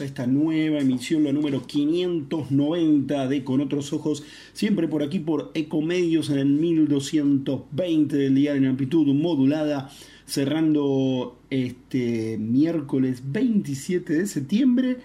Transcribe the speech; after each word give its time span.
a 0.00 0.04
esta 0.04 0.26
nueva 0.26 0.78
emisión, 0.78 1.24
la 1.24 1.32
número 1.32 1.66
590 1.66 3.28
de 3.28 3.44
Con 3.44 3.60
Otros 3.60 3.92
Ojos, 3.92 4.24
siempre 4.52 4.88
por 4.88 5.02
aquí 5.02 5.18
por 5.18 5.50
Ecomedios 5.54 6.30
en 6.30 6.38
el 6.38 6.46
1220 6.46 8.16
del 8.16 8.34
día 8.34 8.54
en 8.54 8.66
amplitud 8.66 9.06
modulada, 9.14 9.90
cerrando 10.24 11.38
este 11.50 12.38
miércoles 12.38 13.22
27 13.26 14.14
de 14.14 14.26
septiembre 14.26 14.96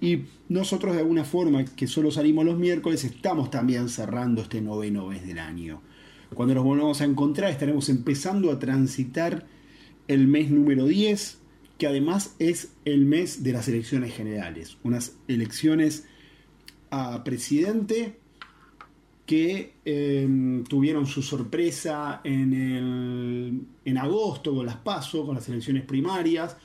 y 0.00 0.20
nosotros 0.48 0.94
de 0.94 1.00
alguna 1.00 1.24
forma, 1.24 1.64
que 1.64 1.86
solo 1.86 2.10
salimos 2.10 2.44
los 2.44 2.58
miércoles, 2.58 3.04
estamos 3.04 3.50
también 3.50 3.88
cerrando 3.88 4.42
este 4.42 4.60
noveno 4.60 5.08
mes 5.08 5.26
del 5.26 5.40
año. 5.40 5.82
Cuando 6.34 6.54
nos 6.54 6.64
volvamos 6.64 7.00
a 7.00 7.04
encontrar 7.04 7.50
estaremos 7.50 7.88
empezando 7.88 8.52
a 8.52 8.58
transitar 8.58 9.46
el 10.06 10.28
mes 10.28 10.50
número 10.50 10.86
10, 10.86 11.37
que 11.78 11.86
además 11.86 12.34
es 12.40 12.72
el 12.84 13.06
mes 13.06 13.44
de 13.44 13.52
las 13.52 13.68
elecciones 13.68 14.12
generales, 14.12 14.76
unas 14.82 15.16
elecciones 15.28 16.06
a 16.90 17.22
presidente 17.22 18.18
que 19.24 19.74
em, 19.84 20.64
tuvieron 20.64 21.06
su 21.06 21.22
sorpresa 21.22 22.20
en, 22.24 22.54
el, 22.54 23.60
en 23.84 23.98
agosto 23.98 24.54
con 24.54 24.66
las 24.66 24.76
PASO, 24.76 25.24
con 25.24 25.36
las 25.36 25.48
elecciones 25.48 25.84
primarias, 25.84 26.56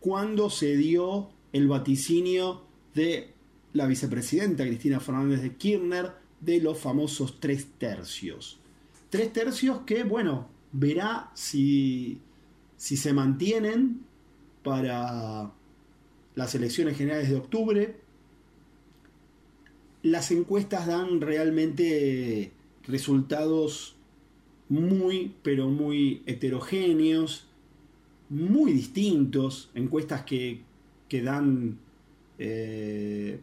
cuando 0.00 0.50
se 0.50 0.76
dio 0.76 1.30
el 1.52 1.68
vaticinio 1.68 2.62
de 2.94 3.34
la 3.74 3.86
vicepresidenta 3.86 4.64
Cristina 4.64 4.98
Fernández 4.98 5.42
de 5.42 5.56
Kirchner 5.56 6.12
de 6.40 6.60
los 6.60 6.78
famosos 6.78 7.38
tres 7.38 7.66
tercios. 7.78 8.58
Tres 9.10 9.32
tercios 9.32 9.80
que, 9.80 10.02
bueno, 10.02 10.48
verá 10.72 11.30
si, 11.34 12.18
si 12.76 12.96
se 12.96 13.12
mantienen 13.12 14.09
para 14.62 15.50
las 16.34 16.54
elecciones 16.54 16.96
generales 16.96 17.30
de 17.30 17.36
octubre. 17.36 17.96
Las 20.02 20.30
encuestas 20.30 20.86
dan 20.86 21.20
realmente 21.20 22.52
resultados 22.86 23.96
muy, 24.68 25.34
pero 25.42 25.68
muy 25.68 26.22
heterogéneos, 26.26 27.46
muy 28.28 28.72
distintos, 28.72 29.70
encuestas 29.74 30.24
que, 30.24 30.60
que 31.08 31.22
dan 31.22 31.78
eh, 32.38 33.40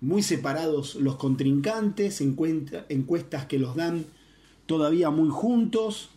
muy 0.00 0.22
separados 0.22 0.96
los 0.96 1.16
contrincantes, 1.16 2.20
encuestas 2.20 3.46
que 3.46 3.58
los 3.58 3.76
dan 3.76 4.04
todavía 4.66 5.10
muy 5.10 5.30
juntos. 5.30 6.10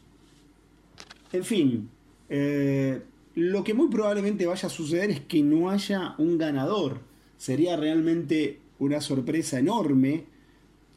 En 1.32 1.44
fin, 1.44 1.90
eh, 2.30 3.02
lo 3.40 3.64
que 3.64 3.74
muy 3.74 3.88
probablemente 3.88 4.46
vaya 4.46 4.68
a 4.68 4.70
suceder 4.70 5.10
es 5.12 5.22
que 5.22 5.42
no 5.42 5.70
haya 5.70 6.14
un 6.18 6.38
ganador. 6.38 7.00
Sería 7.38 7.78
realmente 7.78 8.60
una 8.80 9.00
sorpresa 9.00 9.60
enorme 9.60 10.26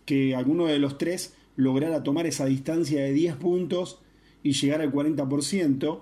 que 0.04 0.34
alguno 0.34 0.66
de 0.66 0.80
los 0.80 0.98
tres 0.98 1.34
lograra 1.54 2.02
tomar 2.02 2.26
esa 2.26 2.46
distancia 2.46 3.00
de 3.00 3.12
10 3.12 3.36
puntos 3.36 4.00
y 4.42 4.54
llegar 4.54 4.80
al 4.80 4.92
40% 4.92 6.00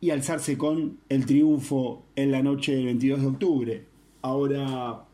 y 0.00 0.10
alzarse 0.10 0.58
con 0.58 0.98
el 1.08 1.24
triunfo 1.24 2.02
en 2.16 2.32
la 2.32 2.42
noche 2.42 2.74
del 2.74 2.86
22 2.86 3.20
de 3.20 3.26
octubre. 3.28 3.84
Ahora, 4.22 5.04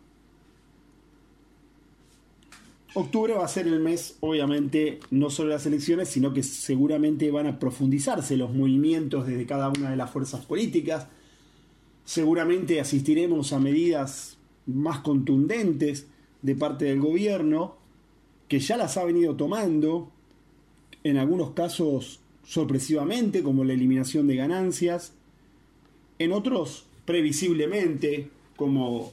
Octubre 2.95 3.35
va 3.35 3.45
a 3.45 3.49
ser 3.49 3.67
el 3.67 3.81
mes, 3.81 4.17
obviamente, 4.21 5.01
no 5.11 5.29
solo 5.29 5.51
de 5.51 5.57
las 5.57 5.67
elecciones, 5.67 6.09
sino 6.09 6.33
que 6.33 6.43
seguramente 6.43 7.31
van 7.31 7.47
a 7.47 7.59
profundizarse 7.59 8.37
los 8.37 8.55
movimientos 8.55 9.27
desde 9.27 9.45
cada 9.45 9.69
una 9.69 9.91
de 9.91 9.97
las 9.97 10.11
fuerzas 10.11 10.47
políticas. 10.47 11.07
Seguramente 12.05 12.81
asistiremos 12.81 13.53
a 13.53 13.61
medidas 13.61 14.39
más 14.67 15.01
contundentes 15.01 16.07
de 16.41 16.55
parte 16.55 16.87
del 16.87 17.01
gobierno, 17.01 17.77
que 18.49 18.59
ya 18.59 18.79
las 18.79 18.97
ha 18.97 19.05
venido 19.05 19.37
tomando, 19.37 20.11
en 21.05 21.19
algunos 21.19 21.51
casos 21.51 22.21
sorpresivamente, 22.43 23.43
como 23.43 23.65
la 23.65 23.75
eliminación 23.75 24.27
de 24.27 24.37
ganancias, 24.37 25.13
en 26.19 26.33
otros 26.33 26.87
previsiblemente, 27.05 28.31
como 28.57 29.13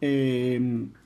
eh, 0.00 0.60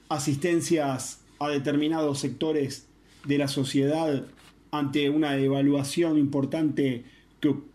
asistencias 0.08 1.20
a 1.39 1.49
determinados 1.49 2.19
sectores 2.19 2.87
de 3.25 3.39
la 3.39 3.49
sociedad 3.49 4.25
ante 4.71 5.11
una 5.11 5.33
devaluación 5.33 6.19
importante 6.19 7.05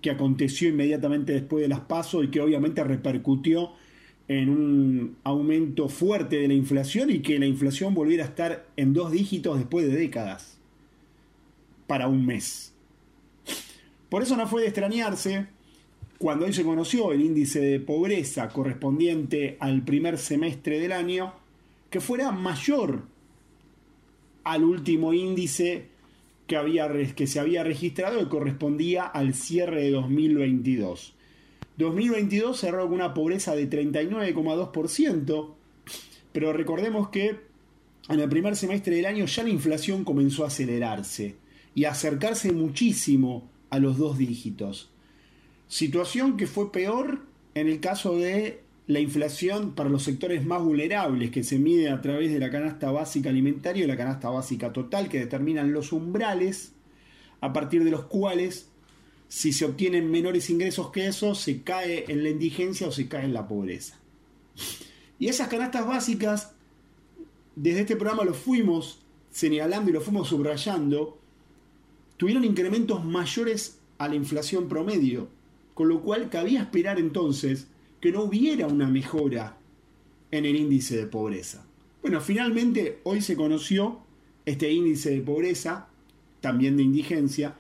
que, 0.02 0.10
aconteció 0.10 0.70
inmediatamente 0.70 1.34
después 1.34 1.62
de 1.62 1.70
las 1.70 1.82
pasos 1.82 2.26
y 2.26 2.28
que 2.30 2.42
obviamente 2.42 2.84
repercutió 2.84 3.72
en 4.28 4.50
un 4.50 5.18
aumento 5.24 5.90
fuerte 5.90 6.38
de 6.38 6.48
la 6.48 6.54
inflación 6.54 7.10
y 7.10 7.20
que 7.20 7.40
la 7.40 7.46
inflación 7.46 7.94
volviera 7.94 8.24
a 8.24 8.28
estar 8.28 8.66
en 8.78 8.94
dos 8.94 9.12
dígitos 9.12 9.58
después 9.58 9.86
de 9.88 9.96
décadas 9.96 10.58
para 11.88 12.08
un 12.08 12.26
mes. 12.26 12.74
Por 14.10 14.24
eso 14.24 14.36
no 14.38 14.48
fue 14.48 14.62
de 14.62 14.68
extrañarse 14.68 15.48
cuando 16.18 16.46
hoy 16.46 16.54
se 16.54 16.64
conoció 16.64 17.12
el 17.12 17.22
índice 17.22 17.60
de 17.60 17.80
pobreza 17.80 18.50
correspondiente 18.50 19.58
al 19.60 19.84
primer 19.84 20.18
semestre 20.18 20.80
del 20.80 20.92
año, 20.92 21.34
que 21.90 22.00
fuera 22.00 22.32
mayor 22.32 23.04
al 24.44 24.63
último 24.63 25.13
índice 25.13 25.88
que, 26.47 26.57
había, 26.57 26.90
que 27.16 27.28
se 27.28 27.40
había 27.40 27.63
registrado 27.63 28.19
que 28.19 28.28
correspondía 28.28 29.03
al 29.03 29.34
cierre 29.34 29.84
de 29.84 29.91
2022. 29.91 31.13
2022 31.78 32.59
cerró 32.59 32.84
con 32.85 32.94
una 32.94 33.13
pobreza 33.13 33.56
de 33.56 33.69
39,2%, 33.69 35.53
pero 36.31 36.53
recordemos 36.53 37.09
que 37.09 37.40
en 38.09 38.19
el 38.19 38.30
primer 38.30 38.56
semestre 38.56 38.96
del 38.96 39.06
año 39.06 39.25
ya 39.25 39.44
la 39.44 39.50
inflación 39.50 40.03
comenzó 40.03 40.44
a 40.44 40.47
acelerarse 40.47 41.35
y 41.74 41.85
a 41.85 41.91
acercarse 41.91 42.51
muchísimo 42.51 43.50
a 43.69 43.80
los 43.80 43.97
dos 43.97 44.18
dígitos. 44.18 44.90
Situación 45.68 46.35
que 46.35 46.47
fue 46.47 46.72
peor 46.72 47.22
en 47.56 47.68
el 47.68 47.80
caso 47.80 48.18
de 48.18 48.61
la 48.88 49.00
inflación 49.00 49.74
para 49.74 49.90
los 49.90 50.03
sectores 50.03 50.46
más 50.46 50.64
vulnerables 50.64 51.31
que 51.31 51.44
se 51.44 51.59
mide 51.59 51.90
a 51.90 52.02
través 52.02 52.31
de 52.31 52.40
la 52.40 52.50
canasta 52.50 52.92
básica 52.92 53.30
alimentaria 53.30 53.84
y 53.84 53.88
la 53.88 53.97
canasta 53.97 54.30
básica 54.30 54.74
total 54.74 55.08
que 55.08 55.19
determinan 55.19 55.72
los 55.72 55.92
umbrales 55.92 56.74
a 57.40 57.53
partir 57.53 57.84
de 57.84 57.92
los 57.92 58.06
cuales 58.06 58.69
si 59.28 59.53
se 59.53 59.66
obtienen 59.66 60.12
menores 60.12 60.50
ingresos 60.50 60.92
que 60.92 61.08
eso 61.08 61.36
se 61.36 61.62
cae 61.62 62.06
en 62.12 62.24
la 62.24 62.30
indigencia 62.30 62.88
o 62.88 62.92
se 62.92 63.08
cae 63.08 63.25
en 63.25 63.34
la 63.34 63.47
pobreza. 63.47 63.97
Y 65.19 65.28
esas 65.28 65.48
canastas 65.48 65.88
básicas 65.88 66.53
desde 67.56 67.81
este 67.81 67.96
programa 67.96 68.24
lo 68.24 68.34
fuimos 68.34 69.00
señalando 69.30 69.90
y 69.90 69.94
lo 69.94 70.02
fuimos 70.02 70.28
subrayando 70.28 71.22
tuvieron 72.22 72.46
incrementos 72.46 73.03
mayores 73.03 73.80
a 73.98 74.08
la 74.08 74.13
inflación 74.13 74.69
promedio, 74.69 75.30
con 75.74 75.90
lo 75.90 76.03
cual 76.03 76.30
cabía 76.30 76.62
esperar 76.62 77.00
entonces 77.00 77.66
que 78.01 78.12
no 78.12 78.23
hubiera 78.23 78.67
una 78.67 78.88
mejora 78.88 79.57
en 80.31 80.45
el 80.45 80.56
índice 80.56 80.97
de 80.97 81.06
pobreza. 81.06 81.66
Bueno, 82.01 82.19
finalmente 82.19 83.00
hoy 83.03 83.22
se 83.22 83.35
conoció 83.35 84.00
este 84.45 84.71
índice 84.71 85.12
de 85.12 85.21
pobreza, 85.21 85.88
también 86.42 86.75
de 86.75 86.83
indigencia, 86.83 87.56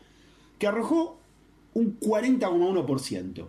que 0.57 0.67
arrojó 0.67 1.19
un 1.75 1.99
40,1%. 1.99 3.47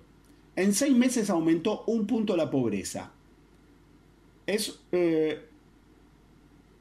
En 0.54 0.74
seis 0.74 0.94
meses 0.94 1.30
aumentó 1.30 1.82
un 1.86 2.06
punto 2.06 2.36
la 2.36 2.50
pobreza. 2.50 3.12
Es, 4.46 4.80
eh, 4.92 5.46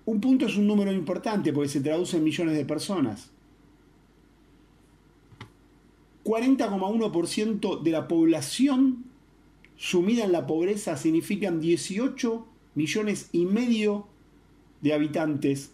un 0.06 0.20
punto 0.20 0.46
es 0.46 0.58
un 0.58 0.68
número 0.68 0.92
importante 0.92 1.54
porque 1.54 1.70
se 1.70 1.80
traduce 1.80 2.18
en 2.18 2.26
millones 2.26 2.58
de 2.58 2.66
personas. 2.66 3.32
40,1% 6.26 7.82
de 7.82 7.92
la 7.92 8.08
población 8.08 9.11
sumida 9.82 10.26
en 10.26 10.32
la 10.32 10.46
pobreza 10.46 10.96
significan 10.96 11.60
18 11.60 12.46
millones 12.76 13.30
y 13.32 13.46
medio 13.46 14.06
de 14.82 14.94
habitantes 14.94 15.72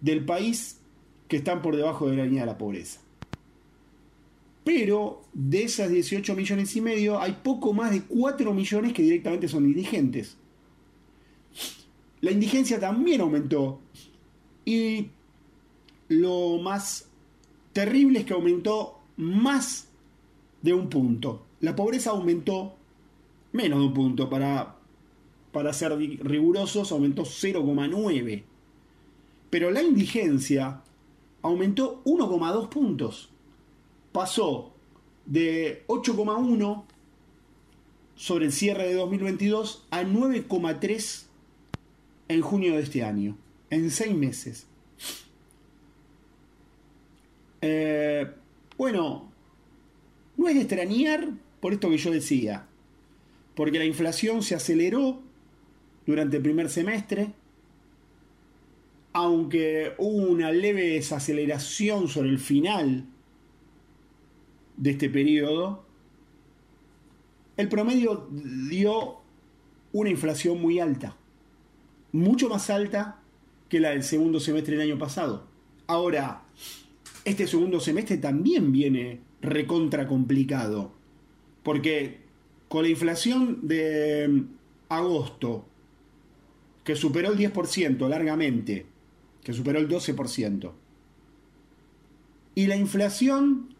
del 0.00 0.24
país 0.24 0.80
que 1.28 1.36
están 1.36 1.60
por 1.60 1.76
debajo 1.76 2.08
de 2.08 2.16
la 2.16 2.24
línea 2.24 2.40
de 2.40 2.46
la 2.46 2.56
pobreza. 2.56 2.98
Pero 4.64 5.22
de 5.34 5.64
esas 5.64 5.90
18 5.90 6.34
millones 6.34 6.74
y 6.76 6.80
medio 6.80 7.20
hay 7.20 7.36
poco 7.42 7.74
más 7.74 7.90
de 7.90 8.04
4 8.04 8.54
millones 8.54 8.94
que 8.94 9.02
directamente 9.02 9.48
son 9.48 9.66
indigentes. 9.66 10.38
La 12.22 12.30
indigencia 12.30 12.80
también 12.80 13.20
aumentó. 13.20 13.80
Y 14.64 15.08
lo 16.08 16.56
más 16.56 17.10
terrible 17.74 18.20
es 18.20 18.24
que 18.24 18.32
aumentó 18.32 18.98
más 19.18 19.88
de 20.62 20.72
un 20.72 20.88
punto. 20.88 21.44
La 21.60 21.76
pobreza 21.76 22.10
aumentó 22.10 22.75
menos 23.56 23.80
de 23.80 23.86
un 23.86 23.94
punto. 23.94 24.30
Para, 24.30 24.76
para 25.52 25.72
ser 25.72 25.96
rigurosos, 25.96 26.92
aumentó 26.92 27.22
0,9. 27.22 28.44
Pero 29.50 29.70
la 29.70 29.82
indigencia 29.82 30.82
aumentó 31.42 32.02
1,2 32.04 32.68
puntos. 32.68 33.30
Pasó 34.12 34.72
de 35.24 35.84
8,1 35.88 36.84
sobre 38.14 38.46
el 38.46 38.52
cierre 38.52 38.88
de 38.88 38.94
2022 38.94 39.86
a 39.90 40.02
9,3 40.02 41.26
en 42.28 42.40
junio 42.40 42.74
de 42.74 42.82
este 42.82 43.04
año, 43.04 43.36
en 43.70 43.90
seis 43.90 44.14
meses. 44.14 44.66
Eh, 47.60 48.30
bueno, 48.76 49.28
no 50.36 50.48
es 50.48 50.54
de 50.54 50.60
extrañar 50.62 51.28
por 51.60 51.72
esto 51.72 51.90
que 51.90 51.98
yo 51.98 52.10
decía, 52.10 52.66
porque 53.56 53.78
la 53.78 53.86
inflación 53.86 54.42
se 54.42 54.54
aceleró 54.54 55.22
durante 56.06 56.36
el 56.36 56.42
primer 56.42 56.68
semestre, 56.68 57.32
aunque 59.14 59.94
hubo 59.96 60.28
una 60.28 60.52
leve 60.52 60.90
desaceleración 60.90 62.06
sobre 62.06 62.28
el 62.28 62.38
final 62.38 63.06
de 64.76 64.90
este 64.90 65.08
periodo, 65.08 65.86
el 67.56 67.68
promedio 67.70 68.28
dio 68.30 69.22
una 69.92 70.10
inflación 70.10 70.60
muy 70.60 70.78
alta, 70.78 71.16
mucho 72.12 72.50
más 72.50 72.68
alta 72.68 73.22
que 73.70 73.80
la 73.80 73.90
del 73.90 74.02
segundo 74.02 74.38
semestre 74.38 74.76
del 74.76 74.90
año 74.90 74.98
pasado. 74.98 75.46
Ahora, 75.86 76.42
este 77.24 77.46
segundo 77.46 77.80
semestre 77.80 78.18
también 78.18 78.70
viene 78.70 79.20
recontra 79.40 80.06
complicado, 80.06 80.92
porque 81.62 82.25
con 82.68 82.82
la 82.82 82.88
inflación 82.88 83.66
de 83.66 84.44
agosto, 84.88 85.64
que 86.84 86.96
superó 86.96 87.32
el 87.32 87.38
10% 87.38 88.08
largamente, 88.08 88.86
que 89.42 89.52
superó 89.52 89.78
el 89.78 89.88
12%, 89.88 90.72
y 92.54 92.66
la 92.66 92.76
inflación 92.76 93.74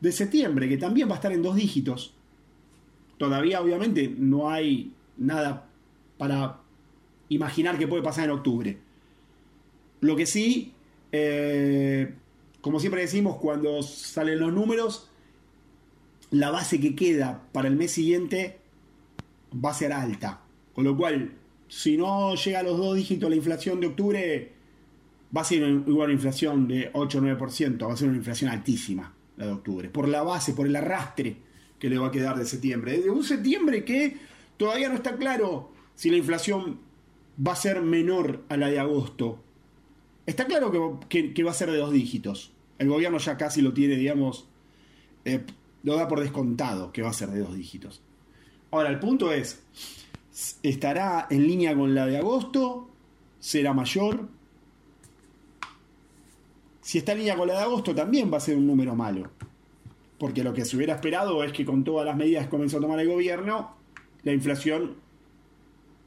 de 0.00 0.12
septiembre, 0.12 0.68
que 0.68 0.76
también 0.76 1.08
va 1.08 1.12
a 1.12 1.16
estar 1.16 1.32
en 1.32 1.42
dos 1.42 1.56
dígitos, 1.56 2.14
todavía 3.18 3.60
obviamente 3.60 4.12
no 4.16 4.50
hay 4.50 4.92
nada 5.16 5.68
para 6.18 6.60
imaginar 7.28 7.78
que 7.78 7.86
puede 7.86 8.02
pasar 8.02 8.24
en 8.24 8.30
octubre. 8.30 8.78
Lo 10.00 10.16
que 10.16 10.26
sí, 10.26 10.72
eh, 11.12 12.14
como 12.60 12.80
siempre 12.80 13.02
decimos, 13.02 13.36
cuando 13.36 13.82
salen 13.82 14.40
los 14.40 14.52
números, 14.52 15.08
la 16.32 16.50
base 16.50 16.80
que 16.80 16.96
queda 16.96 17.46
para 17.52 17.68
el 17.68 17.76
mes 17.76 17.92
siguiente 17.92 18.58
va 19.54 19.70
a 19.70 19.74
ser 19.74 19.92
alta. 19.92 20.40
Con 20.74 20.84
lo 20.84 20.96
cual, 20.96 21.32
si 21.68 21.96
no 21.96 22.34
llega 22.34 22.60
a 22.60 22.62
los 22.62 22.78
dos 22.78 22.96
dígitos 22.96 23.30
la 23.30 23.36
inflación 23.36 23.80
de 23.80 23.86
octubre, 23.86 24.52
va 25.36 25.42
a 25.42 25.44
ser 25.44 25.62
igual 25.62 26.06
una 26.06 26.12
inflación 26.12 26.66
de 26.66 26.90
8 26.92 27.18
o 27.18 27.20
9%, 27.20 27.88
va 27.88 27.92
a 27.92 27.96
ser 27.96 28.08
una 28.08 28.16
inflación 28.16 28.50
altísima 28.50 29.14
la 29.36 29.46
de 29.46 29.52
octubre, 29.52 29.88
por 29.88 30.08
la 30.08 30.22
base, 30.22 30.52
por 30.52 30.66
el 30.66 30.76
arrastre 30.76 31.36
que 31.78 31.88
le 31.88 31.98
va 31.98 32.08
a 32.08 32.10
quedar 32.10 32.38
de 32.38 32.46
septiembre. 32.46 33.00
De 33.00 33.10
un 33.10 33.24
septiembre 33.24 33.84
que 33.84 34.16
todavía 34.56 34.88
no 34.88 34.94
está 34.94 35.16
claro 35.16 35.70
si 35.94 36.10
la 36.10 36.16
inflación 36.16 36.78
va 37.44 37.52
a 37.52 37.56
ser 37.56 37.82
menor 37.82 38.42
a 38.48 38.56
la 38.56 38.68
de 38.68 38.78
agosto. 38.78 39.42
Está 40.24 40.46
claro 40.46 40.70
que, 41.08 41.42
va 41.42 41.50
a 41.50 41.54
ser 41.54 41.70
de 41.70 41.78
dos 41.78 41.92
dígitos. 41.92 42.52
El 42.78 42.88
gobierno 42.88 43.18
ya 43.18 43.36
casi 43.36 43.60
lo 43.60 43.72
tiene, 43.72 43.96
digamos, 43.96 44.46
eh, 45.24 45.40
lo 45.82 45.96
da 45.96 46.08
por 46.08 46.20
descontado 46.20 46.92
que 46.92 47.02
va 47.02 47.10
a 47.10 47.14
ser 47.14 47.30
de 47.30 47.40
dos 47.40 47.54
dígitos. 47.54 48.02
Ahora, 48.70 48.88
el 48.88 48.98
punto 48.98 49.32
es, 49.32 49.62
¿estará 50.62 51.26
en 51.30 51.46
línea 51.46 51.76
con 51.76 51.94
la 51.94 52.06
de 52.06 52.18
agosto? 52.18 52.88
¿Será 53.38 53.72
mayor? 53.72 54.28
Si 56.80 56.98
está 56.98 57.12
en 57.12 57.18
línea 57.18 57.36
con 57.36 57.48
la 57.48 57.54
de 57.54 57.60
agosto, 57.60 57.94
también 57.94 58.32
va 58.32 58.38
a 58.38 58.40
ser 58.40 58.56
un 58.56 58.66
número 58.66 58.94
malo. 58.94 59.30
Porque 60.18 60.44
lo 60.44 60.54
que 60.54 60.64
se 60.64 60.76
hubiera 60.76 60.94
esperado 60.94 61.42
es 61.44 61.52
que 61.52 61.64
con 61.64 61.84
todas 61.84 62.06
las 62.06 62.16
medidas 62.16 62.44
que 62.44 62.50
comenzó 62.50 62.78
a 62.78 62.80
tomar 62.80 62.98
el 63.00 63.08
gobierno, 63.08 63.74
la 64.22 64.32
inflación 64.32 64.96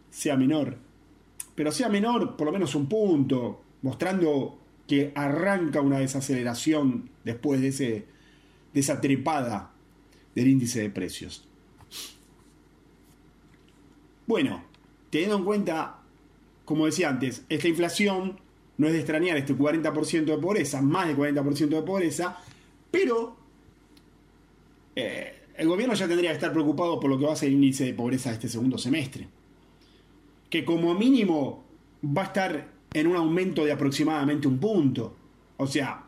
sea 0.10 0.38
menor. 0.38 0.78
Pero 1.54 1.72
sea 1.72 1.90
menor 1.90 2.36
por 2.36 2.48
lo 2.48 2.54
menos 2.54 2.76
un 2.76 2.88
punto, 2.88 3.62
mostrando 3.82 4.58
que 4.88 5.12
arranca 5.16 5.82
una 5.82 6.00
desaceleración 6.00 7.10
después 7.24 7.62
de, 7.62 7.68
ese, 7.68 8.06
de 8.76 8.82
esa 8.82 9.00
trepada 9.00 9.72
del 10.36 10.50
índice 10.50 10.82
de 10.82 10.90
precios. 10.90 11.48
Bueno, 14.28 14.66
teniendo 15.10 15.38
en 15.38 15.46
cuenta, 15.46 16.02
como 16.66 16.86
decía 16.86 17.08
antes, 17.08 17.46
esta 17.48 17.70
inflación 17.70 18.38
no 18.78 18.88
es 18.88 18.94
de 18.94 19.00
extrañar 19.00 19.38
este 19.38 19.56
40% 19.56 20.26
de 20.26 20.38
pobreza, 20.38 20.82
más 20.82 21.08
del 21.08 21.16
40% 21.16 21.70
de 21.70 21.82
pobreza, 21.84 22.38
pero 22.92 23.38
eh, 24.94 25.44
el 25.56 25.70
gobierno 25.70 25.96
ya 25.96 26.10
tendría 26.10 26.32
que 26.32 26.36
estar 26.36 26.52
preocupado 26.52 27.00
por 27.00 27.10
lo 27.10 27.18
que 27.18 27.26
va 27.28 27.32
a 27.32 27.38
ser 27.38 27.48
el 27.48 27.56
índice 27.56 27.86
de 27.86 27.94
pobreza 27.94 28.30
de 28.30 28.36
este 28.36 28.50
segundo 28.50 28.78
semestre, 28.78 29.30
que 30.50 30.66
como 30.66 30.94
mínimo 30.96 31.64
va 32.06 32.24
a 32.24 32.26
estar 32.26 32.74
en 32.94 33.08
un 33.08 33.16
aumento 33.16 33.64
de 33.64 33.72
aproximadamente 33.72 34.50
un 34.50 34.58
punto. 34.58 35.16
O 35.56 35.66
sea, 35.66 36.05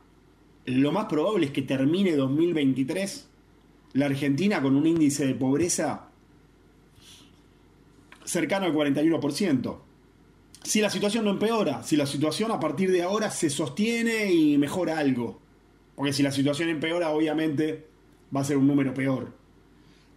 lo 0.67 0.91
más 0.91 1.05
probable 1.05 1.47
es 1.47 1.51
que 1.51 1.61
termine 1.61 2.15
2023 2.15 3.27
la 3.93 4.05
Argentina 4.05 4.61
con 4.61 4.75
un 4.75 4.85
índice 4.85 5.25
de 5.25 5.33
pobreza 5.33 6.09
cercano 8.25 8.65
al 8.65 8.73
41%. 8.73 9.77
Si 10.63 10.81
la 10.81 10.89
situación 10.89 11.23
no 11.23 11.31
empeora, 11.31 11.83
si 11.83 11.95
la 11.95 12.05
situación 12.05 12.51
a 12.51 12.59
partir 12.59 12.91
de 12.91 13.01
ahora 13.01 13.31
se 13.31 13.49
sostiene 13.49 14.33
y 14.33 14.57
mejora 14.57 14.99
algo. 14.99 15.39
Porque 15.95 16.11
si 16.11 16.21
la 16.21 16.33
situación 16.33 16.67
empeora, 16.67 17.11
obviamente 17.11 17.87
va 18.35 18.41
a 18.41 18.43
ser 18.43 18.57
un 18.57 18.67
número 18.67 18.93
peor. 18.93 19.33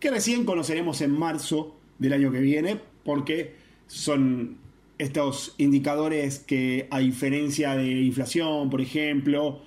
Que 0.00 0.10
recién 0.10 0.44
conoceremos 0.44 1.00
en 1.00 1.12
marzo 1.12 1.76
del 1.98 2.12
año 2.12 2.32
que 2.32 2.40
viene, 2.40 2.80
porque 3.04 3.54
son 3.86 4.58
estos 4.98 5.54
indicadores 5.58 6.40
que 6.40 6.88
a 6.90 6.98
diferencia 6.98 7.76
de 7.76 8.02
inflación, 8.02 8.68
por 8.68 8.80
ejemplo, 8.80 9.62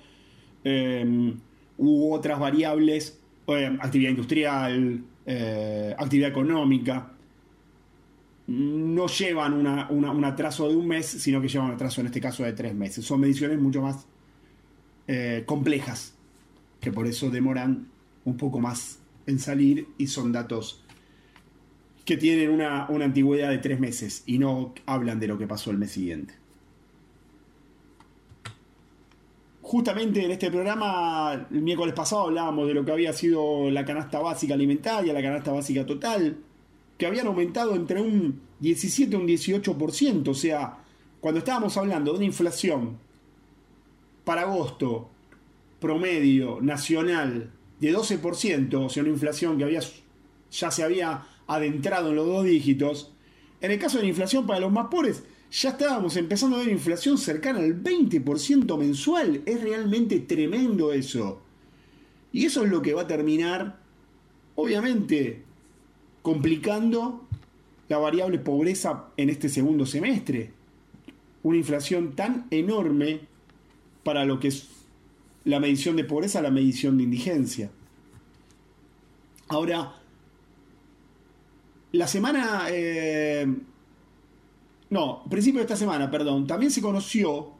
em, 0.64 1.36
u 1.78 2.12
otras 2.12 2.38
variables, 2.38 3.20
em, 3.46 3.78
actividad 3.80 4.10
industrial, 4.10 5.00
eh, 5.26 5.94
actividad 5.98 6.30
económica, 6.30 7.10
no 8.46 9.06
llevan 9.06 9.66
un 9.90 10.24
atraso 10.24 10.68
de 10.68 10.76
un 10.76 10.86
mes, 10.86 11.06
sino 11.06 11.40
que 11.40 11.48
llevan 11.48 11.68
un 11.68 11.74
atraso 11.74 12.00
en 12.00 12.08
este 12.08 12.20
caso 12.20 12.42
de 12.42 12.52
tres 12.52 12.74
meses. 12.74 13.04
Son 13.04 13.20
mediciones 13.20 13.58
mucho 13.58 13.80
más 13.80 14.06
eh, 15.06 15.44
complejas, 15.46 16.14
que 16.80 16.92
por 16.92 17.06
eso 17.06 17.30
demoran 17.30 17.88
un 18.24 18.36
poco 18.36 18.60
más 18.60 18.98
en 19.26 19.38
salir 19.38 19.88
y 19.98 20.06
son 20.06 20.32
datos 20.32 20.84
que 22.04 22.16
tienen 22.16 22.50
una, 22.50 22.86
antigüedad 22.86 23.50
de 23.50 23.58
tres 23.58 23.80
meses 23.80 24.22
y 24.26 24.38
no 24.38 24.74
hablan 24.86 25.20
de 25.20 25.26
lo 25.26 25.38
que 25.38 25.46
pasó 25.46 25.70
el 25.70 25.78
mes 25.78 25.92
siguiente. 25.92 26.34
Justamente 29.66 30.22
en 30.22 30.30
este 30.30 30.50
programa, 30.50 31.46
el 31.50 31.62
miércoles 31.62 31.94
pasado 31.94 32.24
hablábamos 32.24 32.68
de 32.68 32.74
lo 32.74 32.84
que 32.84 32.92
había 32.92 33.14
sido 33.14 33.70
la 33.70 33.82
canasta 33.82 34.18
básica 34.18 34.52
alimentaria, 34.52 35.14
la 35.14 35.22
canasta 35.22 35.52
básica 35.52 35.86
total, 35.86 36.36
que 36.98 37.06
habían 37.06 37.28
aumentado 37.28 37.74
entre 37.74 37.98
un 37.98 38.42
17 38.60 39.16
y 39.16 39.18
un 39.18 39.26
18%. 39.26 40.28
O 40.28 40.34
sea, 40.34 40.76
cuando 41.18 41.38
estábamos 41.38 41.78
hablando 41.78 42.12
de 42.12 42.18
una 42.18 42.26
inflación 42.26 42.98
para 44.26 44.42
agosto 44.42 45.08
promedio 45.80 46.58
nacional 46.60 47.50
de 47.80 47.96
12%, 47.96 48.74
o 48.74 48.90
sea, 48.90 49.02
una 49.02 49.12
inflación 49.12 49.56
que 49.56 49.64
había, 49.64 49.80
ya 50.50 50.70
se 50.70 50.82
había 50.84 51.26
adentrado 51.46 52.10
en 52.10 52.16
los 52.16 52.26
dos 52.26 52.44
dígitos, 52.44 53.12
en 53.62 53.70
el 53.70 53.78
caso 53.78 53.96
de 53.96 54.02
la 54.02 54.10
inflación 54.10 54.46
para 54.46 54.60
los 54.60 54.70
más 54.70 54.88
pobres, 54.88 55.24
ya 55.54 55.70
estábamos 55.70 56.16
empezando 56.16 56.56
a 56.56 56.58
ver 56.60 56.68
inflación 56.68 57.16
cercana 57.16 57.60
al 57.60 57.80
20% 57.80 58.76
mensual. 58.76 59.42
Es 59.46 59.62
realmente 59.62 60.18
tremendo 60.18 60.92
eso. 60.92 61.42
Y 62.32 62.46
eso 62.46 62.64
es 62.64 62.70
lo 62.70 62.82
que 62.82 62.92
va 62.92 63.02
a 63.02 63.06
terminar, 63.06 63.78
obviamente, 64.56 65.44
complicando 66.22 67.24
la 67.88 67.98
variable 67.98 68.40
pobreza 68.40 69.10
en 69.16 69.30
este 69.30 69.48
segundo 69.48 69.86
semestre. 69.86 70.50
Una 71.44 71.56
inflación 71.56 72.16
tan 72.16 72.48
enorme 72.50 73.20
para 74.02 74.24
lo 74.24 74.40
que 74.40 74.48
es 74.48 74.68
la 75.44 75.60
medición 75.60 75.94
de 75.94 76.02
pobreza, 76.02 76.42
la 76.42 76.50
medición 76.50 76.96
de 76.96 77.04
indigencia. 77.04 77.70
Ahora, 79.46 80.00
la 81.92 82.08
semana... 82.08 82.66
Eh, 82.70 83.46
no, 84.90 85.24
principio 85.28 85.58
de 85.58 85.64
esta 85.64 85.76
semana, 85.76 86.10
perdón, 86.10 86.46
también 86.46 86.70
se 86.70 86.80
conoció... 86.80 87.52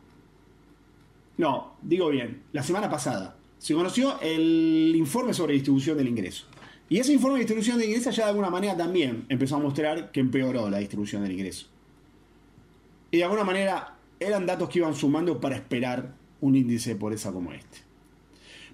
No, 1.37 1.75
digo 1.83 2.11
bien, 2.11 2.43
la 2.53 2.63
semana 2.63 2.89
pasada 2.89 3.37
se 3.59 3.75
conoció 3.75 4.21
el 4.21 4.93
informe 4.95 5.33
sobre 5.35 5.55
distribución 5.55 5.97
del 5.97 6.09
ingreso. 6.09 6.45
Y 6.89 6.99
ese 6.99 7.13
informe 7.13 7.39
de 7.39 7.45
distribución 7.45 7.79
del 7.79 7.89
ingreso 7.89 8.11
ya 8.11 8.25
de 8.25 8.31
alguna 8.31 8.51
manera 8.51 8.77
también 8.77 9.25
empezó 9.29 9.57
a 9.57 9.59
mostrar 9.59 10.13
que 10.13 10.21
empeoró 10.21 10.69
la 10.69 10.79
distribución 10.79 11.23
del 11.23 11.33
ingreso. 11.33 11.67
Y 13.11 13.17
de 13.17 13.25
alguna 13.25 13.43
manera 13.43 13.97
eran 14.21 14.45
datos 14.45 14.69
que 14.69 14.81
iban 14.81 14.95
sumando 14.95 15.41
para 15.41 15.57
esperar 15.57 16.15
un 16.41 16.57
índice 16.57 16.91
de 16.91 16.97
pobreza 16.97 17.33
como 17.33 17.53
este. 17.53 17.79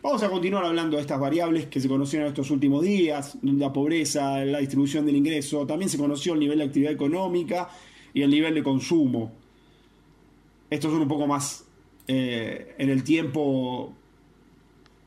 Vamos 0.02 0.22
a 0.22 0.30
continuar 0.30 0.64
hablando 0.64 0.96
de 0.96 1.02
estas 1.02 1.20
variables 1.20 1.66
que 1.66 1.78
se 1.78 1.86
conocieron 1.86 2.26
estos 2.26 2.50
últimos 2.50 2.82
días, 2.82 3.38
la 3.42 3.72
pobreza, 3.72 4.44
la 4.44 4.58
distribución 4.58 5.06
del 5.06 5.16
ingreso, 5.16 5.66
también 5.66 5.88
se 5.88 5.98
conoció 5.98 6.32
el 6.32 6.40
nivel 6.40 6.58
de 6.58 6.64
actividad 6.64 6.92
económica 6.92 7.68
y 8.14 8.22
el 8.22 8.30
nivel 8.30 8.54
de 8.54 8.62
consumo. 8.62 9.32
Estos 10.70 10.92
son 10.92 11.02
un 11.02 11.08
poco 11.08 11.26
más 11.26 11.64
eh, 12.06 12.74
en 12.78 12.90
el 12.90 13.04
tiempo 13.04 13.92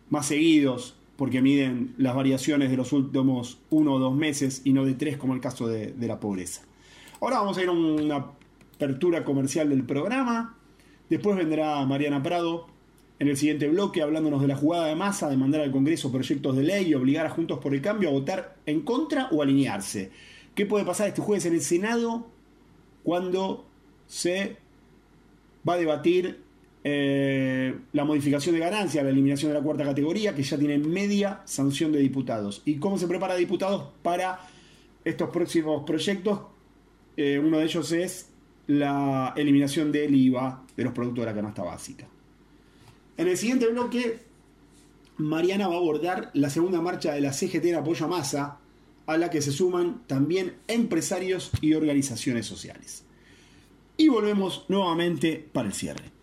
más 0.10 0.28
seguidos, 0.28 0.96
porque 1.16 1.42
miden 1.42 1.94
las 1.98 2.16
variaciones 2.16 2.70
de 2.70 2.78
los 2.78 2.92
últimos 2.92 3.60
uno 3.70 3.94
o 3.94 4.00
dos 4.00 4.16
meses 4.16 4.62
y 4.64 4.74
no 4.74 4.86
de 4.86 4.94
tres, 4.94 5.18
como 5.18 5.34
el 5.34 5.42
caso 5.42 5.68
de, 5.68 5.92
de 5.92 6.08
la 6.08 6.20
pobreza. 6.20 6.62
Ahora 7.22 7.40
vamos 7.40 7.58
a 7.58 7.64
ir 7.64 7.70
a 7.70 7.72
una 7.72 8.26
apertura 8.76 9.24
comercial 9.24 9.70
del 9.70 9.84
programa. 9.84 10.58
Después 11.10 11.38
vendrá 11.38 11.86
Mariana 11.86 12.22
Prado 12.22 12.68
en 13.20 13.28
el 13.28 13.38
siguiente 13.38 13.70
bloque 13.70 14.02
hablándonos 14.02 14.42
de 14.42 14.48
la 14.48 14.56
jugada 14.56 14.88
de 14.88 14.96
masa 14.96 15.30
de 15.30 15.38
mandar 15.38 15.62
al 15.62 15.72
Congreso 15.72 16.12
proyectos 16.12 16.58
de 16.58 16.64
ley 16.64 16.88
y 16.88 16.94
obligar 16.94 17.26
a 17.26 17.30
Juntos 17.30 17.60
por 17.60 17.74
el 17.74 17.82
Cambio 17.82 18.10
a 18.10 18.12
votar 18.12 18.58
en 18.66 18.82
contra 18.82 19.30
o 19.32 19.42
alinearse. 19.42 20.12
¿Qué 20.56 20.66
puede 20.66 20.84
pasar 20.84 21.08
este 21.08 21.22
jueves 21.22 21.46
en 21.46 21.54
el 21.54 21.62
Senado 21.62 22.28
cuando 23.04 23.66
se 24.08 24.58
va 25.68 25.74
a 25.74 25.78
debatir 25.78 26.42
eh, 26.84 27.76
la 27.94 28.04
modificación 28.04 28.56
de 28.56 28.60
ganancia, 28.60 29.04
la 29.04 29.10
eliminación 29.10 29.52
de 29.52 29.58
la 29.58 29.64
cuarta 29.64 29.84
categoría, 29.84 30.36
que 30.36 30.44
ya 30.44 30.58
tiene 30.58 30.78
media 30.78 31.42
sanción 31.46 31.92
de 31.92 32.00
diputados? 32.00 32.62
¿Y 32.66 32.76
cómo 32.76 32.98
se 32.98 33.08
prepara 33.08 33.36
diputados 33.36 33.86
para 34.02 34.40
estos 35.06 35.30
próximos 35.30 35.84
proyectos? 35.86 36.42
Eh, 37.16 37.40
uno 37.40 37.60
de 37.60 37.66
ellos 37.66 37.92
es 37.92 38.30
la 38.68 39.34
eliminación 39.36 39.92
del 39.92 40.16
IVA 40.16 40.64
de 40.76 40.84
los 40.84 40.94
productos 40.94 41.24
de 41.24 41.32
la 41.32 41.36
canasta 41.36 41.64
básica. 41.64 42.08
En 43.18 43.28
el 43.28 43.38
siguiente 43.38 43.68
bloque, 43.68 44.20
Mariana 45.18 45.68
va 45.68 45.76
a 45.76 45.78
abordar 45.78 46.32
la 46.34 46.50
segunda 46.50 46.82
marcha 46.82 47.14
de 47.14 47.22
la 47.22 47.32
CGT 47.32 47.66
en 47.66 47.76
apoyo 47.76 48.06
a 48.06 48.10
masa, 48.10 48.58
a 49.06 49.18
la 49.18 49.30
que 49.30 49.42
se 49.42 49.52
suman 49.52 50.04
también 50.08 50.56
empresarios 50.68 51.52
y 51.62 51.74
organizaciones 51.74 52.46
sociales. 52.46 53.04
Y 53.98 54.08
volvemos 54.08 54.66
nuevamente 54.70 55.48
para 55.52 55.68
el 55.68 55.74
cierre. 55.74 56.23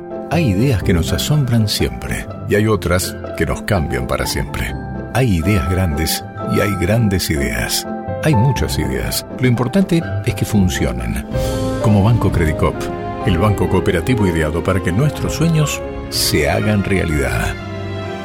Hay 0.31 0.51
ideas 0.51 0.81
que 0.81 0.93
nos 0.93 1.11
asombran 1.11 1.67
siempre 1.67 2.25
y 2.47 2.55
hay 2.55 2.65
otras 2.65 3.13
que 3.37 3.45
nos 3.45 3.63
cambian 3.63 4.07
para 4.07 4.25
siempre. 4.25 4.73
Hay 5.13 5.39
ideas 5.39 5.69
grandes 5.69 6.23
y 6.55 6.61
hay 6.61 6.73
grandes 6.79 7.29
ideas. 7.29 7.85
Hay 8.23 8.33
muchas 8.33 8.79
ideas. 8.79 9.25
Lo 9.41 9.47
importante 9.47 10.01
es 10.25 10.33
que 10.33 10.45
funcionen. 10.45 11.25
Como 11.83 12.01
Banco 12.01 12.31
Credicop, 12.31 12.75
el 13.25 13.37
banco 13.39 13.67
cooperativo 13.67 14.25
ideado 14.25 14.63
para 14.63 14.81
que 14.81 14.93
nuestros 14.93 15.33
sueños 15.33 15.81
se 16.11 16.49
hagan 16.49 16.85
realidad. 16.85 17.53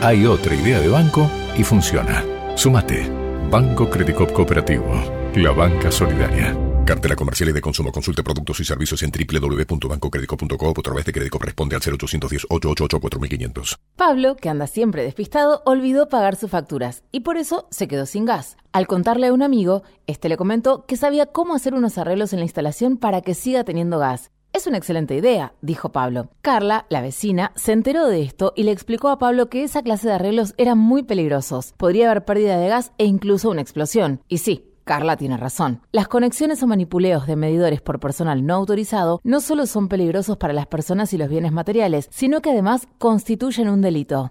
Hay 0.00 0.26
otra 0.26 0.54
idea 0.54 0.78
de 0.78 0.88
banco 0.88 1.28
y 1.58 1.64
funciona. 1.64 2.22
Sumate. 2.54 3.10
Banco 3.50 3.90
Credicop 3.90 4.30
Cooperativo. 4.32 4.94
La 5.34 5.50
banca 5.50 5.90
solidaria. 5.90 6.65
Cartela 6.86 7.16
comercial 7.16 7.48
y 7.48 7.52
de 7.52 7.60
consumo. 7.60 7.90
Consulte 7.90 8.22
productos 8.22 8.60
y 8.60 8.64
servicios 8.64 9.02
en 9.02 9.10
www.bancocredico.com 9.10 10.68
o 10.68 10.70
a 10.70 10.82
través 10.82 11.04
de 11.04 11.12
Crédito 11.12 11.36
responde 11.36 11.74
al 11.74 11.82
0810 11.82 12.46
888 12.48 13.00
4500. 13.00 13.76
Pablo, 13.96 14.36
que 14.36 14.48
anda 14.48 14.68
siempre 14.68 15.02
despistado, 15.02 15.62
olvidó 15.66 16.08
pagar 16.08 16.36
sus 16.36 16.48
facturas 16.48 17.02
y 17.10 17.20
por 17.20 17.38
eso 17.38 17.66
se 17.72 17.88
quedó 17.88 18.06
sin 18.06 18.24
gas. 18.24 18.56
Al 18.72 18.86
contarle 18.86 19.26
a 19.26 19.32
un 19.32 19.42
amigo, 19.42 19.82
este 20.06 20.28
le 20.28 20.36
comentó 20.36 20.86
que 20.86 20.96
sabía 20.96 21.26
cómo 21.26 21.56
hacer 21.56 21.74
unos 21.74 21.98
arreglos 21.98 22.32
en 22.32 22.38
la 22.38 22.44
instalación 22.44 22.98
para 22.98 23.20
que 23.20 23.34
siga 23.34 23.64
teniendo 23.64 23.98
gas. 23.98 24.30
Es 24.56 24.66
una 24.66 24.78
excelente 24.78 25.14
idea, 25.14 25.52
dijo 25.60 25.92
Pablo. 25.92 26.30
Carla, 26.40 26.86
la 26.88 27.02
vecina, 27.02 27.52
se 27.56 27.72
enteró 27.72 28.06
de 28.06 28.22
esto 28.22 28.54
y 28.56 28.62
le 28.62 28.70
explicó 28.70 29.08
a 29.08 29.18
Pablo 29.18 29.50
que 29.50 29.64
esa 29.64 29.82
clase 29.82 30.08
de 30.08 30.14
arreglos 30.14 30.54
eran 30.56 30.78
muy 30.78 31.02
peligrosos. 31.02 31.74
Podría 31.76 32.10
haber 32.10 32.24
pérdida 32.24 32.58
de 32.58 32.68
gas 32.68 32.92
e 32.96 33.04
incluso 33.04 33.50
una 33.50 33.60
explosión. 33.60 34.22
Y 34.28 34.38
sí, 34.38 34.65
Carla 34.86 35.16
tiene 35.16 35.36
razón. 35.36 35.80
Las 35.90 36.06
conexiones 36.06 36.62
o 36.62 36.68
manipuleos 36.68 37.26
de 37.26 37.34
medidores 37.34 37.80
por 37.80 37.98
personal 37.98 38.46
no 38.46 38.54
autorizado 38.54 39.20
no 39.24 39.40
solo 39.40 39.66
son 39.66 39.88
peligrosos 39.88 40.36
para 40.36 40.52
las 40.52 40.68
personas 40.68 41.12
y 41.12 41.18
los 41.18 41.28
bienes 41.28 41.50
materiales, 41.50 42.08
sino 42.12 42.40
que 42.40 42.50
además 42.50 42.86
constituyen 42.98 43.68
un 43.68 43.82
delito. 43.82 44.30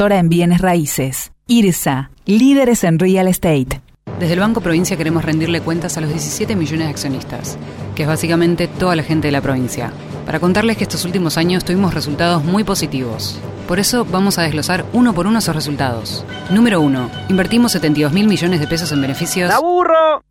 en 0.00 0.28
bienes 0.28 0.60
raíces. 0.60 1.32
IRSA, 1.46 2.10
líderes 2.26 2.82
en 2.82 2.98
real 2.98 3.28
estate. 3.28 3.80
Desde 4.18 4.34
el 4.34 4.40
Banco 4.40 4.60
Provincia 4.60 4.96
queremos 4.96 5.24
rendirle 5.24 5.60
cuentas 5.60 5.96
a 5.96 6.00
los 6.00 6.10
17 6.10 6.56
millones 6.56 6.86
de 6.86 6.90
accionistas, 6.90 7.56
que 7.94 8.02
es 8.02 8.08
básicamente 8.08 8.66
toda 8.66 8.96
la 8.96 9.04
gente 9.04 9.28
de 9.28 9.32
la 9.32 9.40
provincia, 9.40 9.92
para 10.26 10.40
contarles 10.40 10.76
que 10.76 10.84
estos 10.84 11.04
últimos 11.04 11.38
años 11.38 11.64
tuvimos 11.64 11.94
resultados 11.94 12.44
muy 12.44 12.64
positivos. 12.64 13.38
Por 13.68 13.78
eso 13.78 14.04
vamos 14.04 14.36
a 14.38 14.42
desglosar 14.42 14.84
uno 14.92 15.14
por 15.14 15.28
uno 15.28 15.38
esos 15.38 15.54
resultados. 15.54 16.24
Número 16.50 16.80
1. 16.80 17.10
Invertimos 17.28 17.72
72 17.72 18.12
mil 18.12 18.26
millones 18.26 18.58
de 18.58 18.66
pesos 18.66 18.90
en 18.90 19.00
beneficios. 19.00 19.48
¡La 19.48 19.60
burro! 19.60 20.24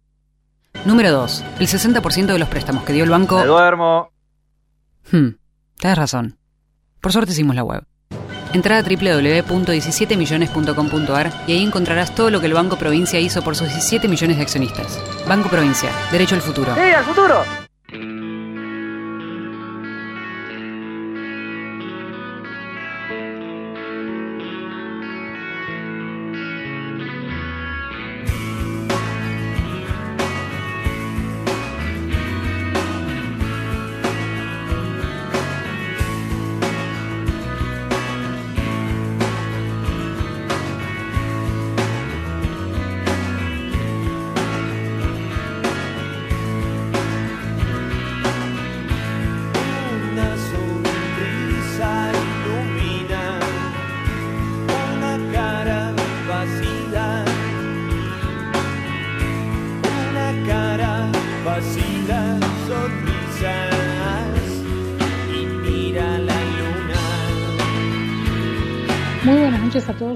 Número 0.86 1.12
2. 1.12 1.43
El 1.60 1.67
60% 1.67 2.25
de 2.25 2.39
los 2.39 2.50
préstamos 2.50 2.84
que 2.84 2.91
dio 2.91 3.05
el 3.05 3.10
banco. 3.10 3.38
¡Me 3.39 3.46
duermo! 3.46 4.10
Hmm, 5.10 5.36
tienes 5.79 5.98
razón. 5.98 6.38
Por 7.00 7.13
suerte 7.13 7.32
hicimos 7.32 7.55
la 7.55 7.63
web. 7.63 7.86
Entra 8.54 8.78
a 8.78 8.84
www.17millones.com.ar 8.84 11.34
y 11.48 11.54
ahí 11.54 11.64
encontrarás 11.64 12.14
todo 12.14 12.30
lo 12.30 12.40
que 12.40 12.46
el 12.46 12.54
Banco 12.54 12.78
Provincia 12.78 13.20
hizo 13.20 13.42
por 13.42 13.56
sus 13.56 13.68
17 13.68 14.08
millones 14.08 14.38
de 14.38 14.44
accionistas. 14.44 15.00
Banco 15.28 15.50
Provincia, 15.50 15.90
derecho 16.12 16.36
al 16.36 16.42
futuro. 16.42 16.76
¡Sí, 16.76 16.82
al 16.82 17.04
futuro! 17.04 17.44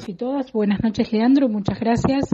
Y 0.05 0.13
todas. 0.13 0.51
Buenas 0.51 0.83
noches, 0.83 1.11
Leandro. 1.11 1.49
Muchas 1.49 1.79
gracias. 1.79 2.29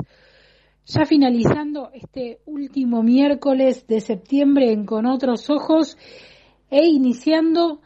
Ya 0.86 1.06
finalizando 1.06 1.92
este 1.94 2.40
último 2.46 3.02
miércoles 3.04 3.88
de 3.88 4.02
septiembre 4.02 4.74
en 4.74 4.86
Con 4.86 5.06
Otros 5.06 5.50
Ojos 5.50 5.98
e 6.70 6.86
iniciando 6.86 7.80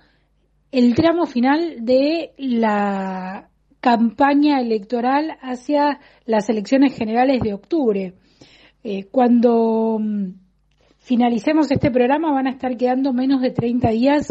el 0.71 0.95
tramo 0.95 1.27
final 1.27 1.85
de 1.85 2.31
la 2.37 3.49
campaña 3.79 4.59
electoral 4.59 5.37
hacia 5.41 5.99
las 6.25 6.49
elecciones 6.49 6.97
generales 6.97 7.39
de 7.41 7.53
octubre. 7.53 8.13
Eh, 8.83 9.05
cuando 9.11 9.99
mm, 9.99 10.31
finalicemos 10.97 11.69
este 11.69 11.91
programa 11.91 12.33
van 12.33 12.47
a 12.47 12.51
estar 12.51 12.75
quedando 12.77 13.13
menos 13.13 13.41
de 13.41 13.51
30 13.51 13.89
días 13.91 14.27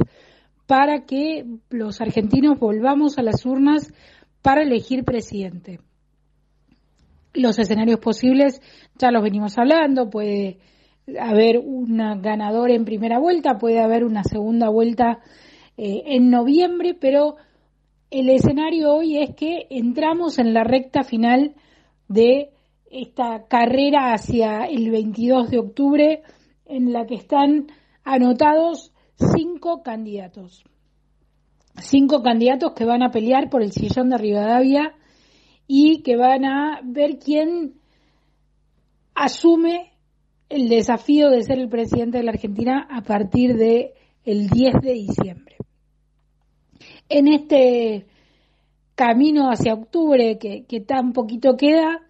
para 0.66 1.04
que 1.04 1.46
los 1.70 2.00
argentinos 2.00 2.58
volvamos 2.58 3.18
a 3.18 3.22
las 3.22 3.46
urnas 3.46 3.92
para 4.46 4.62
elegir 4.62 5.02
presidente. 5.02 5.80
Los 7.34 7.58
escenarios 7.58 7.98
posibles 7.98 8.62
ya 8.94 9.10
los 9.10 9.20
venimos 9.20 9.58
hablando, 9.58 10.08
puede 10.08 10.60
haber 11.18 11.58
un 11.58 11.96
ganador 12.22 12.70
en 12.70 12.84
primera 12.84 13.18
vuelta, 13.18 13.58
puede 13.58 13.80
haber 13.80 14.04
una 14.04 14.22
segunda 14.22 14.68
vuelta 14.68 15.18
eh, 15.76 16.04
en 16.06 16.30
noviembre, 16.30 16.94
pero 16.94 17.34
el 18.12 18.28
escenario 18.28 18.94
hoy 18.94 19.18
es 19.18 19.34
que 19.34 19.66
entramos 19.68 20.38
en 20.38 20.54
la 20.54 20.62
recta 20.62 21.02
final 21.02 21.56
de 22.06 22.50
esta 22.88 23.48
carrera 23.48 24.12
hacia 24.12 24.66
el 24.66 24.92
22 24.92 25.50
de 25.50 25.58
octubre 25.58 26.22
en 26.66 26.92
la 26.92 27.04
que 27.04 27.16
están 27.16 27.66
anotados 28.04 28.92
cinco 29.16 29.82
candidatos 29.82 30.62
cinco 31.80 32.22
candidatos 32.22 32.72
que 32.72 32.84
van 32.84 33.02
a 33.02 33.10
pelear 33.10 33.50
por 33.50 33.62
el 33.62 33.72
sillón 33.72 34.10
de 34.10 34.18
Rivadavia 34.18 34.94
y 35.66 36.02
que 36.02 36.16
van 36.16 36.44
a 36.44 36.80
ver 36.82 37.18
quién 37.18 37.74
asume 39.14 39.92
el 40.48 40.68
desafío 40.68 41.30
de 41.30 41.42
ser 41.42 41.58
el 41.58 41.68
presidente 41.68 42.18
de 42.18 42.24
la 42.24 42.32
Argentina 42.32 42.86
a 42.90 43.02
partir 43.02 43.56
de 43.56 43.94
el 44.24 44.48
10 44.48 44.74
de 44.82 44.92
diciembre. 44.92 45.56
En 47.08 47.28
este 47.28 48.06
camino 48.94 49.50
hacia 49.50 49.74
octubre 49.74 50.38
que, 50.38 50.64
que 50.64 50.80
tan 50.80 51.12
poquito 51.12 51.56
queda, 51.56 52.02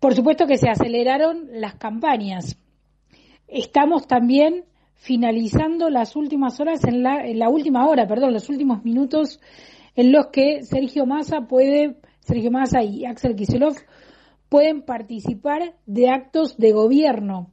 por 0.00 0.14
supuesto 0.14 0.46
que 0.46 0.58
se 0.58 0.68
aceleraron 0.68 1.48
las 1.52 1.74
campañas. 1.76 2.56
Estamos 3.46 4.06
también 4.06 4.64
finalizando 4.94 5.90
las 5.90 6.16
últimas 6.16 6.60
horas, 6.60 6.84
en 6.84 7.02
la, 7.02 7.24
la 7.34 7.48
última 7.48 7.86
hora, 7.86 8.06
perdón, 8.06 8.32
los 8.32 8.48
últimos 8.48 8.84
minutos 8.84 9.40
en 9.94 10.12
los 10.12 10.28
que 10.28 10.62
Sergio 10.62 11.06
Massa 11.06 11.42
puede, 11.42 11.96
Sergio 12.20 12.50
Massa 12.50 12.82
y 12.82 13.04
Axel 13.04 13.36
Kicillof 13.36 13.78
pueden 14.48 14.82
participar 14.82 15.74
de 15.86 16.10
actos 16.10 16.56
de 16.56 16.72
gobierno. 16.72 17.50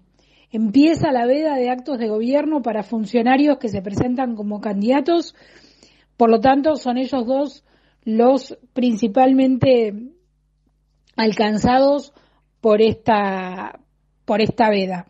Empieza 0.51 1.11
la 1.11 1.25
veda 1.25 1.55
de 1.55 1.69
actos 1.69 1.97
de 1.97 2.09
gobierno 2.09 2.61
para 2.61 2.83
funcionarios 2.83 3.57
que 3.57 3.69
se 3.69 3.81
presentan 3.81 4.35
como 4.35 4.59
candidatos. 4.59 5.33
Por 6.17 6.29
lo 6.29 6.39
tanto, 6.39 6.75
son 6.75 6.97
ellos 6.97 7.25
dos 7.25 7.63
los 8.03 8.57
principalmente 8.73 9.93
alcanzados 11.15 12.13
por 12.59 12.81
esta, 12.81 13.79
por 14.25 14.41
esta 14.41 14.69
veda. 14.69 15.07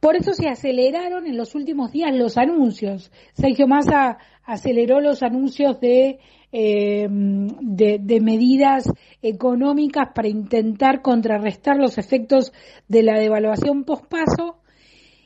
Por 0.00 0.14
eso 0.16 0.32
se 0.32 0.48
aceleraron 0.48 1.26
en 1.26 1.36
los 1.36 1.54
últimos 1.54 1.90
días 1.90 2.14
los 2.14 2.38
anuncios. 2.38 3.10
Sergio 3.32 3.66
Massa 3.66 4.18
aceleró 4.44 5.00
los 5.00 5.22
anuncios 5.22 5.80
de, 5.80 6.20
eh, 6.52 7.08
medidas 7.08 8.90
económicas 9.22 10.10
para 10.14 10.28
intentar 10.28 11.02
contrarrestar 11.02 11.76
los 11.76 11.98
efectos 11.98 12.52
de 12.86 13.02
la 13.02 13.18
devaluación 13.18 13.84
pospaso 13.84 14.60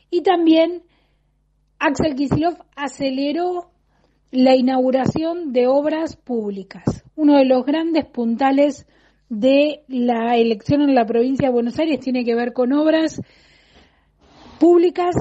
y 0.09 0.21
también 0.21 0.83
Axel 1.79 2.15
Kisilov 2.15 2.57
aceleró 2.75 3.71
la 4.31 4.55
inauguración 4.55 5.53
de 5.53 5.67
obras 5.67 6.15
públicas. 6.15 7.03
Uno 7.15 7.37
de 7.37 7.45
los 7.45 7.63
grandes 7.65 8.05
puntales 8.05 8.87
de 9.29 9.83
la 9.87 10.35
elección 10.37 10.81
en 10.81 10.95
la 10.95 11.05
provincia 11.05 11.47
de 11.47 11.53
Buenos 11.53 11.77
Aires 11.79 11.99
tiene 11.99 12.25
que 12.25 12.35
ver 12.35 12.53
con 12.53 12.73
obras 12.73 13.21
públicas 14.63 15.13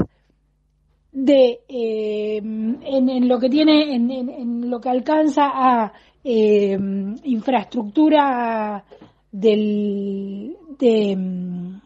de 1.11 1.63
eh, 1.69 2.37
en, 2.37 3.29
lo 3.29 3.41
que 3.41 3.49
tiene 3.49 3.93
en, 3.93 4.71
lo 4.71 4.81
que 4.81 4.89
alcanza 4.89 5.51
a 5.53 5.93
eh, 6.23 6.79
infraestructura 7.25 8.85
del, 9.33 10.57
de 10.79 11.17
mm, 11.17 11.81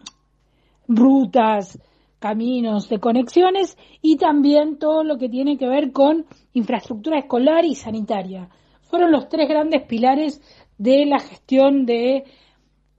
rutas 0.88 1.79
caminos 2.19 2.90
de 2.90 3.01
conexiones 3.01 3.79
y 4.03 4.19
también 4.19 4.79
todo 4.79 5.03
lo 5.03 5.16
que 5.16 5.31
tiene 5.31 5.57
que 5.57 5.66
ver 5.66 5.92
con 5.92 6.27
infraestructura 6.53 7.21
escolar 7.21 7.64
y 7.64 7.75
sanitaria. 7.75 8.51
Fueron 8.83 9.11
los 9.12 9.31
tres 9.31 9.49
grandes 9.49 9.83
pilares 9.87 10.42
de 10.77 11.07
la 11.07 11.21
gestión 11.21 11.87
de 11.87 12.25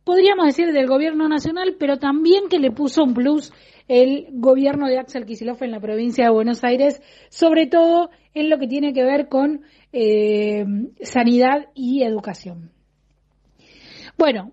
podríamos 0.04 0.48
decir 0.48 0.74
del 0.74 0.88
gobierno 0.88 1.30
nacional 1.30 1.76
pero 1.78 2.00
también 2.00 2.50
que 2.50 2.58
le 2.58 2.72
puso 2.72 3.04
un 3.04 3.14
plus 3.14 3.54
el 3.88 4.28
gobierno 4.32 4.88
de 4.88 5.00
Axel 5.00 5.26
Kicillof 5.26 5.62
en 5.62 5.72
la 5.72 5.80
provincia 5.80 6.26
de 6.26 6.32
Buenos 6.32 6.64
Aires, 6.64 7.02
sobre 7.30 7.68
todo 7.68 8.10
en 8.34 8.50
lo 8.50 8.60
que 8.60 8.68
tiene 8.68 8.94
que 8.94 9.04
ver 9.04 9.30
con 9.30 9.62
eh, 9.94 10.66
sanidad 11.02 11.68
y 11.74 12.04
educación. 12.04 12.72
Bueno, 14.18 14.52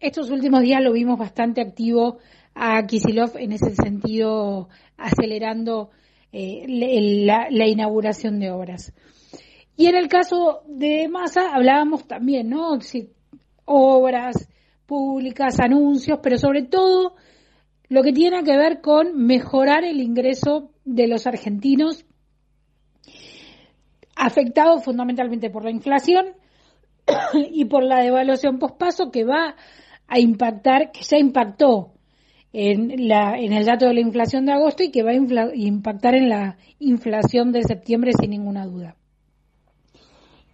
estos 0.00 0.30
últimos 0.30 0.62
días 0.62 0.82
lo 0.82 0.92
vimos 0.92 1.18
bastante 1.18 1.60
activo 1.60 2.18
a 2.54 2.84
Kisilov 2.86 3.36
en 3.36 3.52
ese 3.52 3.74
sentido, 3.74 4.68
acelerando 4.96 5.90
eh, 6.32 6.64
la, 6.68 7.48
la, 7.50 7.66
inauguración 7.66 8.40
de 8.40 8.50
obras. 8.50 8.92
Y 9.76 9.86
en 9.86 9.96
el 9.96 10.08
caso 10.08 10.62
de 10.66 11.08
Massa 11.08 11.54
hablábamos 11.54 12.06
también, 12.06 12.48
¿no? 12.48 12.78
obras 13.66 14.48
públicas, 14.86 15.60
anuncios, 15.60 16.20
pero 16.22 16.38
sobre 16.38 16.62
todo 16.62 17.14
lo 17.88 18.02
que 18.02 18.12
tiene 18.12 18.42
que 18.42 18.56
ver 18.56 18.80
con 18.80 19.16
mejorar 19.16 19.84
el 19.84 20.00
ingreso 20.00 20.70
de 20.84 21.06
los 21.06 21.26
argentinos 21.26 22.04
afectados 24.14 24.84
fundamentalmente 24.84 25.50
por 25.50 25.64
la 25.64 25.70
inflación 25.70 26.26
y 27.34 27.66
por 27.66 27.82
la 27.82 28.02
devaluación 28.02 28.58
pospaso 28.58 29.10
que 29.10 29.24
va 29.24 29.54
a 30.08 30.18
impactar, 30.18 30.90
que 30.92 31.02
ya 31.02 31.18
impactó 31.18 31.92
en, 32.52 33.08
la, 33.08 33.38
en 33.38 33.52
el 33.52 33.66
dato 33.66 33.86
de 33.86 33.94
la 33.94 34.00
inflación 34.00 34.46
de 34.46 34.52
agosto 34.52 34.82
y 34.82 34.90
que 34.90 35.02
va 35.02 35.10
a 35.10 35.54
impactar 35.54 36.14
en 36.14 36.28
la 36.28 36.56
inflación 36.78 37.52
de 37.52 37.62
septiembre 37.62 38.12
sin 38.18 38.30
ninguna 38.30 38.66
duda. 38.66 38.96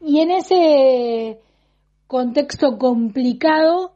Y 0.01 0.21
en 0.21 0.33
ese 0.33 1.39
contexto 2.09 2.77
complicado, 2.77 3.95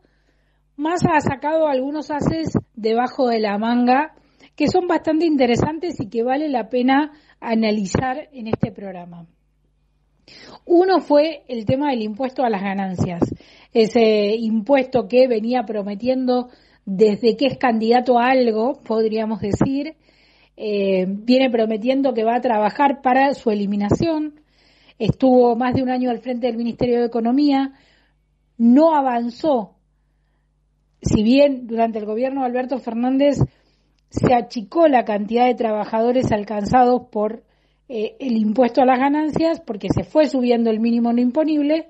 Massa 0.76 1.14
ha 1.14 1.20
sacado 1.20 1.68
algunos 1.68 2.10
haces 2.10 2.52
debajo 2.74 3.28
de 3.28 3.40
la 3.40 3.56
manga 3.56 4.14
que 4.54 4.68
son 4.68 4.86
bastante 4.86 5.26
interesantes 5.26 6.00
y 6.00 6.08
que 6.08 6.22
vale 6.22 6.48
la 6.48 6.68
pena 6.68 7.12
analizar 7.40 8.28
en 8.32 8.48
este 8.48 8.72
programa. 8.72 9.26
Uno 10.64 11.00
fue 11.00 11.44
el 11.48 11.64
tema 11.64 11.90
del 11.90 12.02
impuesto 12.02 12.42
a 12.42 12.50
las 12.50 12.62
ganancias, 12.62 13.22
ese 13.72 14.34
impuesto 14.34 15.06
que 15.08 15.28
venía 15.28 15.62
prometiendo 15.64 16.48
desde 16.84 17.36
que 17.36 17.46
es 17.46 17.58
candidato 17.58 18.18
a 18.18 18.30
algo, 18.30 18.80
podríamos 18.82 19.40
decir, 19.40 19.96
eh, 20.56 21.06
viene 21.06 21.50
prometiendo 21.50 22.12
que 22.12 22.24
va 22.24 22.36
a 22.36 22.40
trabajar 22.40 23.02
para 23.02 23.34
su 23.34 23.50
eliminación, 23.50 24.40
estuvo 24.98 25.54
más 25.54 25.74
de 25.74 25.82
un 25.82 25.90
año 25.90 26.10
al 26.10 26.18
frente 26.18 26.48
del 26.48 26.56
Ministerio 26.56 27.00
de 27.00 27.06
Economía, 27.06 27.72
no 28.58 28.94
avanzó 28.94 29.75
si 31.02 31.22
bien 31.22 31.66
durante 31.66 31.98
el 31.98 32.06
gobierno 32.06 32.40
de 32.40 32.46
Alberto 32.46 32.78
Fernández 32.78 33.38
se 34.08 34.34
achicó 34.34 34.88
la 34.88 35.04
cantidad 35.04 35.46
de 35.46 35.54
trabajadores 35.54 36.32
alcanzados 36.32 37.02
por 37.10 37.42
eh, 37.88 38.16
el 38.18 38.36
impuesto 38.36 38.82
a 38.82 38.86
las 38.86 38.98
ganancias, 38.98 39.60
porque 39.60 39.88
se 39.94 40.04
fue 40.04 40.26
subiendo 40.26 40.70
el 40.70 40.80
mínimo 40.80 41.12
no 41.12 41.20
imponible, 41.20 41.88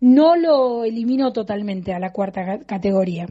no 0.00 0.36
lo 0.36 0.84
eliminó 0.84 1.32
totalmente 1.32 1.92
a 1.92 1.98
la 1.98 2.12
cuarta 2.12 2.58
categoría. 2.66 3.26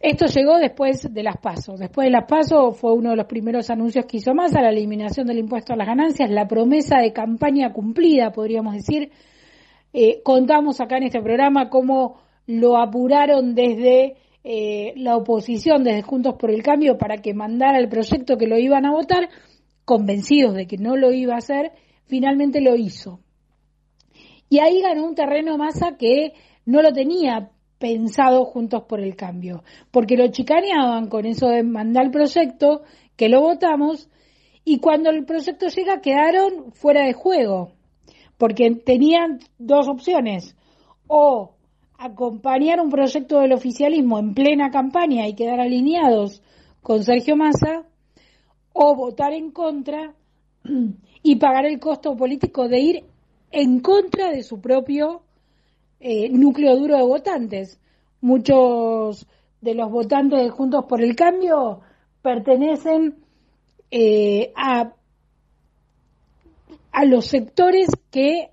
Esto 0.00 0.26
llegó 0.26 0.58
después 0.58 1.12
de 1.12 1.22
las 1.24 1.38
pasos. 1.38 1.80
Después 1.80 2.06
de 2.06 2.12
las 2.12 2.26
pasos 2.26 2.78
fue 2.78 2.92
uno 2.92 3.10
de 3.10 3.16
los 3.16 3.26
primeros 3.26 3.68
anuncios 3.68 4.06
que 4.06 4.18
hizo 4.18 4.32
más 4.32 4.54
a 4.54 4.62
la 4.62 4.70
eliminación 4.70 5.26
del 5.26 5.38
impuesto 5.38 5.72
a 5.72 5.76
las 5.76 5.88
ganancias, 5.88 6.30
la 6.30 6.46
promesa 6.46 6.98
de 6.98 7.12
campaña 7.12 7.72
cumplida, 7.72 8.30
podríamos 8.30 8.74
decir. 8.74 9.10
Eh, 9.92 10.22
contamos 10.22 10.80
acá 10.80 10.98
en 10.98 11.04
este 11.04 11.20
programa 11.20 11.68
cómo 11.68 12.20
lo 12.48 12.78
apuraron 12.78 13.54
desde 13.54 14.16
eh, 14.42 14.94
la 14.96 15.16
oposición, 15.16 15.84
desde 15.84 16.00
Juntos 16.00 16.36
por 16.38 16.50
el 16.50 16.62
Cambio, 16.62 16.96
para 16.96 17.18
que 17.18 17.34
mandara 17.34 17.78
el 17.78 17.90
proyecto 17.90 18.38
que 18.38 18.46
lo 18.46 18.58
iban 18.58 18.86
a 18.86 18.90
votar, 18.90 19.28
convencidos 19.84 20.54
de 20.54 20.66
que 20.66 20.78
no 20.78 20.96
lo 20.96 21.12
iba 21.12 21.34
a 21.34 21.38
hacer, 21.38 21.72
finalmente 22.06 22.62
lo 22.62 22.74
hizo. 22.74 23.20
Y 24.48 24.60
ahí 24.60 24.80
ganó 24.80 25.04
un 25.04 25.14
terreno 25.14 25.58
masa 25.58 25.98
que 25.98 26.32
no 26.64 26.80
lo 26.80 26.90
tenía 26.94 27.50
pensado 27.78 28.46
Juntos 28.46 28.84
por 28.88 29.00
el 29.00 29.14
Cambio, 29.14 29.62
porque 29.90 30.16
lo 30.16 30.28
chicaneaban 30.28 31.08
con 31.10 31.26
eso 31.26 31.48
de 31.48 31.62
mandar 31.62 32.06
el 32.06 32.10
proyecto, 32.10 32.80
que 33.14 33.28
lo 33.28 33.42
votamos, 33.42 34.08
y 34.64 34.78
cuando 34.78 35.10
el 35.10 35.26
proyecto 35.26 35.66
llega 35.66 36.00
quedaron 36.00 36.72
fuera 36.72 37.04
de 37.04 37.12
juego, 37.12 37.72
porque 38.38 38.70
tenían 38.70 39.40
dos 39.58 39.86
opciones, 39.86 40.56
o 41.06 41.57
acompañar 41.98 42.80
un 42.80 42.90
proyecto 42.90 43.40
del 43.40 43.52
oficialismo 43.52 44.18
en 44.18 44.32
plena 44.32 44.70
campaña 44.70 45.26
y 45.26 45.34
quedar 45.34 45.60
alineados 45.60 46.42
con 46.80 47.02
Sergio 47.04 47.36
Massa, 47.36 47.84
o 48.72 48.94
votar 48.94 49.32
en 49.32 49.50
contra 49.50 50.14
y 51.22 51.36
pagar 51.36 51.66
el 51.66 51.80
costo 51.80 52.16
político 52.16 52.68
de 52.68 52.78
ir 52.78 53.04
en 53.50 53.80
contra 53.80 54.30
de 54.30 54.44
su 54.44 54.60
propio 54.60 55.22
eh, 55.98 56.28
núcleo 56.28 56.76
duro 56.76 56.96
de 56.96 57.02
votantes. 57.02 57.80
Muchos 58.20 59.26
de 59.60 59.74
los 59.74 59.90
votantes 59.90 60.40
de 60.40 60.50
Juntos 60.50 60.84
por 60.88 61.02
el 61.02 61.16
Cambio 61.16 61.80
pertenecen 62.22 63.16
eh, 63.90 64.52
a, 64.56 64.92
a 66.92 67.04
los 67.04 67.26
sectores 67.26 67.88
que 68.12 68.50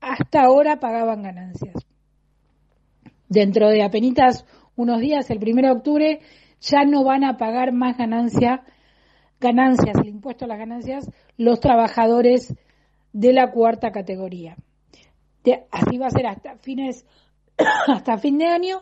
hasta 0.00 0.42
ahora 0.42 0.80
pagaban 0.80 1.22
ganancias. 1.22 1.89
Dentro 3.30 3.68
de 3.68 3.84
apenas 3.84 4.44
unos 4.74 5.00
días, 5.00 5.30
el 5.30 5.38
1 5.38 5.62
de 5.62 5.70
octubre, 5.70 6.20
ya 6.60 6.84
no 6.84 7.04
van 7.04 7.22
a 7.22 7.36
pagar 7.36 7.72
más 7.72 7.96
ganancia, 7.96 8.64
ganancias, 9.40 9.96
el 10.02 10.08
impuesto 10.08 10.44
a 10.44 10.48
las 10.48 10.58
ganancias, 10.58 11.08
los 11.36 11.60
trabajadores 11.60 12.54
de 13.12 13.32
la 13.32 13.52
cuarta 13.52 13.92
categoría. 13.92 14.56
así 15.70 15.96
va 15.96 16.08
a 16.08 16.10
ser 16.10 16.26
hasta 16.26 16.56
fines, 16.56 17.06
hasta 17.86 18.18
fin 18.18 18.36
de 18.36 18.46
año, 18.46 18.80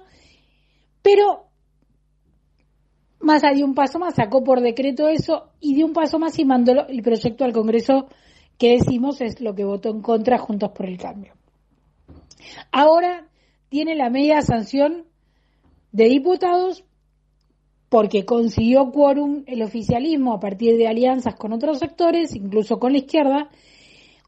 pero 1.03 1.45
más 3.21 3.43
dio 3.55 3.67
un 3.67 3.75
paso 3.75 3.99
más, 3.99 4.15
sacó 4.15 4.43
por 4.43 4.63
decreto 4.63 5.09
eso 5.09 5.51
y 5.61 5.75
dio 5.75 5.85
un 5.85 5.93
paso 5.93 6.19
más 6.19 6.39
y 6.39 6.47
mandó 6.47 6.87
el 6.89 7.03
proyecto 7.03 7.45
al 7.45 7.53
Congreso 7.53 8.09
que 8.57 8.79
decimos 8.79 9.21
es 9.21 9.43
lo 9.43 9.55
que 9.55 9.65
votó 9.65 9.91
en 9.91 10.01
contra 10.01 10.39
Juntos 10.39 10.71
por 10.71 10.87
el 10.87 10.97
Cambio. 10.97 11.35
Ahora 12.73 13.28
tiene 13.69 13.95
la 13.95 14.11
media 14.11 14.43
sanción 14.43 15.05
de 15.93 16.05
diputados 16.09 16.85
porque 17.89 18.25
consiguió 18.25 18.91
quórum 18.91 19.45
el 19.47 19.63
oficialismo 19.63 20.35
a 20.35 20.41
partir 20.41 20.77
de 20.77 20.89
alianzas 20.89 21.37
con 21.37 21.53
otros 21.53 21.79
sectores, 21.79 22.35
incluso 22.35 22.79
con 22.79 22.93
la 22.93 22.99
izquierda, 22.99 23.49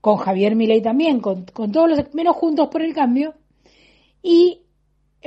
con 0.00 0.16
Javier 0.16 0.56
Milei 0.56 0.80
también, 0.80 1.20
con, 1.20 1.44
todos 1.44 1.88
los 1.90 2.14
menos 2.14 2.36
juntos 2.36 2.68
por 2.68 2.82
el 2.82 2.94
cambio, 2.94 3.34
y, 4.22 4.62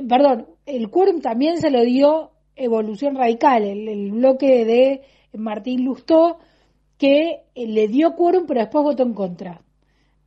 perdón, 0.07 0.47
el 0.65 0.89
quórum 0.89 1.21
también 1.21 1.59
se 1.59 1.69
lo 1.69 1.83
dio 1.83 2.31
Evolución 2.55 3.15
Radical, 3.15 3.63
el, 3.63 4.11
bloque 4.11 4.65
de 4.65 5.01
Martín 5.37 5.85
Lustó, 5.85 6.39
que 6.97 7.43
le 7.55 7.87
dio 7.87 8.15
quórum 8.15 8.45
pero 8.47 8.61
después 8.61 8.83
votó 8.83 9.03
en 9.03 9.13
contra, 9.13 9.61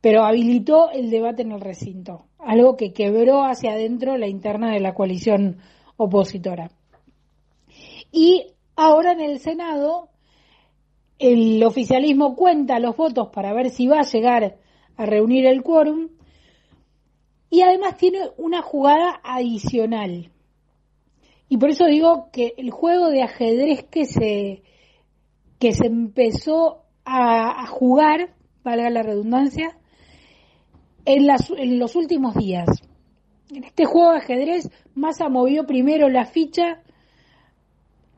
pero 0.01 0.23
habilitó 0.23 0.91
el 0.91 1.09
debate 1.09 1.41
en 1.41 1.51
el 1.51 1.61
recinto, 1.61 2.25
algo 2.39 2.77
que 2.77 2.93
quebró 2.93 3.43
hacia 3.43 3.71
adentro 3.71 4.17
la 4.17 4.27
interna 4.27 4.71
de 4.71 4.79
la 4.79 4.93
coalición 4.93 5.57
opositora. 5.97 6.71
Y 8.11 8.53
ahora 8.75 9.11
en 9.11 9.21
el 9.21 9.39
Senado 9.39 10.09
el 11.19 11.63
oficialismo 11.63 12.35
cuenta 12.35 12.79
los 12.79 12.95
votos 12.95 13.29
para 13.29 13.53
ver 13.53 13.69
si 13.69 13.87
va 13.87 13.99
a 13.99 14.09
llegar 14.09 14.57
a 14.95 15.05
reunir 15.05 15.47
el 15.47 15.63
quórum 15.63 16.09
y 17.49 17.61
además 17.61 17.97
tiene 17.97 18.19
una 18.37 18.61
jugada 18.61 19.19
adicional. 19.23 20.31
Y 21.49 21.57
por 21.57 21.69
eso 21.69 21.85
digo 21.85 22.29
que 22.31 22.53
el 22.57 22.71
juego 22.71 23.09
de 23.09 23.23
ajedrez 23.23 23.83
que 23.83 24.05
se, 24.05 24.63
que 25.59 25.71
se 25.71 25.87
empezó 25.87 26.83
a, 27.05 27.65
jugar, 27.67 28.35
valga 28.63 28.89
la 28.89 29.01
redundancia, 29.01 29.77
en, 31.07 31.79
los 31.79 31.95
últimos 31.95 32.35
días. 32.35 32.67
En 33.49 33.63
este 33.63 33.85
juego 33.85 34.11
de 34.11 34.17
ajedrez, 34.17 34.69
Massa 34.93 35.29
movió 35.29 35.65
primero 35.65 36.09
la 36.09 36.25
ficha 36.25 36.81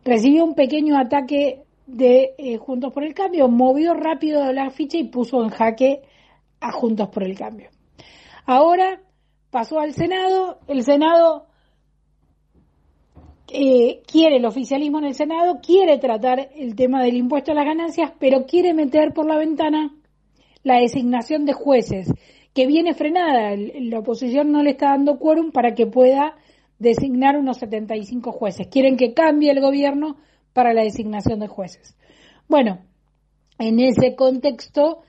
recibió 0.04 0.44
un 0.44 0.56
pequeño 0.56 0.98
ataque 0.98 1.64
de 1.86 2.34
eh, 2.38 2.58
Juntos 2.58 2.92
por 2.94 3.04
el 3.04 3.14
Cambio, 3.14 3.48
movió 3.48 3.94
rápido 3.94 4.52
la 4.54 4.70
ficha 4.72 4.98
y 4.98 5.04
puso 5.04 5.44
en 5.44 5.50
jaque 5.50 6.02
a 6.60 6.72
Juntos 6.72 7.10
por 7.10 7.24
el 7.24 7.38
Cambio. 7.38 7.70
Ahora 8.46 9.02
pasó 9.52 9.80
al 9.80 9.94
Senado, 9.94 10.60
el 10.68 10.84
Senado 10.84 11.46
eh, 13.48 14.02
quiere 14.08 14.38
el 14.38 14.46
oficialismo 14.46 15.00
en 15.00 15.06
el 15.06 15.16
Senado, 15.16 15.60
quiere 15.62 15.98
tratar 16.00 16.50
el 16.56 16.76
tema 16.76 17.04
del 17.04 17.18
impuesto 17.18 17.52
a 17.52 17.56
las 17.56 17.66
ganancias, 17.66 18.12
pero 18.20 18.46
quiere 18.46 18.74
meter 18.74 19.14
por 19.14 19.28
la 19.28 19.38
ventana 19.38 19.94
la 20.64 20.80
designación 20.80 21.46
de 21.46 21.54
jueces, 21.54 22.12
que 22.54 22.68
viene 22.68 22.94
frenada. 22.94 23.56
La 23.56 24.00
oposición 24.00 24.52
no 24.52 24.64
le 24.64 24.72
está 24.72 24.90
dando 24.90 25.20
quórum 25.20 25.52
para 25.52 25.76
que 25.76 25.88
pueda 25.88 26.36
designar 26.78 27.38
unos 27.38 27.58
75 27.58 28.32
jueces. 28.32 28.68
Quieren 28.68 28.98
que 28.98 29.14
cambie 29.14 29.52
el 29.52 29.62
gobierno 29.62 30.18
para 30.54 30.74
la 30.74 30.84
designación 30.84 31.40
de 31.40 31.48
jueces. 31.48 31.96
Bueno, 32.48 32.80
en 33.58 33.80
ese 33.80 34.16
contexto 34.16 35.02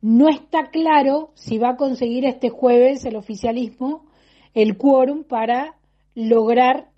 no 0.00 0.28
está 0.28 0.70
claro 0.70 1.30
si 1.34 1.58
va 1.58 1.70
a 1.70 1.76
conseguir 1.76 2.24
este 2.24 2.48
jueves 2.48 3.04
el 3.04 3.16
oficialismo 3.16 4.06
el 4.54 4.76
quórum 4.76 5.24
para 5.24 5.76
lograr 6.14 6.88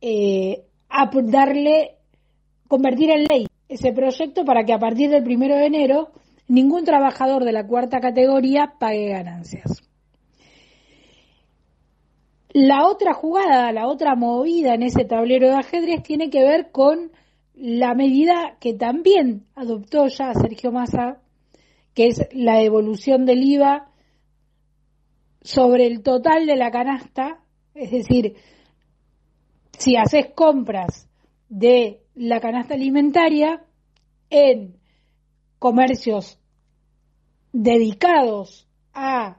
eh, 0.00 0.64
darle, 1.24 1.96
convertir 2.68 3.10
en 3.10 3.24
ley 3.24 3.46
ese 3.68 3.92
proyecto 3.92 4.44
para 4.44 4.64
que 4.64 4.72
a 4.72 4.78
partir 4.78 5.10
del 5.10 5.22
primero 5.22 5.54
de 5.54 5.66
enero 5.66 6.10
ningún 6.48 6.84
trabajador 6.84 7.44
de 7.44 7.52
la 7.52 7.66
cuarta 7.66 8.00
categoría 8.00 8.74
pague 8.78 9.08
ganancias. 9.08 9.82
La 12.54 12.86
otra 12.86 13.14
jugada, 13.14 13.72
la 13.72 13.86
otra 13.86 14.14
movida 14.14 14.74
en 14.74 14.82
ese 14.82 15.04
tablero 15.04 15.48
de 15.48 15.54
ajedrez 15.54 16.02
tiene 16.02 16.28
que 16.28 16.42
ver 16.42 16.70
con 16.70 17.10
la 17.54 17.94
medida 17.94 18.56
que 18.60 18.74
también 18.74 19.46
adoptó 19.54 20.06
ya 20.08 20.34
Sergio 20.34 20.70
Massa, 20.70 21.22
que 21.94 22.08
es 22.08 22.28
la 22.32 22.58
devolución 22.58 23.24
del 23.24 23.42
IVA 23.42 23.90
sobre 25.40 25.86
el 25.86 26.02
total 26.02 26.46
de 26.46 26.56
la 26.56 26.70
canasta, 26.70 27.40
es 27.74 27.90
decir, 27.90 28.36
si 29.78 29.96
haces 29.96 30.26
compras 30.34 31.08
de 31.48 32.00
la 32.14 32.40
canasta 32.40 32.74
alimentaria 32.74 33.64
en 34.30 34.76
comercios 35.62 36.40
dedicados 37.52 38.66
a 38.92 39.36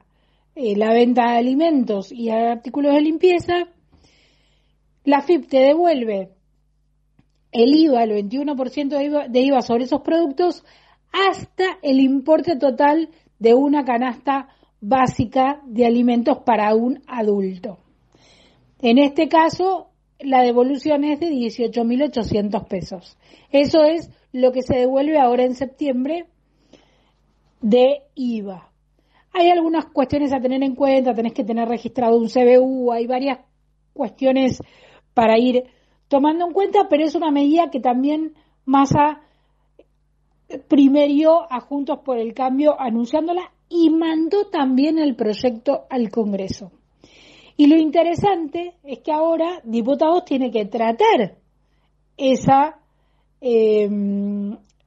eh, 0.55 0.77
la 0.77 0.93
venta 0.93 1.31
de 1.31 1.38
alimentos 1.38 2.13
y 2.13 2.29
artículos 2.29 2.93
de 2.93 3.01
limpieza, 3.01 3.67
la 5.03 5.21
FIP 5.21 5.49
te 5.49 5.57
devuelve 5.57 6.29
el 7.51 7.75
IVA, 7.75 8.03
el 8.05 8.29
21% 8.29 8.88
de 8.88 9.03
IVA, 9.03 9.27
de 9.27 9.41
IVA 9.41 9.62
sobre 9.62 9.83
esos 9.83 9.99
productos, 9.99 10.63
hasta 11.12 11.77
el 11.81 11.99
importe 11.99 12.55
total 12.55 13.09
de 13.39 13.53
una 13.53 13.83
canasta 13.83 14.47
básica 14.79 15.62
de 15.65 15.86
alimentos 15.86 16.38
para 16.45 16.73
un 16.73 17.03
adulto. 17.05 17.79
En 18.81 18.97
este 18.97 19.27
caso, 19.27 19.89
la 20.19 20.41
devolución 20.41 21.03
es 21.03 21.19
de 21.19 21.31
18.800 21.31 22.65
pesos. 22.65 23.17
Eso 23.51 23.83
es 23.83 24.09
lo 24.34 24.52
que 24.52 24.63
se 24.63 24.76
devuelve 24.76 25.17
ahora 25.17 25.43
en 25.43 25.56
septiembre 25.56 26.26
de 27.62 28.02
IVA. 28.15 28.69
Hay 29.32 29.50
algunas 29.50 29.86
cuestiones 29.86 30.34
a 30.34 30.41
tener 30.41 30.62
en 30.63 30.76
cuenta, 30.76 31.13
tenés 31.13 31.34
que 31.34 31.46
tener 31.46 31.69
registrado 31.69 32.17
un 32.17 32.28
CBU, 32.28 32.91
hay 32.91 33.08
varias 33.08 33.39
cuestiones 33.93 34.60
para 35.13 35.39
ir 35.39 35.63
tomando 36.08 36.46
en 36.48 36.54
cuenta, 36.54 36.88
pero 36.89 37.06
es 37.06 37.15
una 37.15 37.32
medida 37.32 37.72
que 37.72 37.80
también 37.80 38.34
Massa 38.65 39.22
primerió 40.67 41.52
a 41.52 41.60
Juntos 41.62 42.00
por 42.04 42.17
el 42.17 42.34
Cambio 42.34 42.80
anunciándola 42.80 43.52
y 43.69 43.89
mandó 43.89 44.50
también 44.50 45.00
el 45.00 45.15
proyecto 45.15 45.86
al 45.89 46.10
Congreso. 46.10 46.72
Y 47.56 47.67
lo 47.67 47.78
interesante 47.78 48.76
es 48.84 49.00
que 49.00 49.12
ahora 49.12 49.62
diputados 49.63 50.26
tiene 50.26 50.52
que 50.52 50.65
tratar 50.65 51.38
esa, 52.17 52.80
eh, 53.45 53.89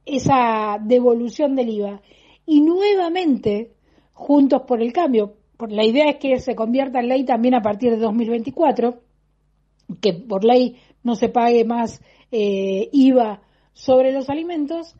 esa 0.03 0.79
devolución 0.81 1.55
del 1.55 1.69
IVA. 1.69 2.01
Y 2.47 2.61
nuevamente 2.61 3.73
Juntos 4.13 4.63
por 4.67 4.81
el 4.81 4.91
Cambio. 4.93 5.35
La 5.69 5.85
idea 5.85 6.09
es 6.09 6.15
que 6.17 6.39
se 6.39 6.55
convierta 6.55 6.99
en 6.99 7.07
ley 7.07 7.23
también 7.23 7.53
a 7.53 7.61
partir 7.61 7.91
de 7.91 7.97
2024, 7.97 8.99
que 10.01 10.13
por 10.13 10.43
ley 10.43 10.77
no 11.03 11.15
se 11.15 11.29
pague 11.29 11.65
más 11.65 12.01
eh, 12.31 12.89
IVA 12.91 13.41
sobre 13.73 14.11
los 14.11 14.27
alimentos. 14.29 14.95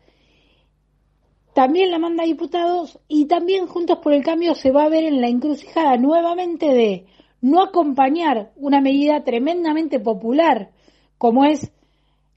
también 1.56 1.90
la 1.90 1.98
manda 1.98 2.24
a 2.24 2.28
diputados 2.28 3.00
y 3.08 3.26
también 3.26 3.66
Juntos 3.66 3.98
por 4.04 4.14
el 4.14 4.24
Cambio 4.24 4.54
se 4.54 4.70
va 4.70 4.84
a 4.84 4.90
ver 4.90 5.04
en 5.04 5.20
la 5.20 5.30
encrucijada 5.30 5.98
nuevamente 5.98 6.68
de 6.68 7.08
no 7.42 7.64
acompañar 7.64 8.52
una 8.56 8.82
medida 8.82 9.24
tremendamente 9.24 10.00
popular 10.00 10.70
como 11.18 11.46
es 11.46 11.72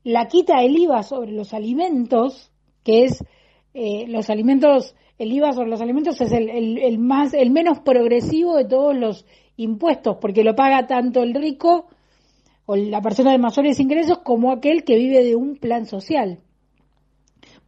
la 0.04 0.28
quita 0.28 0.60
del 0.60 0.78
IVA 0.78 1.02
sobre 1.02 1.32
los 1.32 1.52
alimentos, 1.54 2.50
que 2.84 3.04
es 3.04 3.24
eh, 3.74 4.06
los 4.08 4.30
alimentos, 4.30 4.94
el 5.18 5.32
IVA 5.32 5.52
sobre 5.52 5.70
los 5.70 5.80
alimentos 5.80 6.20
es 6.20 6.32
el, 6.32 6.48
el, 6.48 6.98
más, 6.98 7.34
el 7.34 7.50
menos 7.50 7.80
progresivo 7.80 8.56
de 8.56 8.64
todos 8.64 8.96
los 8.96 9.26
impuestos, 9.56 10.16
porque 10.20 10.44
lo 10.44 10.54
paga 10.54 10.86
tanto 10.86 11.22
el 11.22 11.34
rico 11.34 11.86
o 12.66 12.76
la 12.76 13.02
persona 13.02 13.32
de 13.32 13.38
mayores 13.38 13.78
ingresos 13.80 14.18
como 14.18 14.52
aquel 14.52 14.84
que 14.84 14.96
vive 14.96 15.22
de 15.24 15.36
un 15.36 15.56
plan 15.56 15.86
social. 15.86 16.40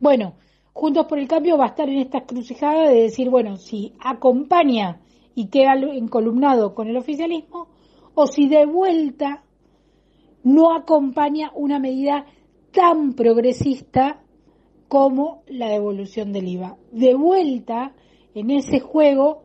Bueno, 0.00 0.34
Juntos 0.72 1.06
por 1.06 1.18
el 1.18 1.28
Cambio 1.28 1.58
va 1.58 1.66
a 1.66 1.68
estar 1.68 1.88
en 1.88 1.98
esta 1.98 2.18
encrucijada 2.18 2.88
de 2.88 3.02
decir, 3.02 3.28
bueno, 3.28 3.56
si 3.56 3.92
acompaña 4.00 5.00
y 5.34 5.48
queda 5.48 5.74
encolumnado 5.74 6.74
con 6.74 6.88
el 6.88 6.96
oficialismo, 6.96 7.68
o 8.14 8.26
si 8.26 8.48
de 8.48 8.66
vuelta 8.66 9.44
no 10.44 10.74
acompaña 10.74 11.52
una 11.54 11.78
medida 11.78 12.26
tan 12.72 13.14
progresista 13.14 14.22
como 14.88 15.42
la 15.46 15.68
devolución 15.68 16.32
del 16.32 16.48
IVA. 16.48 16.76
De 16.90 17.14
vuelta, 17.14 17.92
en 18.34 18.50
ese 18.50 18.80
juego, 18.80 19.42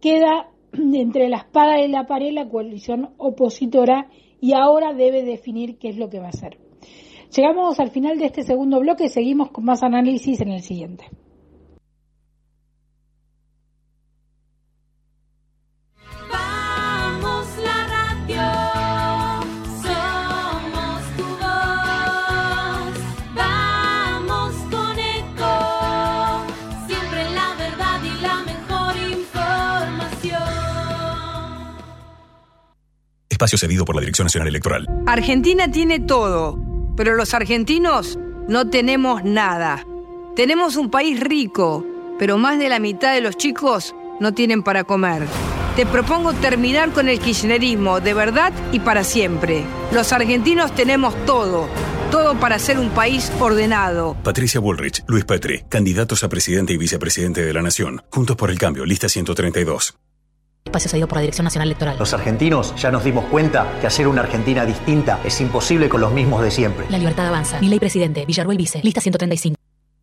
queda 0.00 0.50
entre 0.72 1.28
la 1.28 1.38
espada 1.38 1.80
y 1.80 1.88
la 1.88 2.06
pared 2.06 2.32
la 2.32 2.48
coalición 2.48 3.10
opositora 3.18 4.08
y 4.40 4.52
ahora 4.52 4.92
debe 4.92 5.22
definir 5.22 5.78
qué 5.78 5.88
es 5.88 5.96
lo 5.96 6.08
que 6.10 6.18
va 6.18 6.26
a 6.26 6.30
hacer. 6.30 6.58
Llegamos 7.34 7.80
al 7.80 7.90
final 7.90 8.18
de 8.18 8.26
este 8.26 8.42
segundo 8.42 8.78
bloque, 8.80 9.08
seguimos 9.08 9.50
con 9.50 9.64
más 9.64 9.82
análisis 9.82 10.40
en 10.40 10.52
el 10.52 10.62
siguiente. 10.62 11.04
Espacio 33.34 33.58
cedido 33.58 33.84
por 33.84 33.94
la 33.94 34.00
Dirección 34.00 34.24
Nacional 34.24 34.48
Electoral. 34.48 34.88
Argentina 35.06 35.70
tiene 35.70 36.00
todo 36.00 36.58
pero 36.96 37.14
los 37.14 37.34
argentinos 37.34 38.18
no 38.48 38.68
tenemos 38.68 39.24
nada. 39.24 39.84
Tenemos 40.36 40.76
un 40.76 40.90
país 40.90 41.20
rico, 41.20 41.84
pero 42.18 42.38
más 42.38 42.58
de 42.58 42.68
la 42.68 42.78
mitad 42.78 43.14
de 43.14 43.20
los 43.20 43.36
chicos 43.36 43.94
no 44.20 44.32
tienen 44.32 44.62
para 44.62 44.84
comer. 44.84 45.22
Te 45.76 45.86
propongo 45.86 46.32
terminar 46.34 46.92
con 46.92 47.08
el 47.08 47.18
kirchnerismo 47.18 48.00
de 48.00 48.14
verdad 48.14 48.52
y 48.72 48.78
para 48.80 49.02
siempre. 49.02 49.64
Los 49.92 50.12
argentinos 50.12 50.74
tenemos 50.74 51.14
todo, 51.26 51.68
todo 52.12 52.38
para 52.38 52.60
ser 52.60 52.78
un 52.78 52.90
país 52.90 53.32
ordenado. 53.40 54.16
Patricia 54.22 54.60
Bullrich, 54.60 55.02
Luis 55.08 55.24
Petri, 55.24 55.64
candidatos 55.68 56.22
a 56.22 56.28
presidente 56.28 56.72
y 56.72 56.76
vicepresidente 56.76 57.44
de 57.44 57.52
la 57.52 57.62
Nación. 57.62 58.02
Juntos 58.10 58.36
por 58.36 58.50
el 58.50 58.58
Cambio, 58.58 58.84
lista 58.84 59.08
132. 59.08 59.96
Espacio 60.66 60.88
cedido 60.90 61.06
por 61.06 61.18
la 61.18 61.20
Dirección 61.20 61.44
Nacional 61.44 61.68
Electoral. 61.68 61.96
Los 61.98 62.14
argentinos 62.14 62.74
ya 62.76 62.90
nos 62.90 63.04
dimos 63.04 63.26
cuenta 63.26 63.70
que 63.82 63.86
hacer 63.86 64.08
una 64.08 64.22
Argentina 64.22 64.64
distinta 64.64 65.20
es 65.22 65.38
imposible 65.42 65.90
con 65.90 66.00
los 66.00 66.10
mismos 66.10 66.42
de 66.42 66.50
siempre. 66.50 66.86
La 66.88 66.96
libertad 66.96 67.26
avanza. 67.26 67.60
Mi 67.60 67.68
ley 67.68 67.78
presidente, 67.78 68.24
Villarruel 68.24 68.56
Vice, 68.56 68.80
lista 68.82 69.02
135. 69.02 69.56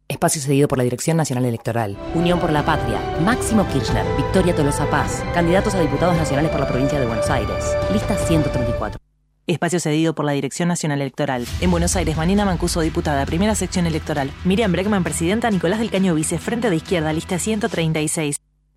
Espacio 0.07 0.39
cedido 0.39 0.67
por 0.67 0.77
la 0.77 0.83
Dirección 0.83 1.17
Nacional 1.17 1.45
Electoral. 1.45 1.97
Unión 2.13 2.39
por 2.39 2.51
la 2.51 2.63
Patria. 2.63 2.99
Máximo 3.25 3.67
Kirchner. 3.69 4.05
Victoria 4.17 4.55
Tolosa 4.55 4.87
Paz. 4.87 5.23
Candidatos 5.33 5.73
a 5.73 5.79
diputados 5.79 6.15
nacionales 6.15 6.51
por 6.51 6.59
la 6.59 6.67
provincia 6.67 6.99
de 6.99 7.07
Buenos 7.07 7.29
Aires. 7.31 7.75
Lista 7.91 8.15
134. 8.15 8.99
Espacio 9.47 9.79
cedido 9.79 10.13
por 10.13 10.25
la 10.25 10.33
Dirección 10.33 10.67
Nacional 10.67 11.01
Electoral. 11.01 11.47
En 11.61 11.71
Buenos 11.71 11.95
Aires, 11.95 12.17
Manina 12.17 12.45
Mancuso, 12.45 12.81
diputada, 12.81 13.25
primera 13.25 13.55
sección 13.55 13.87
electoral. 13.87 14.29
Miriam 14.45 14.71
Breckman, 14.71 15.03
presidenta. 15.03 15.49
Nicolás 15.49 15.79
del 15.79 15.89
Caño, 15.89 16.13
vice, 16.13 16.37
frente 16.37 16.69
de 16.69 16.75
izquierda, 16.75 17.11
lista 17.13 17.39
136. 17.39 18.37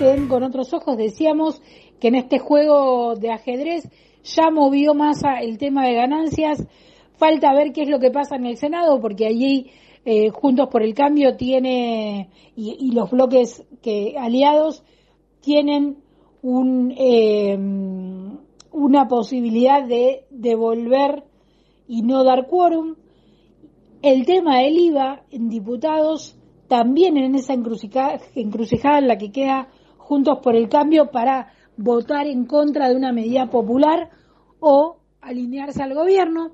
Tercer 0.00 0.16
bloque 0.16 0.22
en 0.22 0.28
Con 0.28 0.42
otros 0.42 0.72
ojos 0.72 0.96
decíamos 0.96 1.62
que 2.00 2.08
en 2.08 2.14
este 2.14 2.38
juego 2.38 3.14
de 3.14 3.30
ajedrez 3.30 3.88
ya 4.22 4.50
movió 4.50 4.94
más 4.94 5.22
el 5.42 5.58
tema 5.58 5.86
de 5.86 5.94
ganancias. 5.94 6.66
Falta 7.16 7.52
ver 7.54 7.72
qué 7.72 7.82
es 7.82 7.88
lo 7.88 7.98
que 7.98 8.10
pasa 8.10 8.36
en 8.36 8.46
el 8.46 8.56
Senado, 8.56 9.00
porque 9.00 9.26
allí 9.26 9.70
eh, 10.04 10.30
Juntos 10.30 10.68
por 10.70 10.82
el 10.82 10.94
Cambio 10.94 11.36
tiene, 11.36 12.30
y, 12.56 12.92
los 12.92 13.10
bloques 13.10 13.66
que 13.82 14.14
aliados 14.18 14.82
tienen 15.40 15.98
un, 16.42 16.94
eh, 16.96 17.58
una 18.72 19.08
posibilidad 19.08 19.86
de 19.86 20.24
devolver 20.30 21.24
y 21.86 22.02
no 22.02 22.24
dar 22.24 22.46
quórum. 22.46 22.96
El 24.02 24.24
tema 24.24 24.60
del 24.60 24.78
IVA 24.78 25.22
en 25.30 25.50
diputados 25.50 26.38
también 26.68 27.18
en 27.18 27.34
esa 27.34 27.52
encrucijada, 27.52 28.98
en 28.98 29.08
la 29.08 29.18
que 29.18 29.32
queda 29.32 29.68
Juntos 30.10 30.40
por 30.42 30.56
el 30.56 30.68
Cambio 30.68 31.12
para 31.12 31.52
votar 31.76 32.26
en 32.26 32.44
contra 32.44 32.88
de 32.88 32.96
una 32.96 33.12
medida 33.12 33.48
popular 33.48 34.10
o 34.58 34.96
alinearse 35.20 35.84
al 35.84 35.94
gobierno. 35.94 36.50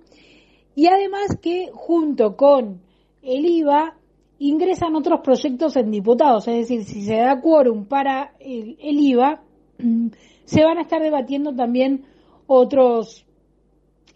Y 0.75 0.89
además 0.89 1.39
que 1.41 1.71
junto 1.73 2.37
con 2.37 2.83
el 3.23 3.47
IVA 3.47 3.97
ingresan 4.39 4.95
otros 4.95 5.21
proyectos 5.25 5.75
en 5.77 5.91
diputados, 5.91 6.47
es 6.49 6.69
decir, 6.69 6.85
si 6.85 7.01
se 7.01 7.17
da 7.17 7.41
quórum 7.41 7.87
para 7.87 8.35
el, 8.41 8.77
el 8.79 9.01
IVA, 9.01 9.41
se 10.45 10.63
van 10.63 10.77
a 10.77 10.83
estar 10.83 11.01
debatiendo 11.01 11.55
también 11.55 12.05
otros, 12.47 13.25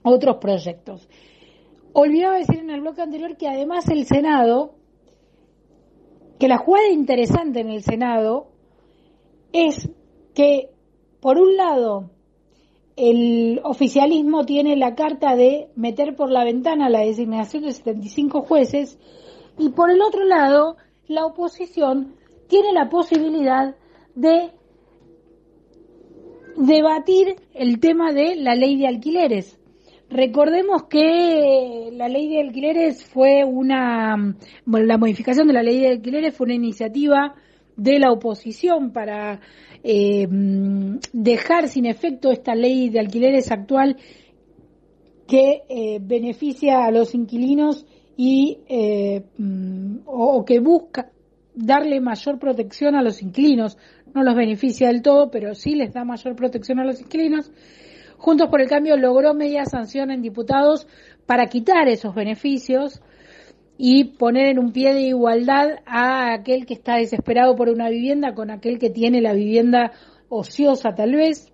otros 0.03 0.37
proyectos. 0.37 1.09
Olvidaba 1.95 2.37
decir 2.37 2.59
en 2.59 2.69
el 2.69 2.83
bloque 2.83 3.01
anterior 3.01 3.39
que 3.39 3.49
además 3.49 3.89
el 3.89 4.05
Senado 4.05 4.75
que 6.39 6.47
la 6.47 6.59
jugada 6.59 6.91
interesante 6.91 7.61
en 7.61 7.71
el 7.71 7.83
Senado 7.83 8.50
es 9.53 9.91
que, 10.35 10.71
por 11.21 11.39
un 11.39 11.57
lado, 11.57 12.11
el 12.97 13.61
oficialismo 13.65 14.45
tiene 14.45 14.77
la 14.77 14.95
carta 14.95 15.37
de 15.37 15.69
meter 15.75 16.17
por 16.17 16.31
la 16.31 16.45
ventana 16.45 16.91
la 16.91 17.01
designación 17.01 17.65
de 17.65 17.73
75 17.73 18.43
jueces 18.43 18.99
y, 19.59 19.71
por 19.71 19.91
el 19.91 20.03
otro 20.03 20.25
lado, 20.25 20.77
la 21.07 21.25
oposición 21.25 22.15
tiene 22.49 22.73
la 22.73 22.89
posibilidad 22.89 23.75
de 24.15 24.51
debatir 26.57 27.37
el 27.55 27.81
tema 27.81 28.13
de 28.13 28.37
la 28.37 28.55
ley 28.55 28.77
de 28.77 28.87
alquileres. 28.87 29.59
Recordemos 30.11 30.85
que 30.85 31.91
la 31.93 32.09
ley 32.09 32.29
de 32.29 32.41
alquileres 32.41 33.05
fue 33.05 33.45
una, 33.45 34.35
bueno, 34.65 34.87
la 34.87 34.99
modificación 34.99 35.47
de 35.47 35.55
la 35.55 35.63
ley 35.63 35.79
de 35.79 35.89
alquileres 35.89 36.37
fue 36.37 36.47
una 36.47 36.55
iniciativa 36.55 37.35
de 37.81 37.99
la 37.99 38.13
oposición 38.13 38.93
para 38.93 39.41
eh, 39.83 40.29
dejar 41.15 41.69
sin 41.69 41.87
efecto 41.87 42.31
esta 42.31 42.55
ley 42.55 42.91
de 42.91 43.01
alquileres 43.01 43.51
actual 43.51 43.97
que 45.27 45.63
eh, 45.69 45.99
beneficia 46.03 46.85
a 46.85 46.91
los 46.91 47.15
inquilinos 47.15 47.87
y 48.19 48.59
eh, 48.69 49.25
o, 50.05 50.45
que 50.45 50.61
busca 50.61 51.11
darle 51.55 52.01
mayor 52.01 52.39
protección 52.39 52.95
a 52.97 53.03
los 53.03 53.23
inquilinos. 53.23 53.79
No 54.15 54.23
los 54.25 54.35
beneficia 54.35 54.89
del 54.89 55.01
todo, 55.01 55.31
pero 55.31 55.55
sí 55.55 55.75
les 55.75 55.95
da 55.95 56.05
mayor 56.05 56.37
protección 56.37 56.81
a 56.81 56.85
los 56.85 57.01
inquilinos 57.01 57.51
Juntos 58.21 58.51
por 58.51 58.61
el 58.61 58.69
Cambio 58.69 58.99
logró 58.99 59.33
media 59.33 59.65
sanción 59.65 60.11
en 60.11 60.21
diputados 60.21 60.87
para 61.25 61.47
quitar 61.47 61.89
esos 61.89 62.15
beneficios 62.15 63.01
y 63.83 64.05
poner 64.05 64.49
en 64.49 64.59
un 64.59 64.73
pie 64.73 64.93
de 64.93 65.01
igualdad 65.01 65.79
a 65.87 66.35
aquel 66.35 66.67
que 66.67 66.75
está 66.75 66.97
desesperado 66.97 67.57
por 67.57 67.71
una 67.71 67.89
vivienda 67.89 68.35
con 68.35 68.51
aquel 68.51 68.79
que 68.79 68.91
tiene 68.91 69.23
la 69.23 69.33
vivienda 69.33 69.93
ociosa 70.29 70.95
tal 70.95 71.15
vez. 71.15 71.51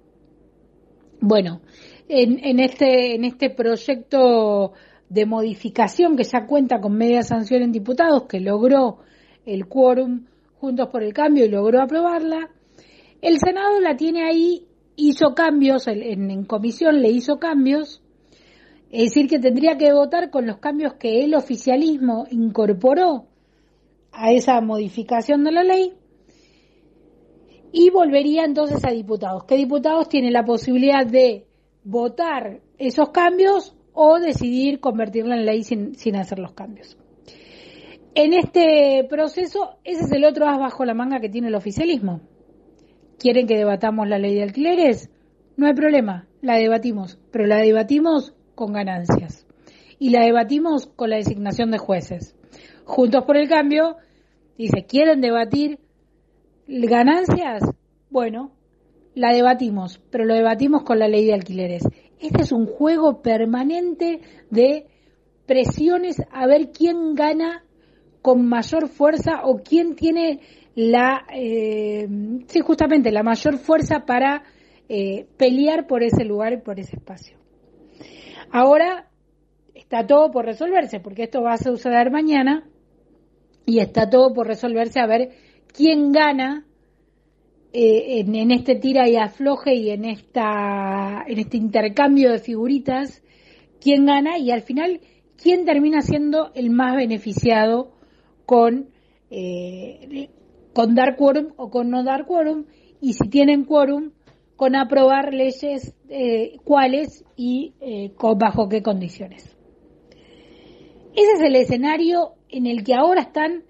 Bueno, 1.21 1.61
en, 2.09 2.45
en 2.45 2.59
este 2.59 3.15
en 3.15 3.25
este 3.25 3.51
proyecto 3.51 4.73
de 5.09 5.25
modificación 5.25 6.17
que 6.17 6.25
ya 6.25 6.47
cuenta 6.47 6.81
con 6.81 6.97
media 6.97 7.23
sanción 7.23 7.62
en 7.62 7.71
diputados, 7.71 8.25
que 8.25 8.41
logró 8.41 8.99
el 9.45 9.69
quórum 9.69 10.27
Juntos 10.59 10.89
por 10.89 11.05
el 11.05 11.12
Cambio 11.12 11.45
y 11.45 11.49
logró 11.49 11.81
aprobarla. 11.81 12.51
El 13.23 13.39
Senado 13.39 13.79
la 13.79 13.97
tiene 13.97 14.25
ahí, 14.25 14.67
hizo 14.97 15.33
cambios, 15.33 15.87
en 15.87 16.45
comisión 16.45 17.01
le 17.03 17.11
hizo 17.11 17.39
cambios, 17.39 18.03
es 18.90 19.05
decir, 19.05 19.29
que 19.29 19.38
tendría 19.38 19.77
que 19.77 19.92
votar 19.92 20.31
con 20.31 20.46
los 20.46 20.59
cambios 20.59 20.94
que 20.94 21.25
el 21.25 21.35
oficialismo 21.35 22.27
incorporó 22.31 23.27
a 24.12 24.33
esa 24.33 24.61
modificación 24.61 25.44
de 25.44 25.53
la 25.53 25.64
ley 25.64 25.92
y 27.72 27.90
volvería 27.90 28.44
entonces 28.44 28.85
a 28.85 28.90
diputados. 28.90 29.44
¿Qué 29.44 29.57
diputados 29.57 30.09
tienen 30.09 30.33
la 30.33 30.44
posibilidad 30.44 31.05
de 31.05 31.46
votar 31.85 32.61
esos 32.79 33.11
cambios 33.11 33.77
o 33.92 34.18
decidir 34.18 34.81
convertirla 34.81 35.37
en 35.37 35.46
ley 35.46 35.64
sin, 35.64 35.94
sin 35.96 36.16
hacer 36.16 36.38
los 36.38 36.53
cambios? 36.53 36.96
En 38.14 38.33
este 38.33 39.05
proceso, 39.11 39.77
ese 39.85 40.05
es 40.05 40.12
el 40.12 40.25
otro 40.25 40.49
as 40.49 40.59
bajo 40.59 40.85
la 40.85 40.94
manga 40.94 41.20
que 41.20 41.29
tiene 41.29 41.49
el 41.49 41.55
oficialismo. 41.55 42.22
¿Quieren 43.18 43.46
que 43.46 43.59
debatamos 43.59 44.09
la 44.09 44.18
ley 44.18 44.37
de 44.37 44.44
alquileres? 44.44 45.11
No 45.57 45.66
hay 45.66 45.75
problema, 45.75 46.29
la 46.40 46.57
debatimos, 46.57 47.18
pero 47.31 47.46
la 47.46 47.59
debatimos 47.59 48.36
con 48.57 48.73
ganancias. 48.73 49.47
Y 50.01 50.11
la 50.11 50.25
debatimos 50.25 50.87
con 50.88 51.11
la 51.11 51.16
designación 51.16 51.71
de 51.71 51.79
jueces. 51.79 52.35
Juntos 52.85 53.23
por 53.25 53.37
el 53.37 53.49
cambio, 53.49 53.97
dice, 54.59 54.85
¿quieren 54.88 55.21
debatir 55.21 55.79
ganancias? 56.66 57.62
Bueno, 58.11 58.51
la 59.14 59.33
debatimos, 59.33 60.01
pero 60.11 60.25
lo 60.25 60.35
debatimos 60.35 60.83
con 60.83 60.99
la 60.99 61.07
ley 61.07 61.25
de 61.25 61.35
alquileres. 61.35 61.85
Este 62.19 62.42
es 62.42 62.51
un 62.51 62.66
juego 62.66 63.23
permanente 63.23 64.21
de 64.51 64.87
presiones 65.47 66.16
a 66.33 66.47
ver 66.47 66.71
quién 66.73 67.14
gana 67.14 67.62
con 68.21 68.47
mayor 68.49 68.88
fuerza 68.88 69.42
o 69.45 69.62
quién 69.62 69.95
tiene 69.95 70.40
la, 70.75 71.25
eh, 71.33 72.09
sí, 72.49 72.61
justamente 72.61 73.11
la 73.12 73.23
mayor 73.23 73.59
fuerza 73.59 74.01
para 74.05 74.42
eh, 74.88 75.27
pelear 75.37 75.87
por 75.87 76.03
ese 76.03 76.25
lugar 76.25 76.53
y 76.53 76.59
por 76.59 76.79
ese 76.79 76.97
espacio. 76.97 77.38
Ahora 78.51 79.09
está 79.75 80.07
todo 80.07 80.31
por 80.31 80.45
resolverse, 80.45 81.01
porque 81.01 81.25
esto 81.25 81.43
va 81.43 81.55
a 81.55 81.59
suceder 81.59 82.11
mañana 82.11 82.69
y 83.67 83.81
está 83.81 84.09
todo 84.09 84.33
por 84.33 84.47
resolverse 84.47 85.01
a 85.01 85.07
ver 85.07 85.31
quién 85.67 86.13
gana 86.13 86.65
eh, 87.73 88.21
en, 88.21 88.35
en 88.35 88.53
este 88.53 88.77
tira 88.77 89.09
y 89.09 89.17
afloje 89.17 89.75
y 89.75 89.91
en 89.91 90.05
esta 90.05 91.25
en 91.27 91.39
este 91.39 91.57
intercambio 91.57 92.31
de 92.31 92.39
figuritas 92.39 93.23
quién 93.81 94.07
gana 94.07 94.39
y 94.39 94.51
al 94.51 94.63
final 94.63 95.01
quién 95.37 95.65
termina 95.65 96.01
siendo 96.01 96.53
el 96.55 96.71
más 96.71 96.97
beneficiado 96.97 97.93
con 98.47 98.91
eh, 99.31 100.31
con 100.73 100.95
dar 100.95 101.17
quórum 101.17 101.53
o 101.57 101.69
con 101.69 101.91
no 101.91 102.05
dar 102.05 102.25
quórum 102.25 102.65
y 103.01 103.15
si 103.15 103.29
tienen 103.29 103.65
quórum 103.65 104.13
con 104.57 104.75
aprobar 104.75 105.33
leyes 105.35 105.95
eh, 106.09 106.57
cuáles 106.64 107.25
y 107.37 107.75
eh, 107.81 108.12
con- 108.16 108.38
bajo 108.38 108.69
qué 108.69 108.83
condiciones. 108.83 109.57
Ese 111.14 111.33
es 111.35 111.40
el 111.40 111.57
escenario 111.57 112.33
en 112.49 112.66
el 112.66 112.85
que 112.85 112.95
ahora 112.95 113.23
están 113.23 113.64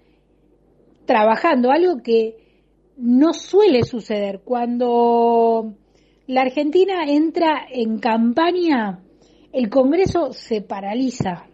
trabajando, 1.05 1.71
algo 1.71 2.01
que 2.03 2.35
no 2.97 3.33
suele 3.33 3.83
suceder. 3.83 4.41
Cuando 4.43 5.73
la 6.27 6.41
Argentina 6.41 7.05
entra 7.05 7.65
en 7.71 7.99
campaña, 7.99 8.99
el 9.53 9.69
Congreso 9.69 10.33
se 10.33 10.61
paraliza. 10.61 11.45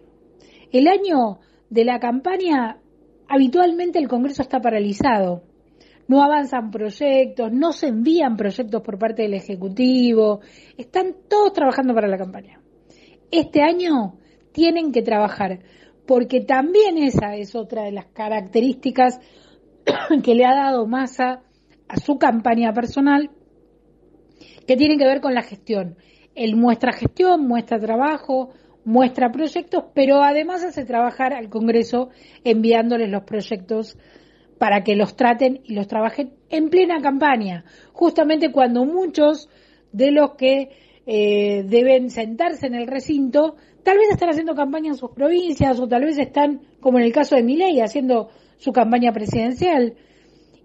El 0.72 0.88
año 0.88 1.40
de 1.70 1.86
la 1.86 2.00
campaña, 2.00 2.80
habitualmente 3.28 4.00
el 4.00 4.08
Congreso 4.08 4.42
está 4.42 4.60
paralizado. 4.62 5.44
No 6.08 6.22
avanzan 6.24 6.70
proyectos, 6.70 7.52
no 7.52 7.72
se 7.72 7.88
envían 7.88 8.36
proyectos 8.36 8.82
por 8.82 8.98
parte 9.00 9.24
del 9.24 9.34
Ejecutivo, 9.34 10.42
están 10.78 11.16
todos 11.30 11.54
trabajando 11.54 11.94
para 11.94 12.08
la 12.08 12.18
campaña. 12.18 12.60
Este 13.32 13.62
año 13.62 14.20
tienen 14.52 14.92
que 14.92 15.02
trabajar, 15.02 15.60
porque 16.06 16.42
también 16.42 16.98
esa 16.98 17.36
es 17.36 17.56
otra 17.56 17.84
de 17.84 17.92
las 17.92 18.06
características 18.08 19.20
que 20.24 20.36
le 20.36 20.46
ha 20.46 20.54
dado 20.54 20.86
Massa 20.86 21.42
a 21.88 21.98
su 21.98 22.18
campaña 22.18 22.74
personal, 22.74 23.32
que 24.68 24.76
tienen 24.76 24.98
que 24.98 25.06
ver 25.06 25.22
con 25.22 25.34
la 25.34 25.42
gestión. 25.42 25.98
Él 26.36 26.56
muestra 26.56 26.94
gestión, 26.94 27.48
muestra 27.48 27.80
trabajo, 27.80 28.50
muestra 28.86 29.32
proyectos, 29.32 29.86
pero 29.94 30.22
además 30.22 30.64
hace 30.64 30.86
trabajar 30.86 31.34
al 31.34 31.50
Congreso 31.50 32.10
enviándoles 32.44 33.10
los 33.10 33.24
proyectos 33.24 33.98
para 34.64 34.82
que 34.82 34.96
los 34.96 35.18
traten 35.18 35.60
y 35.66 35.74
los 35.74 35.90
trabajen 35.90 36.36
en 36.50 36.70
plena 36.70 37.02
campaña, 37.02 37.66
justamente 37.92 38.50
cuando 38.50 38.86
muchos 38.86 39.50
de 39.92 40.12
los 40.12 40.36
que 40.36 40.70
eh, 41.06 41.64
deben 41.68 42.10
sentarse 42.10 42.68
en 42.68 42.76
el 42.76 42.88
recinto 42.88 43.58
tal 43.84 43.98
vez 43.98 44.12
están 44.12 44.30
haciendo 44.30 44.56
campaña 44.56 44.92
en 44.92 44.96
sus 44.96 45.12
provincias 45.12 45.78
o 45.82 45.88
tal 45.90 46.06
vez 46.06 46.18
están, 46.18 46.62
como 46.80 46.98
en 46.98 47.04
el 47.04 47.12
caso 47.12 47.36
de 47.36 47.44
Milei, 47.44 47.82
haciendo 47.82 48.30
su 48.56 48.72
campaña 48.72 49.12
presidencial. 49.12 49.96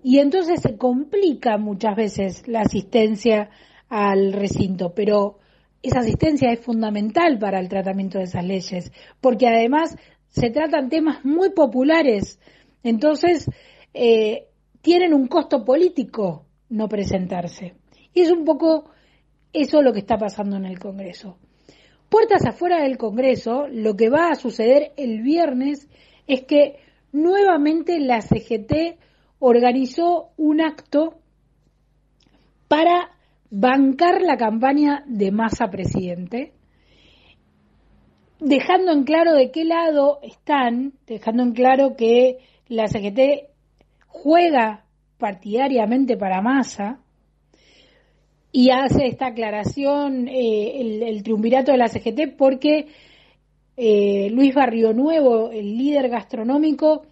Y 0.04 0.20
entonces 0.20 0.60
se 0.62 0.76
complica 0.76 1.58
muchas 1.58 1.96
veces 1.96 2.46
la 2.46 2.60
asistencia 2.60 3.50
al 3.88 4.32
recinto, 4.32 4.94
pero 4.94 5.38
esa 5.82 5.98
asistencia 5.98 6.52
es 6.52 6.60
fundamental 6.60 7.36
para 7.40 7.58
el 7.58 7.68
tratamiento 7.68 8.18
de 8.18 8.24
esas 8.26 8.44
leyes, 8.44 8.92
porque 9.20 9.48
además 9.48 9.96
se 10.28 10.50
tratan 10.50 10.88
temas 10.88 11.24
muy 11.24 11.50
populares. 11.50 12.38
Entonces, 12.84 13.50
eh, 13.94 14.48
tienen 14.80 15.14
un 15.14 15.26
costo 15.26 15.64
político 15.64 16.46
no 16.70 16.88
presentarse. 16.88 17.74
Y 18.14 18.20
es 18.20 18.30
un 18.30 18.44
poco 18.44 18.90
eso 19.52 19.82
lo 19.82 19.92
que 19.92 20.00
está 20.00 20.18
pasando 20.18 20.56
en 20.56 20.66
el 20.66 20.78
Congreso. 20.78 21.38
Puertas 22.08 22.46
afuera 22.46 22.82
del 22.82 22.96
Congreso, 22.96 23.66
lo 23.68 23.94
que 23.94 24.08
va 24.08 24.30
a 24.30 24.34
suceder 24.34 24.92
el 24.96 25.22
viernes 25.22 25.88
es 26.26 26.44
que 26.44 26.76
nuevamente 27.12 28.00
la 28.00 28.20
CGT 28.20 28.98
organizó 29.38 30.30
un 30.36 30.60
acto 30.60 31.18
para 32.66 33.10
bancar 33.50 34.20
la 34.22 34.36
campaña 34.36 35.04
de 35.06 35.32
Massa 35.32 35.68
presidente, 35.68 36.52
dejando 38.40 38.92
en 38.92 39.04
claro 39.04 39.34
de 39.34 39.50
qué 39.50 39.64
lado 39.64 40.18
están, 40.22 40.92
dejando 41.06 41.42
en 41.42 41.52
claro 41.52 41.96
que 41.96 42.38
la 42.68 42.86
CGT 42.86 43.47
juega 44.08 44.84
partidariamente 45.16 46.16
para 46.16 46.42
Massa 46.42 47.00
y 48.50 48.70
hace 48.70 49.06
esta 49.06 49.28
aclaración 49.28 50.26
eh, 50.28 50.80
el, 51.06 51.22
triunvirato 51.22 51.72
de 51.72 51.78
la 51.78 51.88
CGT 51.88 52.36
porque 52.36 52.88
eh, 53.76 54.28
Luis 54.30 54.54
Barrio 54.54 54.92
Nuevo, 54.92 55.50
el 55.50 55.76
líder 55.78 56.08
gastronómico, 56.08 57.02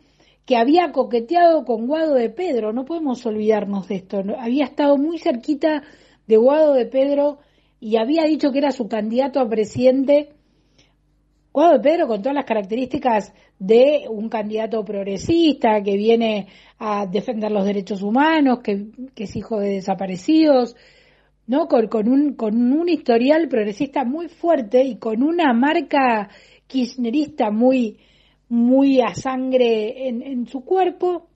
que 0.44 0.56
había 0.56 0.92
coqueteado 0.92 1.64
con 1.64 1.86
Guado 1.86 2.14
de 2.14 2.30
Pedro, 2.30 2.72
no 2.72 2.84
podemos 2.84 3.24
olvidarnos 3.26 3.88
de 3.88 3.96
esto, 3.96 4.22
había 4.38 4.64
estado 4.64 4.96
muy 4.96 5.18
cerquita 5.18 5.82
de 6.26 6.36
Guado 6.36 6.74
de 6.74 6.86
Pedro 6.86 7.38
y 7.80 7.96
había 7.96 8.24
dicho 8.24 8.50
que 8.52 8.58
era 8.58 8.72
su 8.72 8.88
candidato 8.88 9.40
a 9.40 9.48
presidente. 9.48 10.30
Guado 11.56 11.80
Pedro 11.80 12.06
con 12.06 12.20
todas 12.20 12.34
las 12.34 12.44
características 12.44 13.32
de 13.58 14.04
un 14.10 14.28
candidato 14.28 14.84
progresista 14.84 15.82
que 15.82 15.96
viene 15.96 16.48
a 16.78 17.06
defender 17.06 17.50
los 17.50 17.64
derechos 17.64 18.02
humanos, 18.02 18.58
que, 18.62 18.88
es 19.16 19.36
hijo 19.36 19.58
de 19.58 19.76
desaparecidos, 19.76 20.76
¿no? 21.46 21.66
Con, 21.66 22.10
un, 22.10 22.34
con 22.34 22.74
un 22.74 22.90
historial 22.90 23.48
progresista 23.48 24.04
muy 24.04 24.28
fuerte 24.28 24.84
y 24.84 24.98
con 24.98 25.22
una 25.22 25.54
marca 25.54 26.28
kirchnerista 26.66 27.50
muy, 27.50 28.00
muy 28.50 29.00
a 29.00 29.14
sangre 29.14 30.08
en, 30.08 30.20
en 30.20 30.46
su 30.46 30.62
cuerpo, 30.62 31.30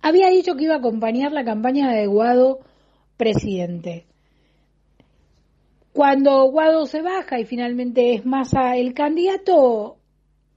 había 0.00 0.28
dicho 0.30 0.54
que 0.54 0.64
iba 0.64 0.76
a 0.76 0.78
acompañar 0.78 1.32
la 1.32 1.44
campaña 1.44 1.92
de 1.92 2.06
Guado 2.06 2.60
presidente. 3.18 4.07
Cuando 5.98 6.44
Guado 6.44 6.86
se 6.86 7.02
baja 7.02 7.40
y 7.40 7.44
finalmente 7.44 8.14
es 8.14 8.24
Massa 8.24 8.76
el 8.76 8.94
candidato, 8.94 9.98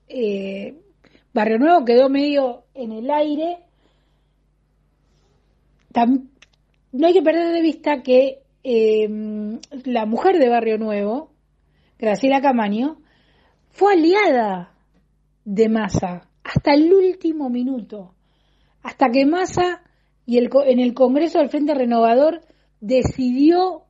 eh, 0.08 0.76
Barrio 1.34 1.58
Nuevo 1.58 1.84
quedó 1.84 2.10
medio 2.10 2.66
en 2.76 2.92
el 2.92 3.10
aire. 3.10 3.58
No 6.92 7.08
hay 7.08 7.14
que 7.14 7.24
perder 7.24 7.54
de 7.54 7.62
vista 7.64 8.04
que 8.04 8.44
eh, 8.64 9.10
la 9.86 10.06
mujer 10.06 10.38
de 10.38 10.48
Barrio 10.48 10.78
Nuevo, 10.78 11.32
Graciela 11.98 12.40
Camaño, 12.40 13.02
fue 13.72 13.94
aliada 13.94 14.76
de 15.44 15.70
Massa 15.70 16.30
hasta 16.44 16.76
el 16.76 16.94
último 16.94 17.50
minuto, 17.50 18.14
hasta 18.84 19.10
que 19.10 19.26
Massa 19.26 19.82
y 20.28 20.38
el, 20.38 20.52
en 20.68 20.80
el 20.80 20.94
Congreso 20.94 21.40
del 21.40 21.50
Frente 21.50 21.74
Renovador 21.74 22.42
decidió 22.80 23.88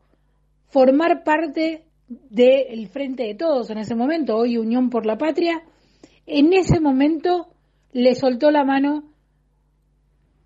formar 0.72 1.24
parte 1.24 1.86
del 2.08 2.88
Frente 2.88 3.24
de 3.24 3.36
Todos 3.36 3.70
en 3.70 3.78
ese 3.78 3.96
momento, 3.96 4.36
hoy 4.36 4.58
Unión 4.58 4.90
por 4.90 5.06
la 5.06 5.18
Patria, 5.18 5.62
en 6.26 6.54
ese 6.54 6.80
momento 6.80 7.48
le 7.92 8.16
soltó 8.16 8.52
la 8.52 8.64
mano 8.64 9.12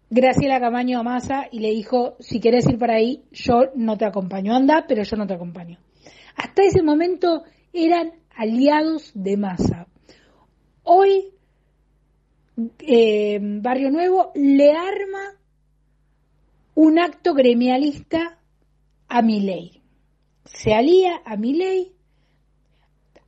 Graciela 0.09 0.59
Camaño 0.59 0.99
a 0.99 1.03
Massa 1.03 1.47
y 1.51 1.59
le 1.59 1.71
dijo, 1.71 2.15
si 2.19 2.39
querés 2.39 2.67
ir 2.67 2.77
para 2.77 2.95
ahí, 2.95 3.23
yo 3.31 3.71
no 3.75 3.97
te 3.97 4.05
acompaño, 4.05 4.55
anda, 4.55 4.85
pero 4.87 5.03
yo 5.03 5.15
no 5.17 5.25
te 5.25 5.33
acompaño. 5.33 5.79
Hasta 6.35 6.63
ese 6.63 6.83
momento 6.83 7.43
eran 7.73 8.11
aliados 8.35 9.11
de 9.13 9.37
Massa. 9.37 9.87
Hoy, 10.83 11.31
eh, 12.79 13.39
Barrio 13.41 13.89
Nuevo 13.89 14.31
le 14.35 14.71
arma 14.71 15.33
un 16.75 16.99
acto 16.99 17.33
gremialista 17.33 18.39
a 19.07 19.21
Milei. 19.21 19.74
Se 20.45 20.73
alía 20.73 21.21
a 21.25 21.35
Milei, 21.35 21.91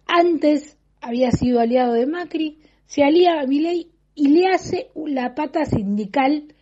antes 0.05 0.77
había 1.01 1.31
sido 1.31 1.59
aliado 1.59 1.93
de 1.93 2.05
Macri, 2.05 2.59
se 2.85 3.03
alía 3.03 3.41
a 3.41 3.45
Milei 3.45 3.91
y 4.15 4.29
le 4.29 4.47
hace 4.47 4.89
la 4.95 5.35
pata 5.35 5.65
sindical 5.65 6.53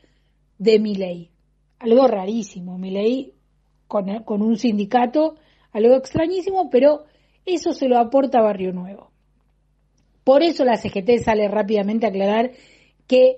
de 0.58 0.80
Milei. 0.80 1.30
Algo 1.80 2.08
rarísimo, 2.08 2.78
Milei 2.78 3.34
con, 3.88 4.24
con 4.24 4.42
un 4.42 4.58
sindicato, 4.58 5.36
algo 5.72 5.96
extrañísimo, 5.96 6.70
pero 6.70 7.06
eso 7.46 7.74
se 7.74 7.88
lo 7.88 8.00
aporta 8.00 8.42
Barrio 8.42 8.74
Nuevo. 8.74 9.12
Por 10.24 10.42
eso 10.42 10.66
la 10.66 10.78
CGT 10.78 11.24
sale 11.24 11.48
rápidamente 11.48 12.08
a 12.08 12.10
aclarar 12.10 12.52
que 13.08 13.38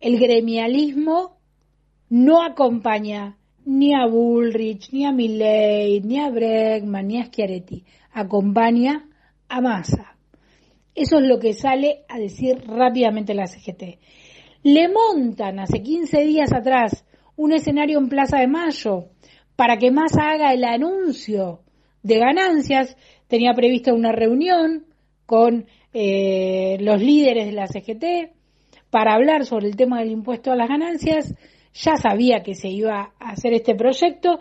el 0.00 0.20
gremialismo 0.20 1.38
no 2.08 2.42
acompaña 2.42 3.36
ni 3.64 3.94
a 3.94 4.06
Bullrich, 4.06 4.92
ni 4.92 5.06
a 5.06 5.12
Milley, 5.12 6.00
ni 6.00 6.20
a 6.20 6.30
Bregman, 6.30 7.06
ni 7.06 7.20
a 7.20 7.26
Schiaretti. 7.26 7.84
Acompaña 8.12 9.08
a 9.48 9.60
Massa. 9.60 10.16
Eso 10.94 11.18
es 11.18 11.26
lo 11.26 11.38
que 11.38 11.54
sale 11.54 12.04
a 12.08 12.18
decir 12.18 12.62
rápidamente 12.66 13.34
la 13.34 13.46
CGT. 13.46 13.98
Le 14.62 14.88
montan 14.88 15.58
hace 15.58 15.82
15 15.82 16.24
días 16.24 16.52
atrás 16.52 17.04
un 17.36 17.52
escenario 17.52 17.98
en 17.98 18.08
Plaza 18.08 18.38
de 18.38 18.46
Mayo 18.46 19.06
para 19.56 19.76
que 19.76 19.90
Massa 19.90 20.30
haga 20.30 20.52
el 20.52 20.64
anuncio 20.64 21.60
de 22.02 22.18
ganancias. 22.18 22.96
Tenía 23.28 23.52
prevista 23.54 23.92
una 23.92 24.12
reunión 24.12 24.86
con 25.26 25.66
eh, 25.92 26.76
los 26.80 27.00
líderes 27.00 27.46
de 27.46 27.52
la 27.52 27.66
CGT 27.66 28.32
para 28.90 29.14
hablar 29.14 29.44
sobre 29.44 29.66
el 29.66 29.76
tema 29.76 29.98
del 29.98 30.12
impuesto 30.12 30.52
a 30.52 30.56
las 30.56 30.68
ganancias. 30.68 31.34
Ya 31.74 31.96
sabía 31.96 32.42
que 32.42 32.54
se 32.54 32.68
iba 32.68 33.14
a 33.18 33.30
hacer 33.30 33.52
este 33.52 33.74
proyecto. 33.74 34.38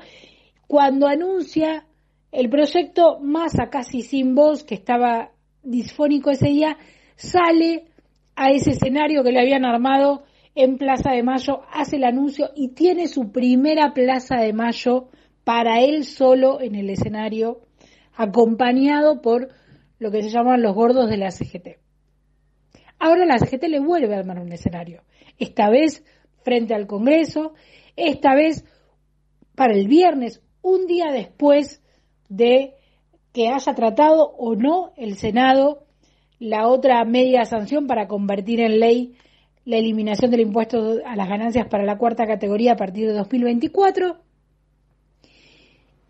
Cuando 0.68 1.08
anuncia 1.08 1.86
el 2.32 2.50
proyecto, 2.50 3.20
Massa 3.20 3.70
casi 3.70 4.02
sin 4.02 4.36
voz, 4.36 4.64
que 4.64 4.76
estaba 4.76 5.32
disfónico 5.64 6.32
ese 6.32 6.48
día, 6.48 6.78
sale 7.16 7.86
a 8.36 8.52
ese 8.52 8.72
escenario 8.72 9.24
que 9.24 9.32
le 9.32 9.40
habían 9.40 9.66
armado 9.66 10.24
en 10.56 10.78
Plaza 10.78 11.12
de 11.12 11.24
Mayo, 11.24 11.62
hace 11.72 11.96
el 11.96 12.04
anuncio 12.04 12.52
y 12.56 12.70
tiene 12.70 13.08
su 13.08 13.32
primera 13.32 13.94
Plaza 13.94 14.38
de 14.38 14.54
Mayo 14.54 15.10
para 15.44 15.82
él 15.82 16.06
solo 16.06 16.62
en 16.62 16.76
el 16.76 16.90
escenario, 16.90 17.62
acompañado 18.16 19.22
por 19.22 19.50
lo 20.00 20.12
que 20.12 20.22
se 20.22 20.30
llaman 20.30 20.62
los 20.62 20.76
gordos 20.76 21.10
de 21.10 21.18
la 21.18 21.32
CGT. 21.32 21.80
Ahora 23.00 23.26
la 23.26 23.40
CGT 23.40 23.64
le 23.64 23.80
vuelve 23.80 24.16
a 24.16 24.20
armar 24.20 24.40
un 24.40 24.52
escenario, 24.52 25.02
esta 25.40 25.70
vez 25.70 26.04
frente 26.44 26.74
al 26.74 26.88
Congreso, 26.88 27.54
esta 27.96 28.36
vez 28.36 28.66
para 29.56 29.74
el 29.74 29.88
viernes, 29.88 30.42
un 30.62 30.88
día 30.88 31.12
después 31.12 31.82
de 32.30 32.74
que 33.34 33.50
haya 33.50 33.74
tratado 33.74 34.32
o 34.38 34.56
no 34.56 34.94
el 34.96 35.16
Senado 35.18 35.86
la 36.40 36.68
otra 36.68 37.04
media 37.06 37.46
sanción 37.46 37.88
para 37.88 38.08
convertir 38.08 38.60
en 38.60 38.80
ley 38.80 39.16
la 39.66 39.78
eliminación 39.78 40.30
del 40.30 40.42
impuesto 40.42 41.00
a 41.06 41.16
las 41.16 41.30
ganancias 41.30 41.68
para 41.70 41.86
la 41.86 41.98
cuarta 41.98 42.28
categoría 42.28 42.74
a 42.74 42.76
partir 42.76 43.08
de 43.08 43.14
2024. 43.14 44.18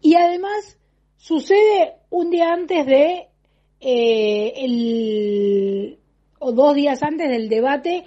Y 0.02 0.16
además 0.16 0.80
sucede 1.18 1.94
un 2.10 2.32
día 2.32 2.52
antes 2.52 2.86
de 2.86 3.28
eh, 3.80 4.54
el, 4.58 6.00
o 6.40 6.52
dos 6.52 6.74
días 6.74 7.04
antes 7.04 7.30
del 7.30 7.48
debate 7.48 8.06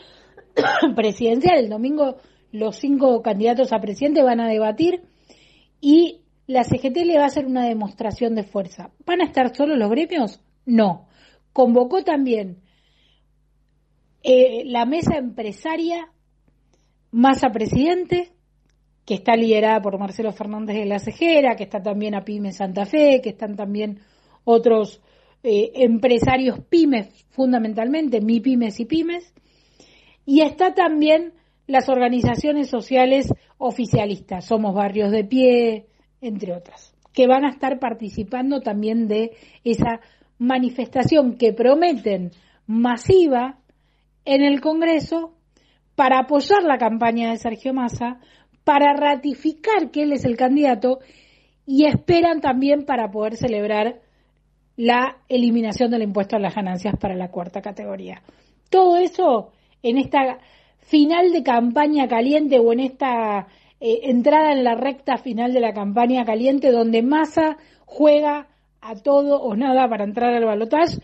presidencial. 0.97 1.59
El 1.59 1.69
domingo 1.69 2.17
los 2.53 2.77
cinco 2.77 3.23
candidatos 3.23 3.73
a 3.73 3.81
presidente 3.81 4.23
van 4.23 4.41
a 4.41 4.49
debatir 4.49 5.03
y 5.81 6.23
la 6.47 6.65
CGT 6.65 6.97
le 7.05 7.19
va 7.19 7.25
a 7.25 7.27
hacer 7.27 7.47
una 7.47 7.67
demostración 7.67 8.35
de 8.35 8.45
fuerza. 8.45 8.91
¿Van 9.05 9.21
a 9.21 9.25
estar 9.25 9.55
solo 9.55 9.77
los 9.77 9.91
gremios? 9.91 10.41
No. 10.65 11.09
Convocó 11.53 12.03
también 12.03 12.59
eh, 14.23 14.65
la 14.67 14.87
mesa 14.87 15.17
empresaria 15.17 16.13
Masa 17.11 17.51
Presidente, 17.51 18.33
que 19.05 19.15
está 19.15 19.37
liderada 19.37 19.81
por 19.81 19.99
Marcelo 19.99 20.33
Fernández 20.33 20.77
de 20.77 20.87
la 20.87 20.99
Cejera, 20.99 21.57
que 21.57 21.65
está 21.65 21.83
también 21.83 22.15
a 22.15 22.25
Pymes 22.25 22.57
Santa 22.57 22.85
Fe, 22.85 23.21
que 23.23 23.31
están 23.31 23.57
también 23.57 24.01
otros 24.45 25.01
eh, 25.43 25.73
empresarios 25.77 26.61
pymes, 26.69 27.25
fundamentalmente, 27.31 28.21
mi 28.21 28.41
pymes 28.41 28.81
y 28.81 28.85
pymes, 28.85 29.33
y 30.27 30.43
está 30.43 30.75
también 30.75 31.33
las 31.67 31.89
organizaciones 31.89 32.69
sociales 32.69 33.33
oficialistas, 33.59 34.45
Somos 34.45 34.75
Barrios 34.75 35.11
de 35.11 35.25
Pie, 35.25 35.87
entre 36.21 36.53
otras, 36.53 36.95
que 37.13 37.27
van 37.27 37.45
a 37.45 37.51
estar 37.51 37.79
participando 37.79 38.61
también 38.61 39.09
de 39.09 39.37
esa 39.65 40.01
manifestación 40.39 41.39
que 41.39 41.53
prometen 41.53 42.33
masiva 42.67 43.59
en 44.25 44.43
el 44.43 44.61
Congreso 44.61 45.33
para 45.95 46.21
apoyar 46.21 46.63
la 46.65 46.77
campaña 46.77 47.31
de 47.31 47.39
Sergio 47.39 47.73
Massa, 47.73 48.21
para 48.65 48.93
ratificar 48.95 49.91
que 49.93 50.03
él 50.03 50.13
es 50.13 50.25
el 50.25 50.37
candidato 50.37 50.99
y 51.65 51.87
esperan 51.87 52.41
también 52.41 52.85
para 52.85 53.11
poder 53.11 53.37
celebrar 53.37 54.01
la 54.77 55.19
eliminación 55.29 55.91
del 55.91 56.03
impuesto 56.03 56.37
a 56.37 56.41
las 56.41 56.55
ganancias 56.55 56.97
para 57.01 57.15
la 57.15 57.31
cuarta 57.31 57.63
categoría. 57.63 58.23
Todo 58.69 58.99
eso 58.99 59.53
en 59.83 59.99
esta 59.99 60.39
final 60.79 61.33
de 61.33 61.43
campaña 61.43 62.09
caliente 62.09 62.59
o 62.59 62.73
en 62.73 62.81
esta 62.81 63.49
eh, 63.81 64.01
entrada 64.05 64.53
en 64.53 64.65
la 64.65 64.75
recta 64.75 65.17
final 65.19 65.53
de 65.53 65.61
la 65.61 65.73
campaña 65.73 66.25
caliente 66.25 66.71
donde 66.71 67.03
Massa 67.03 67.59
juega 67.85 68.49
a 68.81 68.95
todo 68.95 69.41
o 69.43 69.57
nada 69.57 69.89
para 69.89 70.05
entrar 70.05 70.33
al 70.33 70.45
balotaje, 70.45 70.99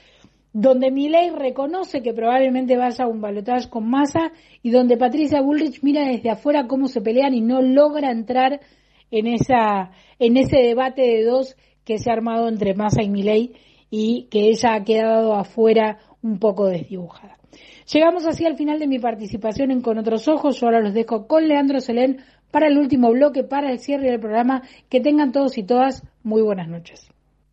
donde 0.52 0.90
Milei 0.90 1.30
reconoce 1.30 2.02
que 2.02 2.14
probablemente 2.14 2.76
vaya 2.76 3.04
a 3.04 3.08
un 3.08 3.20
balotaje 3.20 3.68
con 3.68 3.88
Massa 3.88 4.32
y 4.62 4.70
donde 4.70 4.96
Patricia 4.96 5.40
Bullrich 5.40 5.82
mira 5.82 6.06
desde 6.06 6.30
afuera 6.30 6.66
cómo 6.66 6.88
se 6.88 7.00
pelean 7.00 7.34
y 7.34 7.40
no 7.40 7.60
logra 7.60 8.10
entrar 8.10 8.60
en 9.10 9.26
esa 9.26 9.90
en 10.18 10.36
ese 10.36 10.58
debate 10.58 11.02
de 11.02 11.24
dos 11.24 11.56
que 11.84 11.98
se 11.98 12.10
ha 12.10 12.14
armado 12.14 12.48
entre 12.48 12.74
Massa 12.74 13.02
y 13.02 13.10
Milei 13.10 13.54
y 13.90 14.28
que 14.30 14.48
ella 14.48 14.74
ha 14.74 14.84
quedado 14.84 15.34
afuera 15.34 15.98
un 16.22 16.38
poco 16.38 16.66
desdibujada. 16.66 17.41
Llegamos 17.92 18.26
así 18.26 18.44
al 18.44 18.56
final 18.56 18.78
de 18.78 18.86
mi 18.86 18.98
participación 18.98 19.70
en 19.70 19.80
Con 19.80 19.98
otros 19.98 20.28
ojos. 20.28 20.60
Yo 20.60 20.66
ahora 20.66 20.80
los 20.80 20.94
dejo 20.94 21.26
con 21.26 21.48
Leandro 21.48 21.80
Selén 21.80 22.20
para 22.50 22.68
el 22.68 22.78
último 22.78 23.10
bloque, 23.10 23.44
para 23.44 23.70
el 23.70 23.78
cierre 23.78 24.10
del 24.10 24.20
programa. 24.20 24.62
Que 24.88 25.00
tengan 25.00 25.32
todos 25.32 25.58
y 25.58 25.62
todas 25.62 26.02
muy 26.22 26.42
buenas 26.42 26.68
noches. 26.68 27.08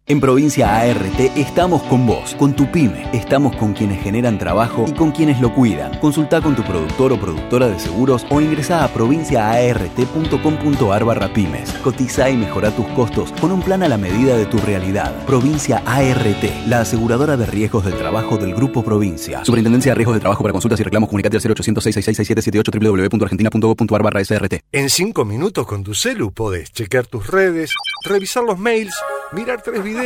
En 0.10 0.20
Provincia 0.20 0.80
ART 0.80 1.20
estamos 1.38 1.82
con 1.84 2.06
vos, 2.08 2.34
con 2.34 2.56
tu 2.56 2.72
pyme, 2.72 3.08
estamos 3.14 3.56
con 3.58 3.74
quienes 3.74 4.02
generan 4.02 4.40
trabajo 4.40 4.86
y 4.88 4.94
con 4.94 5.12
quienes 5.12 5.40
lo 5.40 5.54
cuidan. 5.54 6.00
Consulta 6.00 6.42
con 6.42 6.56
tu 6.56 6.64
productor 6.64 7.14
o 7.14 7.20
productora 7.20 7.70
de 7.70 7.78
seguros 7.78 8.26
o 8.32 8.42
ingresa 8.42 8.84
a 8.84 8.88
provinciaart.com.ar 8.88 11.06
barra 11.06 11.32
pymes. 11.32 11.72
Cotiza 11.84 12.28
y 12.28 12.38
mejora 12.38 12.72
tus 12.72 12.88
costos 12.88 13.32
con 13.34 13.52
un 13.52 13.62
plan 13.62 13.84
a 13.84 13.88
la 13.88 14.00
medida 14.00 14.36
de 14.36 14.48
tu 14.48 14.58
realidad. 14.58 15.14
Provincia 15.28 15.84
ART, 15.86 16.44
la 16.66 16.80
aseguradora 16.80 17.38
de 17.38 17.46
riesgos 17.46 17.86
del 17.86 17.94
trabajo 17.94 18.38
del 18.38 18.56
Grupo 18.56 18.84
Provincia. 18.84 19.46
Superintendencia 19.46 19.92
de 19.92 19.96
Riesgos 19.96 20.16
de 20.16 20.22
Trabajo 20.22 20.42
para 20.42 20.54
consultas 20.54 20.80
y 20.80 20.84
reclamos 20.86 21.10
comunicate 21.10 21.38
al 21.38 21.44
0800 21.44 21.84
666 21.84 22.82
www.argentina.gov.ar 22.82 24.02
barra 24.02 24.26
SRT. 24.26 24.56
En 24.72 24.90
cinco 24.90 25.24
minutos 25.24 25.68
con 25.68 25.84
tu 25.84 25.94
celu 25.94 26.32
podés 26.32 26.72
chequear 26.72 27.06
tus 27.06 27.28
redes, 27.28 27.76
revisar 28.06 28.44
los 28.44 28.58
mails, 28.58 28.96
mirar 29.34 29.62
tres 29.62 29.84
videos 29.84 29.99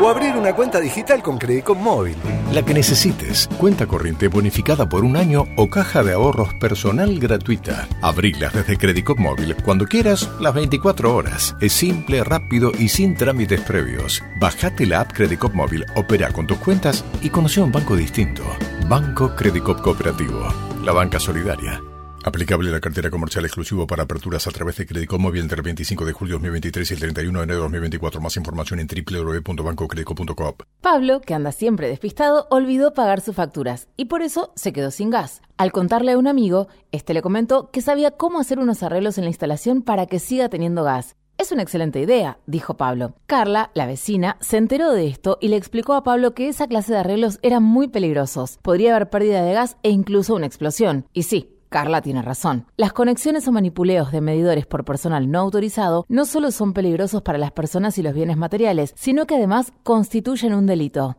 o 0.00 0.08
abrir 0.08 0.36
una 0.36 0.54
cuenta 0.54 0.80
digital 0.80 1.22
con 1.22 1.38
Credicop 1.38 1.76
Móvil. 1.76 2.16
La 2.52 2.62
que 2.62 2.74
necesites. 2.74 3.48
Cuenta 3.58 3.86
corriente 3.86 4.28
bonificada 4.28 4.88
por 4.88 5.04
un 5.04 5.16
año 5.16 5.46
o 5.56 5.68
caja 5.68 6.02
de 6.02 6.12
ahorros 6.12 6.54
personal 6.54 7.18
gratuita. 7.18 7.88
Abrilas 8.02 8.52
desde 8.52 8.76
Credicop 8.76 9.18
Móvil 9.18 9.56
cuando 9.64 9.86
quieras, 9.86 10.28
las 10.40 10.54
24 10.54 11.14
horas. 11.14 11.56
Es 11.60 11.72
simple, 11.72 12.22
rápido 12.22 12.72
y 12.78 12.88
sin 12.88 13.16
trámites 13.16 13.60
previos. 13.62 14.22
Bajate 14.40 14.86
la 14.86 15.00
app 15.00 15.12
Credicop 15.12 15.54
Móvil, 15.54 15.84
opera 15.96 16.30
con 16.32 16.46
tus 16.46 16.58
cuentas 16.58 17.04
y 17.20 17.30
conoce 17.30 17.60
un 17.60 17.72
banco 17.72 17.96
distinto. 17.96 18.44
Banco 18.88 19.34
Credicop 19.34 19.80
Cooperativo. 19.82 20.46
La 20.84 20.92
banca 20.92 21.18
solidaria. 21.18 21.82
Aplicable 22.26 22.72
la 22.72 22.80
cartera 22.80 23.08
comercial 23.08 23.44
exclusivo 23.44 23.86
para 23.86 24.02
aperturas 24.02 24.48
a 24.48 24.50
través 24.50 24.76
de 24.78 24.84
Crédito 24.84 25.16
Móvil 25.16 25.42
entre 25.42 25.58
el 25.58 25.62
25 25.62 26.04
de 26.04 26.12
julio 26.12 26.32
de 26.34 26.38
2023 26.38 26.90
y 26.90 26.94
el 26.94 27.00
31 27.00 27.38
de 27.38 27.44
enero 27.44 27.58
de 27.58 27.62
2024. 27.62 28.20
Más 28.20 28.36
información 28.36 28.80
en 28.80 28.88
www.bancocredico.com. 28.88 30.54
Pablo, 30.80 31.20
que 31.20 31.34
anda 31.34 31.52
siempre 31.52 31.86
despistado, 31.86 32.48
olvidó 32.50 32.94
pagar 32.94 33.20
sus 33.20 33.36
facturas 33.36 33.86
y 33.96 34.06
por 34.06 34.22
eso 34.22 34.52
se 34.56 34.72
quedó 34.72 34.90
sin 34.90 35.10
gas. 35.10 35.40
Al 35.56 35.70
contarle 35.70 36.12
a 36.12 36.18
un 36.18 36.26
amigo, 36.26 36.66
este 36.90 37.14
le 37.14 37.22
comentó 37.22 37.70
que 37.70 37.80
sabía 37.80 38.10
cómo 38.10 38.40
hacer 38.40 38.58
unos 38.58 38.82
arreglos 38.82 39.18
en 39.18 39.24
la 39.24 39.30
instalación 39.30 39.82
para 39.82 40.06
que 40.06 40.18
siga 40.18 40.48
teniendo 40.48 40.82
gas. 40.82 41.14
Es 41.38 41.52
una 41.52 41.62
excelente 41.62 42.00
idea, 42.00 42.40
dijo 42.46 42.76
Pablo. 42.76 43.14
Carla, 43.26 43.70
la 43.74 43.86
vecina, 43.86 44.36
se 44.40 44.56
enteró 44.56 44.90
de 44.90 45.06
esto 45.06 45.38
y 45.40 45.46
le 45.46 45.56
explicó 45.56 45.92
a 45.94 46.02
Pablo 46.02 46.34
que 46.34 46.48
esa 46.48 46.66
clase 46.66 46.92
de 46.92 46.98
arreglos 46.98 47.38
eran 47.42 47.62
muy 47.62 47.86
peligrosos. 47.86 48.58
Podría 48.62 48.96
haber 48.96 49.10
pérdida 49.10 49.44
de 49.44 49.52
gas 49.52 49.76
e 49.84 49.90
incluso 49.90 50.34
una 50.34 50.46
explosión. 50.46 51.06
Y 51.12 51.24
sí, 51.24 51.55
Carla 51.76 52.00
tiene 52.00 52.22
razón. 52.22 52.64
Las 52.78 52.94
conexiones 52.94 53.46
o 53.48 53.52
manipuleos 53.52 54.10
de 54.10 54.22
medidores 54.22 54.64
por 54.64 54.86
personal 54.86 55.30
no 55.30 55.40
autorizado 55.40 56.06
no 56.08 56.24
solo 56.24 56.50
son 56.50 56.72
peligrosos 56.72 57.20
para 57.20 57.36
las 57.36 57.52
personas 57.52 57.98
y 57.98 58.02
los 58.02 58.14
bienes 58.14 58.38
materiales, 58.38 58.94
sino 58.96 59.26
que 59.26 59.34
además 59.34 59.74
constituyen 59.82 60.54
un 60.54 60.64
delito. 60.64 61.18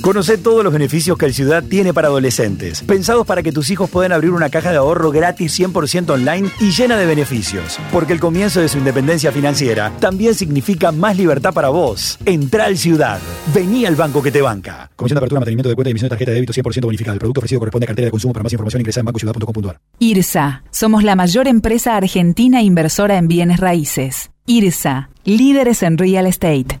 Conoce 0.00 0.38
todos 0.38 0.62
los 0.62 0.72
beneficios 0.72 1.18
que 1.18 1.26
el 1.26 1.34
Ciudad 1.34 1.62
tiene 1.62 1.92
para 1.92 2.08
adolescentes, 2.08 2.82
pensados 2.82 3.26
para 3.26 3.42
que 3.42 3.52
tus 3.52 3.70
hijos 3.70 3.90
puedan 3.90 4.12
abrir 4.12 4.30
una 4.30 4.50
caja 4.50 4.70
de 4.70 4.76
ahorro 4.76 5.10
gratis 5.10 5.58
100% 5.58 6.10
online 6.10 6.50
y 6.60 6.70
llena 6.70 6.96
de 6.96 7.06
beneficios. 7.06 7.78
Porque 7.92 8.12
el 8.12 8.20
comienzo 8.20 8.60
de 8.60 8.68
su 8.68 8.78
independencia 8.78 9.32
financiera 9.32 9.92
también 10.00 10.34
significa 10.34 10.92
más 10.92 11.16
libertad 11.16 11.52
para 11.52 11.68
vos. 11.68 12.18
Entra 12.24 12.64
al 12.64 12.76
Ciudad. 12.78 13.20
Vení 13.54 13.86
al 13.86 13.96
banco 13.96 14.22
que 14.22 14.30
te 14.30 14.42
banca. 14.42 14.90
Comisión 14.96 15.16
de 15.16 15.18
apertura, 15.18 15.40
mantenimiento 15.40 15.68
de 15.68 15.74
cuenta 15.74 15.90
y 15.90 15.92
emisión 15.92 16.06
de 16.06 16.10
tarjeta 16.10 16.30
de 16.30 16.34
débito 16.36 16.52
100% 16.52 16.84
bonificada. 16.84 17.14
El 17.14 17.20
producto 17.20 17.40
ofrecido 17.40 17.60
corresponde 17.60 17.84
a 17.84 17.88
cartera 17.88 18.06
de 18.06 18.10
consumo. 18.10 18.32
Para 18.32 18.44
más 18.44 18.52
información 18.52 18.80
ingresa 18.80 19.00
en 19.00 19.06
bancociudad.com.ar. 19.06 19.80
IRSA. 19.98 20.62
Somos 20.70 21.04
la 21.04 21.16
mayor 21.16 21.48
empresa 21.48 21.96
argentina 21.96 22.62
inversora 22.62 23.18
en 23.18 23.28
bienes 23.28 23.60
raíces. 23.60 24.30
IRSA. 24.46 25.10
Líderes 25.24 25.82
en 25.82 25.98
real 25.98 26.26
estate. 26.26 26.80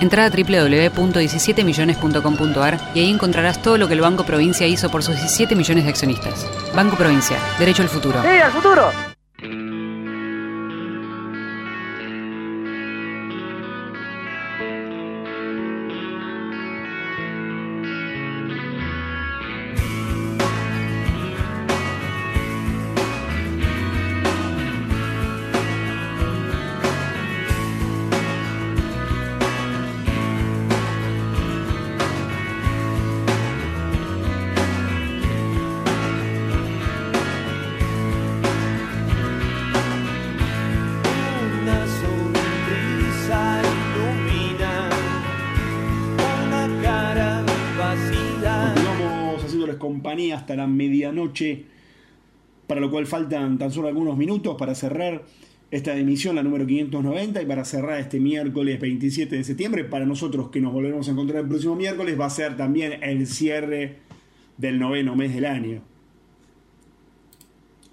Entra 0.00 0.26
a 0.26 0.30
www.17millones.com.ar 0.30 2.80
y 2.94 3.00
ahí 3.00 3.10
encontrarás 3.10 3.60
todo 3.62 3.78
lo 3.78 3.88
que 3.88 3.94
el 3.94 4.00
Banco 4.00 4.24
Provincia 4.24 4.66
hizo 4.66 4.90
por 4.90 5.02
sus 5.02 5.16
17 5.16 5.54
millones 5.54 5.84
de 5.84 5.90
accionistas. 5.90 6.46
Banco 6.74 6.96
Provincia, 6.96 7.38
derecho 7.58 7.82
al 7.82 7.88
futuro. 7.88 8.20
¡Sí, 8.22 8.28
al 8.28 8.52
futuro! 8.52 9.13
Para 52.66 52.80
lo 52.80 52.90
cual 52.90 53.06
faltan 53.06 53.58
tan 53.58 53.70
solo 53.70 53.88
algunos 53.88 54.16
minutos 54.16 54.56
para 54.58 54.74
cerrar 54.74 55.24
esta 55.70 55.96
emisión, 55.96 56.36
la 56.36 56.42
número 56.42 56.66
590, 56.66 57.42
y 57.42 57.46
para 57.46 57.64
cerrar 57.64 57.98
este 57.98 58.20
miércoles 58.20 58.80
27 58.80 59.36
de 59.36 59.44
septiembre. 59.44 59.84
Para 59.84 60.06
nosotros 60.06 60.50
que 60.50 60.60
nos 60.60 60.72
volveremos 60.72 61.08
a 61.08 61.10
encontrar 61.10 61.42
el 61.42 61.48
próximo 61.48 61.74
miércoles, 61.74 62.18
va 62.18 62.26
a 62.26 62.30
ser 62.30 62.56
también 62.56 63.02
el 63.02 63.26
cierre 63.26 63.98
del 64.56 64.78
noveno 64.78 65.16
mes 65.16 65.34
del 65.34 65.46
año. 65.46 65.82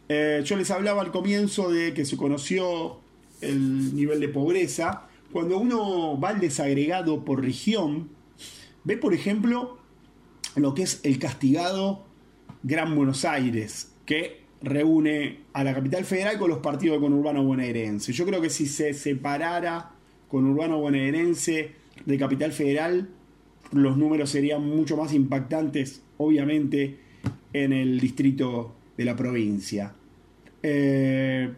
Eh, 0.09 0.41
yo 0.43 0.57
les 0.57 0.69
hablaba 0.69 1.01
al 1.01 1.11
comienzo 1.11 1.71
de 1.71 1.93
que 1.93 2.05
se 2.05 2.17
conoció 2.17 2.99
el 3.41 3.95
nivel 3.95 4.19
de 4.19 4.29
pobreza. 4.29 5.07
Cuando 5.31 5.57
uno 5.57 6.19
va 6.19 6.29
al 6.29 6.39
desagregado 6.39 7.23
por 7.23 7.41
región, 7.41 8.09
ve 8.83 8.97
por 8.97 9.13
ejemplo 9.13 9.77
lo 10.55 10.73
que 10.73 10.83
es 10.83 10.99
el 11.03 11.17
castigado 11.17 12.05
Gran 12.63 12.95
Buenos 12.95 13.25
Aires, 13.25 13.91
que 14.05 14.41
reúne 14.61 15.39
a 15.53 15.63
la 15.63 15.73
capital 15.73 16.05
federal 16.05 16.37
con 16.37 16.49
los 16.49 16.59
partidos 16.59 16.97
de 16.97 17.01
conurbano 17.01 17.43
bonaerense. 17.43 18.13
Yo 18.13 18.25
creo 18.25 18.41
que 18.41 18.49
si 18.49 18.67
se 18.67 18.93
separara 18.93 19.91
conurbano 20.27 20.79
bonaerense 20.79 21.71
de 22.05 22.17
capital 22.17 22.51
federal, 22.51 23.09
los 23.71 23.97
números 23.97 24.29
serían 24.29 24.63
mucho 24.67 24.97
más 24.97 25.13
impactantes, 25.13 26.01
obviamente, 26.17 26.99
en 27.53 27.73
el 27.73 27.99
distrito 27.99 28.75
de 28.97 29.05
la 29.05 29.15
provincia. 29.15 29.93
Eh, 30.63 31.49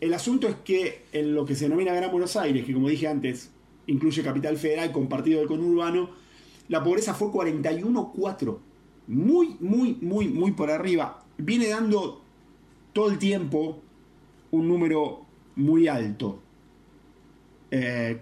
el 0.00 0.14
asunto 0.14 0.48
es 0.48 0.56
que 0.56 1.02
en 1.12 1.34
lo 1.34 1.44
que 1.44 1.54
se 1.54 1.64
denomina 1.64 1.94
Gran 1.94 2.10
Buenos 2.10 2.36
Aires, 2.36 2.64
que 2.64 2.72
como 2.72 2.88
dije 2.88 3.06
antes, 3.06 3.50
incluye 3.86 4.22
Capital 4.22 4.56
Federal 4.56 4.92
con 4.92 5.08
partido 5.08 5.38
del 5.38 5.48
conurbano, 5.48 6.10
la 6.68 6.82
pobreza 6.82 7.14
fue 7.14 7.28
41,4. 7.28 8.58
Muy, 9.10 9.56
muy, 9.58 9.98
muy, 10.00 10.28
muy 10.28 10.52
por 10.52 10.70
arriba. 10.70 11.24
Viene 11.36 11.66
dando 11.66 12.22
todo 12.92 13.10
el 13.10 13.18
tiempo 13.18 13.80
un 14.52 14.68
número 14.68 15.26
muy 15.56 15.88
alto. 15.88 16.40
Eh, 17.72 18.20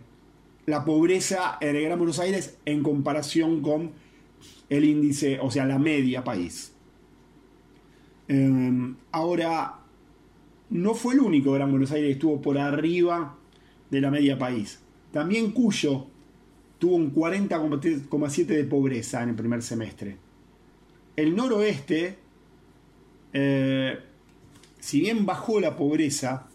la 0.64 0.86
pobreza 0.86 1.58
en 1.60 1.76
el 1.76 1.82
Gran 1.82 1.98
Buenos 1.98 2.18
Aires 2.18 2.56
en 2.64 2.82
comparación 2.82 3.60
con 3.60 3.90
el 4.70 4.84
índice, 4.84 5.38
o 5.40 5.50
sea, 5.50 5.66
la 5.66 5.78
media 5.78 6.24
país. 6.24 6.72
Eh, 8.28 8.94
ahora, 9.12 9.80
no 10.70 10.94
fue 10.94 11.12
el 11.12 11.20
único 11.20 11.52
Gran 11.52 11.70
Buenos 11.70 11.92
Aires 11.92 12.08
que 12.08 12.12
estuvo 12.12 12.40
por 12.40 12.56
arriba 12.56 13.36
de 13.90 14.00
la 14.00 14.10
media 14.10 14.38
país. 14.38 14.80
También 15.12 15.50
Cuyo 15.50 16.06
tuvo 16.78 16.96
un 16.96 17.14
40,7 17.14 18.46
de 18.46 18.64
pobreza 18.64 19.22
en 19.22 19.28
el 19.28 19.34
primer 19.34 19.62
semestre. 19.62 20.27
El 21.18 21.34
noroeste 21.34 22.16
eh, 23.32 23.98
si 24.78 25.00
bien 25.00 25.26
bajó 25.26 25.58
la 25.58 25.76
pobreza, 25.76 26.46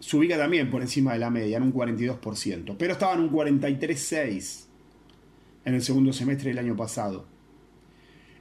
se 0.00 0.16
ubica 0.16 0.36
también 0.36 0.68
por 0.68 0.82
encima 0.82 1.12
de 1.12 1.20
la 1.20 1.30
media, 1.30 1.58
en 1.58 1.62
un 1.62 1.72
42%, 1.72 2.74
pero 2.76 2.92
estaba 2.92 3.14
en 3.14 3.20
un 3.20 3.30
43,6% 3.30 4.64
en 5.64 5.74
el 5.74 5.82
segundo 5.82 6.12
semestre 6.12 6.50
del 6.50 6.58
año 6.58 6.76
pasado. 6.76 7.26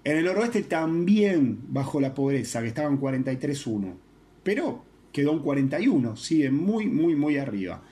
En 0.03 0.17
el 0.17 0.25
noroeste 0.25 0.63
también 0.63 1.59
bajó 1.67 1.99
la 1.99 2.15
pobreza, 2.15 2.61
que 2.61 2.69
estaba 2.69 2.89
en 2.89 2.99
43,1%, 2.99 3.93
pero 4.43 4.83
quedó 5.11 5.33
en 5.33 5.43
41%, 5.43 6.15
sigue 6.15 6.49
muy, 6.49 6.87
muy, 6.87 7.15
muy 7.15 7.37
arriba. 7.37 7.83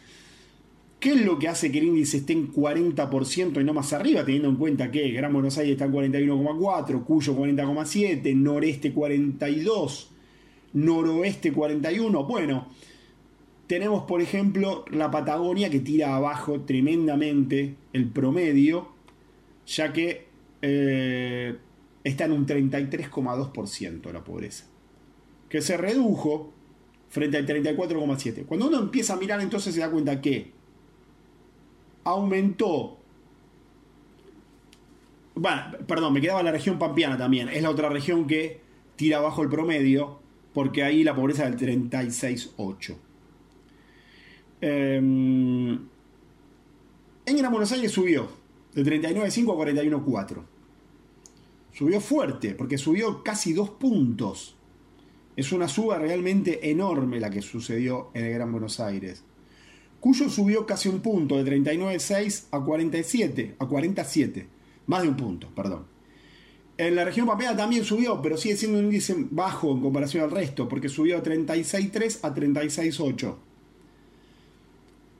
¿Qué 1.06 1.12
es 1.12 1.24
lo 1.24 1.38
que 1.38 1.48
hace 1.48 1.72
que 1.72 1.78
el 1.78 1.84
índice 1.86 2.18
esté 2.18 2.34
en 2.34 2.52
40% 2.52 3.62
y 3.62 3.64
no 3.64 3.76
más 3.76 3.94
arriba, 3.94 4.26
teniendo 4.26 4.50
en 4.50 4.56
cuenta 4.56 4.90
que 4.90 5.12
Gran 5.12 5.32
Buenos 5.34 5.56
Aires 5.60 5.74
está 5.74 5.86
en 5.86 5.94
41,4, 5.94 7.04
Cuyo 7.04 7.38
40,7, 7.38 8.36
Noreste 8.36 8.92
42, 8.92 10.10
Noroeste 10.74 11.54
41? 11.54 12.24
Bueno, 12.24 12.70
tenemos 13.68 14.06
por 14.06 14.20
ejemplo 14.20 14.84
la 14.90 15.12
Patagonia 15.12 15.70
que 15.70 15.80
tira 15.80 16.16
abajo 16.16 16.62
tremendamente 16.62 17.76
el 17.94 18.08
promedio, 18.08 18.88
ya 19.68 19.94
que 19.94 20.26
eh, 20.64 21.56
está 22.04 22.26
en 22.26 22.32
un 22.32 22.48
33,2% 22.48 24.12
la 24.12 24.24
pobreza, 24.24 24.66
que 25.50 25.62
se 25.62 25.78
redujo 25.78 26.52
frente 27.10 27.38
al 27.38 27.46
34,7%. 27.46 28.48
Cuando 28.48 28.70
uno 28.70 28.80
empieza 28.80 29.14
a 29.14 29.18
mirar 29.18 29.40
entonces 29.42 29.76
se 29.76 29.82
da 29.82 29.92
cuenta 29.92 30.20
que 30.20 30.65
aumentó. 32.06 32.98
Bueno, 35.36 35.64
perdón, 35.86 36.14
me 36.14 36.22
quedaba 36.22 36.42
la 36.42 36.52
región 36.52 36.80
pampeana 36.80 37.18
también. 37.18 37.50
Es 37.50 37.62
la 37.62 37.70
otra 37.70 37.90
región 37.90 38.26
que 38.26 38.62
tira 38.96 39.18
abajo 39.18 39.44
el 39.44 39.50
promedio, 39.50 40.20
porque 40.54 40.84
ahí 40.84 41.04
la 41.04 41.14
pobreza 41.14 41.46
es 41.48 41.60
del 41.60 41.84
36,8. 41.90 42.96
Eh, 44.62 44.96
en 47.28 47.38
Gran 47.38 47.52
Buenos 47.52 47.72
Aires 47.72 47.92
subió 47.92 48.30
de 48.74 48.84
39,5 48.84 49.52
a 49.52 49.72
41,4. 49.72 50.44
Subió 51.74 52.00
fuerte, 52.00 52.54
porque 52.54 52.78
subió 52.78 53.24
casi 53.24 53.54
dos 53.54 53.72
puntos. 53.72 54.56
Es 55.36 55.52
una 55.52 55.68
suba 55.68 55.98
realmente 56.00 56.70
enorme 56.70 57.20
la 57.20 57.30
que 57.30 57.42
sucedió 57.42 58.12
en 58.14 58.26
el 58.26 58.34
Gran 58.34 58.52
Buenos 58.52 58.80
Aires. 58.80 59.24
Cuyo 60.06 60.30
subió 60.30 60.68
casi 60.68 60.88
un 60.88 61.00
punto, 61.00 61.44
de 61.44 61.52
39,6 61.52 62.44
a 62.52 62.60
47, 62.60 63.56
a 63.58 63.66
47, 63.66 64.48
más 64.86 65.02
de 65.02 65.10
un 65.10 65.18
punto, 65.18 65.50
perdón. 65.56 65.88
En 66.78 66.96
la 66.96 67.06
región 67.06 67.26
Pampeana 67.26 67.58
también 67.58 67.84
subió, 67.84 68.22
pero 68.22 68.38
sigue 68.38 68.56
siendo 68.56 68.78
un 68.78 68.86
índice 68.86 69.16
bajo 69.32 69.72
en 69.72 69.82
comparación 69.82 70.24
al 70.24 70.30
resto, 70.30 70.70
porque 70.70 70.90
subió 70.90 71.20
de 71.20 71.38
36,3 71.38 72.20
a 72.22 72.36
36,8. 72.36 73.36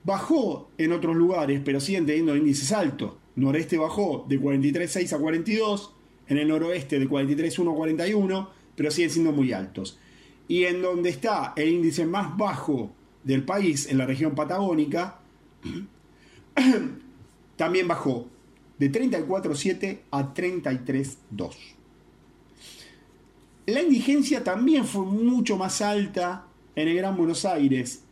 Bajó 0.04 0.70
en 0.78 0.92
otros 0.92 1.16
lugares, 1.16 1.60
pero 1.64 1.80
siguen 1.80 2.06
teniendo 2.06 2.36
índices 2.36 2.70
altos. 2.70 3.14
Noreste 3.34 3.78
bajó 3.78 4.24
de 4.28 4.40
43,6 4.40 5.12
a 5.12 5.18
42, 5.18 5.94
en 6.28 6.38
el 6.38 6.46
noroeste 6.46 7.00
de 7.00 7.08
43,1 7.08 7.72
a 7.72 7.74
41, 7.74 8.50
pero 8.76 8.92
siguen 8.92 9.10
siendo 9.10 9.32
muy 9.32 9.52
altos. 9.52 9.98
Y 10.46 10.62
en 10.62 10.80
donde 10.80 11.10
está 11.10 11.54
el 11.56 11.70
índice 11.70 12.06
más 12.06 12.36
bajo 12.36 12.92
del 13.26 13.42
país, 13.42 13.88
en 13.90 13.98
la 13.98 14.06
región 14.06 14.36
patagónica, 14.36 15.18
también 17.56 17.88
bajó 17.88 18.28
de 18.78 18.92
34,7 18.92 19.98
a 20.12 20.32
33,2. 20.32 21.50
La 23.66 23.82
indigencia 23.82 24.44
también 24.44 24.84
fue 24.84 25.04
mucho 25.04 25.56
más 25.56 25.82
alta 25.82 26.46
en 26.76 26.86
el 26.86 26.96
Gran 26.96 27.16
Buenos 27.16 27.44
Aires. 27.44 28.04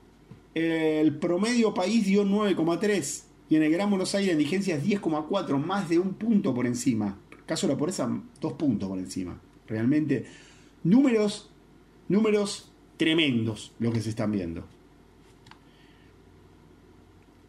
El 0.52 1.16
promedio 1.18 1.72
país 1.72 2.04
dio 2.06 2.24
9,3 2.24 3.22
y 3.50 3.56
en 3.56 3.62
el 3.62 3.70
Gran 3.70 3.90
Buenos 3.90 4.16
Aires 4.16 4.34
la 4.34 4.40
indigencia 4.40 4.74
es 4.74 4.84
10,4, 4.84 5.64
más 5.64 5.88
de 5.88 6.00
un 6.00 6.14
punto 6.14 6.52
por 6.52 6.66
encima. 6.66 7.16
Caso 7.46 7.68
de 7.68 7.74
la 7.74 7.78
pobreza, 7.78 8.10
dos 8.40 8.54
puntos 8.54 8.88
por 8.88 8.98
encima. 8.98 9.40
Realmente, 9.68 10.24
números, 10.82 11.50
números 12.08 12.72
tremendos 12.96 13.70
lo 13.78 13.92
que 13.92 14.00
se 14.00 14.10
están 14.10 14.32
viendo. 14.32 14.74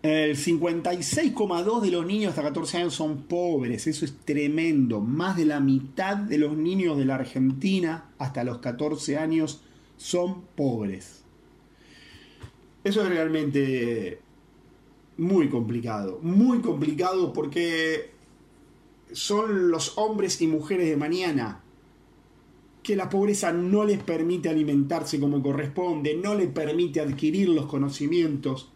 El 0.06 0.38
56,2 0.38 1.82
de 1.82 1.90
los 1.90 2.06
niños 2.06 2.30
hasta 2.30 2.44
14 2.44 2.78
años 2.78 2.94
son 2.94 3.24
pobres, 3.24 3.88
eso 3.88 4.06
es 4.06 4.16
tremendo. 4.24 5.02
Más 5.02 5.36
de 5.36 5.46
la 5.46 5.60
mitad 5.60 6.16
de 6.16 6.38
los 6.38 6.56
niños 6.56 6.96
de 7.00 7.06
la 7.06 7.16
Argentina 7.16 8.12
hasta 8.20 8.44
los 8.44 8.60
14 8.60 9.18
años 9.18 9.64
son 9.98 10.44
pobres. 10.56 11.24
Eso 12.84 13.02
es 13.02 13.10
realmente 13.10 14.20
muy 15.18 15.50
complicado, 15.50 16.20
muy 16.22 16.60
complicado 16.60 17.34
porque 17.34 18.12
son 19.12 19.72
los 19.72 19.98
hombres 19.98 20.40
y 20.40 20.46
mujeres 20.46 20.88
de 20.88 20.98
mañana 20.98 21.64
que 22.84 22.96
la 22.96 23.10
pobreza 23.10 23.52
no 23.52 23.86
les 23.86 24.04
permite 24.04 24.50
alimentarse 24.50 25.20
como 25.20 25.42
corresponde, 25.42 26.16
no 26.16 26.36
les 26.36 26.50
permite 26.50 27.02
adquirir 27.02 27.50
los 27.50 27.66
conocimientos 27.66 28.70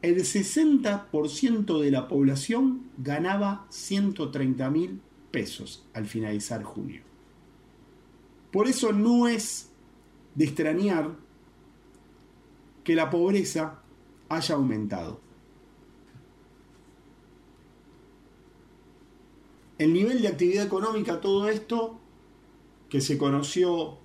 El 0.00 0.14
60% 0.14 1.80
de 1.80 1.90
la 1.90 2.06
población 2.06 2.84
ganaba 2.96 3.66
130 3.70 4.70
mil 4.70 5.00
pesos 5.32 5.84
al 5.92 6.06
finalizar 6.06 6.62
junio. 6.62 7.00
Por 8.52 8.68
eso 8.68 8.92
no 8.92 9.26
es 9.26 9.70
de 10.36 10.44
extrañar 10.44 11.16
que 12.84 12.94
la 12.94 13.10
pobreza 13.10 13.82
haya 14.28 14.54
aumentado. 14.54 15.20
El 19.78 19.92
nivel 19.92 20.22
de 20.22 20.28
actividad 20.28 20.64
económica, 20.64 21.20
todo 21.20 21.48
esto 21.48 21.98
que 22.88 23.00
se 23.00 23.18
conoció 23.18 23.98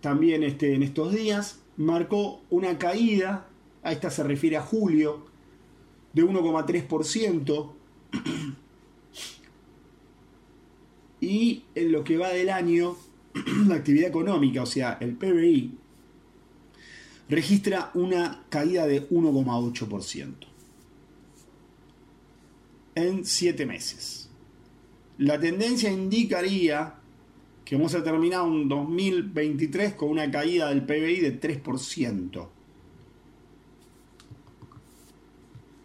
también 0.00 0.42
este, 0.42 0.74
en 0.74 0.82
estos 0.82 1.14
días, 1.14 1.60
marcó 1.76 2.42
una 2.50 2.78
caída 2.78 3.48
a 3.84 3.92
esta 3.92 4.10
se 4.10 4.24
refiere 4.24 4.56
a 4.56 4.62
julio, 4.62 5.26
de 6.14 6.24
1,3%. 6.24 7.72
Y 11.20 11.64
en 11.74 11.92
lo 11.92 12.02
que 12.02 12.16
va 12.16 12.30
del 12.30 12.48
año, 12.48 12.96
la 13.68 13.76
actividad 13.76 14.08
económica, 14.08 14.62
o 14.62 14.66
sea, 14.66 14.98
el 15.00 15.14
PBI, 15.14 15.78
registra 17.28 17.90
una 17.94 18.44
caída 18.48 18.86
de 18.86 19.08
1,8% 19.08 20.32
en 22.94 23.24
7 23.24 23.66
meses. 23.66 24.28
La 25.18 25.38
tendencia 25.38 25.90
indicaría 25.90 26.94
que 27.64 27.76
vamos 27.76 27.94
a 27.94 28.02
terminar 28.02 28.42
un 28.42 28.68
2023 28.68 29.94
con 29.94 30.10
una 30.10 30.30
caída 30.30 30.68
del 30.68 30.84
PBI 30.84 31.20
de 31.20 31.40
3%. 31.40 32.48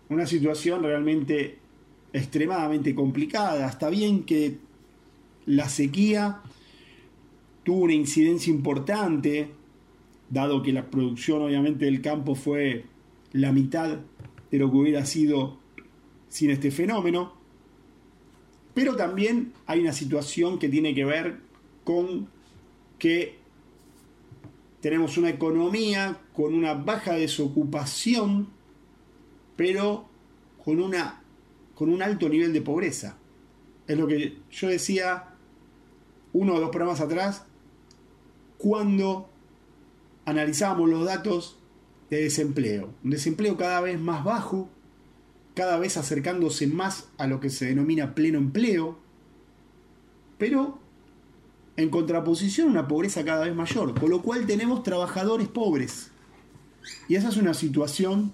Una 0.09 0.25
situación 0.25 0.83
realmente 0.83 1.59
extremadamente 2.11 2.93
complicada. 2.95 3.67
Está 3.67 3.89
bien 3.89 4.23
que 4.23 4.57
la 5.45 5.69
sequía 5.69 6.41
tuvo 7.63 7.83
una 7.83 7.93
incidencia 7.93 8.51
importante, 8.51 9.51
dado 10.29 10.61
que 10.61 10.73
la 10.73 10.89
producción 10.89 11.41
obviamente 11.41 11.85
del 11.85 12.01
campo 12.01 12.35
fue 12.35 12.85
la 13.31 13.51
mitad 13.51 13.99
de 14.51 14.57
lo 14.57 14.69
que 14.71 14.77
hubiera 14.77 15.05
sido 15.05 15.57
sin 16.27 16.51
este 16.51 16.71
fenómeno. 16.71 17.33
Pero 18.73 18.95
también 18.95 19.53
hay 19.65 19.79
una 19.79 19.93
situación 19.93 20.59
que 20.59 20.69
tiene 20.69 20.93
que 20.93 21.05
ver 21.05 21.39
con 21.83 22.27
que 22.97 23.39
tenemos 24.81 25.17
una 25.17 25.29
economía 25.29 26.19
con 26.33 26.53
una 26.53 26.73
baja 26.73 27.13
desocupación, 27.13 28.47
pero 29.55 30.07
con, 30.63 30.79
una, 30.79 31.21
con 31.75 31.89
un 31.89 32.01
alto 32.01 32.29
nivel 32.29 32.53
de 32.53 32.61
pobreza. 32.61 33.17
Es 33.87 33.97
lo 33.97 34.07
que 34.07 34.37
yo 34.51 34.67
decía 34.69 35.35
uno 36.31 36.55
o 36.55 36.59
dos 36.59 36.69
programas 36.69 37.01
atrás, 37.01 37.45
cuando 38.57 39.28
analizábamos 40.29 40.89
los 40.89 41.05
datos 41.05 41.57
de 42.09 42.23
desempleo. 42.23 42.93
Un 43.03 43.11
desempleo 43.11 43.57
cada 43.57 43.81
vez 43.81 43.99
más 43.99 44.23
bajo, 44.23 44.69
cada 45.55 45.77
vez 45.77 45.97
acercándose 45.97 46.67
más 46.67 47.09
a 47.17 47.27
lo 47.27 47.39
que 47.39 47.49
se 47.49 47.65
denomina 47.65 48.15
pleno 48.15 48.37
empleo, 48.37 48.97
pero 50.37 50.79
en 51.75 51.89
contraposición 51.89 52.69
una 52.69 52.87
pobreza 52.87 53.23
cada 53.23 53.45
vez 53.45 53.55
mayor, 53.55 53.99
con 53.99 54.09
lo 54.09 54.21
cual 54.21 54.45
tenemos 54.45 54.83
trabajadores 54.83 55.47
pobres. 55.47 56.11
Y 57.07 57.15
esa 57.15 57.29
es 57.29 57.37
una 57.37 57.53
situación 57.53 58.33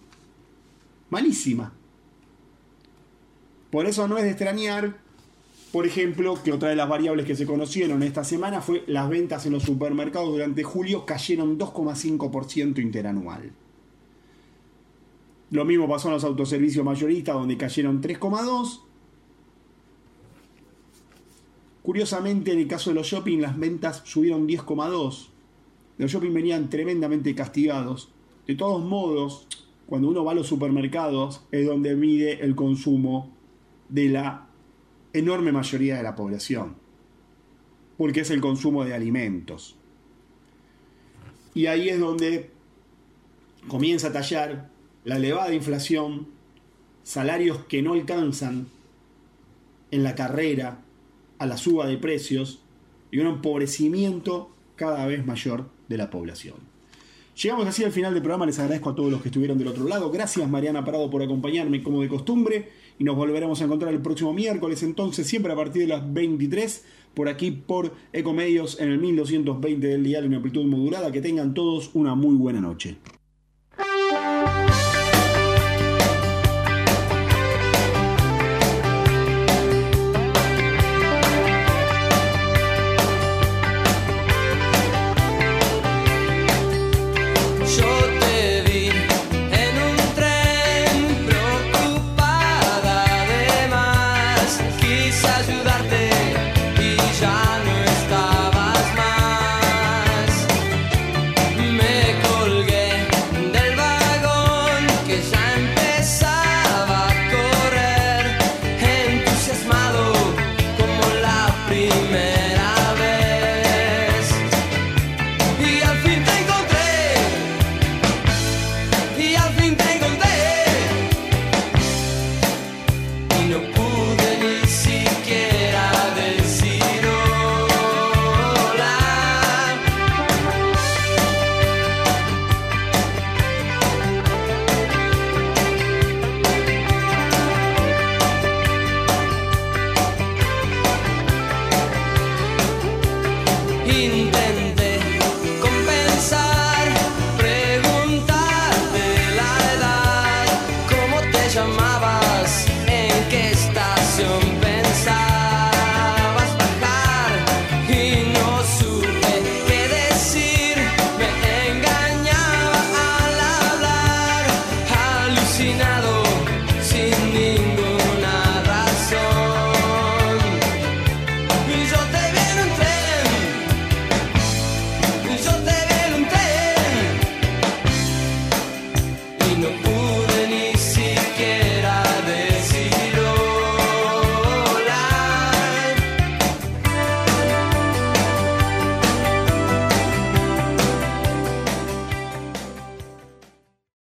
malísima. 1.10 1.74
Por 3.72 3.86
eso 3.88 4.08
no 4.08 4.18
es 4.18 4.24
de 4.24 4.32
extrañar, 4.32 4.98
por 5.76 5.86
ejemplo, 5.86 6.42
que 6.42 6.54
otra 6.54 6.70
de 6.70 6.78
las 6.78 6.88
variables 6.88 7.26
que 7.26 7.36
se 7.36 7.46
conocieron 7.46 8.02
esta 8.02 8.24
semana 8.24 8.62
fue 8.62 8.86
las 8.88 9.10
ventas 9.10 9.46
en 9.46 9.52
los 9.52 9.64
supermercados 9.64 10.30
durante 10.30 10.64
julio 10.64 11.06
cayeron 11.06 11.60
2,5% 11.60 12.82
interanual. 12.82 13.52
Lo 15.52 15.66
mismo 15.66 15.86
pasó 15.90 16.08
en 16.08 16.14
los 16.14 16.24
autoservicios 16.24 16.86
mayoristas, 16.86 17.36
donde 17.36 17.58
cayeron 17.58 18.02
3,2%. 18.02 18.84
Curiosamente, 21.84 22.54
en 22.54 22.60
el 22.60 22.70
caso 22.70 22.92
de 22.92 22.94
los 22.94 23.08
shopping, 23.08 23.40
las 23.40 23.60
ventas 23.60 24.02
subieron 24.06 24.48
10,2%. 24.48 25.28
Los 25.98 26.10
shopping 26.10 26.34
venían 26.34 26.70
tremendamente 26.70 27.36
castigados. 27.36 28.14
De 28.48 28.56
todos 28.56 28.82
modos, 28.82 29.46
cuando 29.88 30.08
uno 30.08 30.24
va 30.24 30.32
a 30.32 30.36
los 30.36 30.48
supermercados, 30.48 31.42
es 31.52 31.66
donde 31.66 31.98
mide 31.98 32.46
el 32.46 32.56
consumo 32.56 33.30
de 33.90 34.08
la 34.08 34.45
enorme 35.18 35.52
mayoría 35.52 35.98
de 35.98 36.04
la 36.04 36.16
población. 36.16 36.76
Porque 37.98 38.22
es 38.22 38.30
el 38.30 38.42
consumo 38.42 38.84
de 38.84 38.94
alimentos. 38.94 39.76
Y 41.54 41.68
ahí 41.68 41.90
es 41.90 42.00
donde 42.00 42.52
comienza 43.68 44.08
a 44.08 44.14
tallar 44.14 44.70
la 45.06 45.18
elevada 45.18 45.54
inflación, 45.54 46.28
salarios 47.04 47.60
que 47.66 47.82
no 47.82 47.94
alcanzan 47.94 48.68
en 49.92 50.04
la 50.04 50.16
carrera 50.16 50.82
a 51.38 51.46
la 51.46 51.58
suba 51.58 51.88
de 51.88 51.98
precios 51.98 52.62
y 53.12 53.20
un 53.20 53.28
empobrecimiento 53.28 54.50
cada 54.76 55.06
vez 55.06 55.26
mayor 55.26 55.70
de 55.88 55.98
la 55.98 56.10
población. 56.10 56.56
Llegamos 57.42 57.68
así 57.68 57.84
al 57.84 57.92
final 57.92 58.14
del 58.14 58.24
programa, 58.24 58.46
les 58.46 58.60
agradezco 58.60 58.90
a 58.90 58.96
todos 58.96 59.12
los 59.12 59.22
que 59.22 59.28
estuvieron 59.28 59.58
del 59.58 59.68
otro 59.68 59.88
lado. 59.88 60.10
Gracias 60.10 60.50
Mariana 60.50 60.86
Parado 60.86 61.10
por 61.10 61.22
acompañarme 61.22 61.84
como 61.84 62.02
de 62.02 62.08
costumbre 62.08 62.70
y 62.98 63.04
nos 63.04 63.16
volveremos 63.16 63.62
a 63.62 63.66
encontrar 63.66 63.94
el 63.94 64.02
próximo 64.02 64.34
miércoles, 64.34 64.84
entonces 64.84 65.28
siempre 65.28 65.52
a 65.52 65.56
partir 65.56 65.82
de 65.82 65.88
las 65.88 66.14
23 66.14 66.84
por 67.14 67.30
aquí 67.30 67.52
por 67.52 67.94
Ecomedios 68.14 68.80
en 68.80 68.92
el 68.92 69.00
1220 69.00 69.88
del 69.88 70.04
diario 70.04 70.28
en 70.28 70.36
amplitud 70.36 70.66
modulada. 70.66 71.12
Que 71.12 71.22
tengan 71.22 71.54
todos 71.54 71.92
una 71.94 72.14
muy 72.14 72.36
buena 72.36 72.62
noche. 72.62 72.98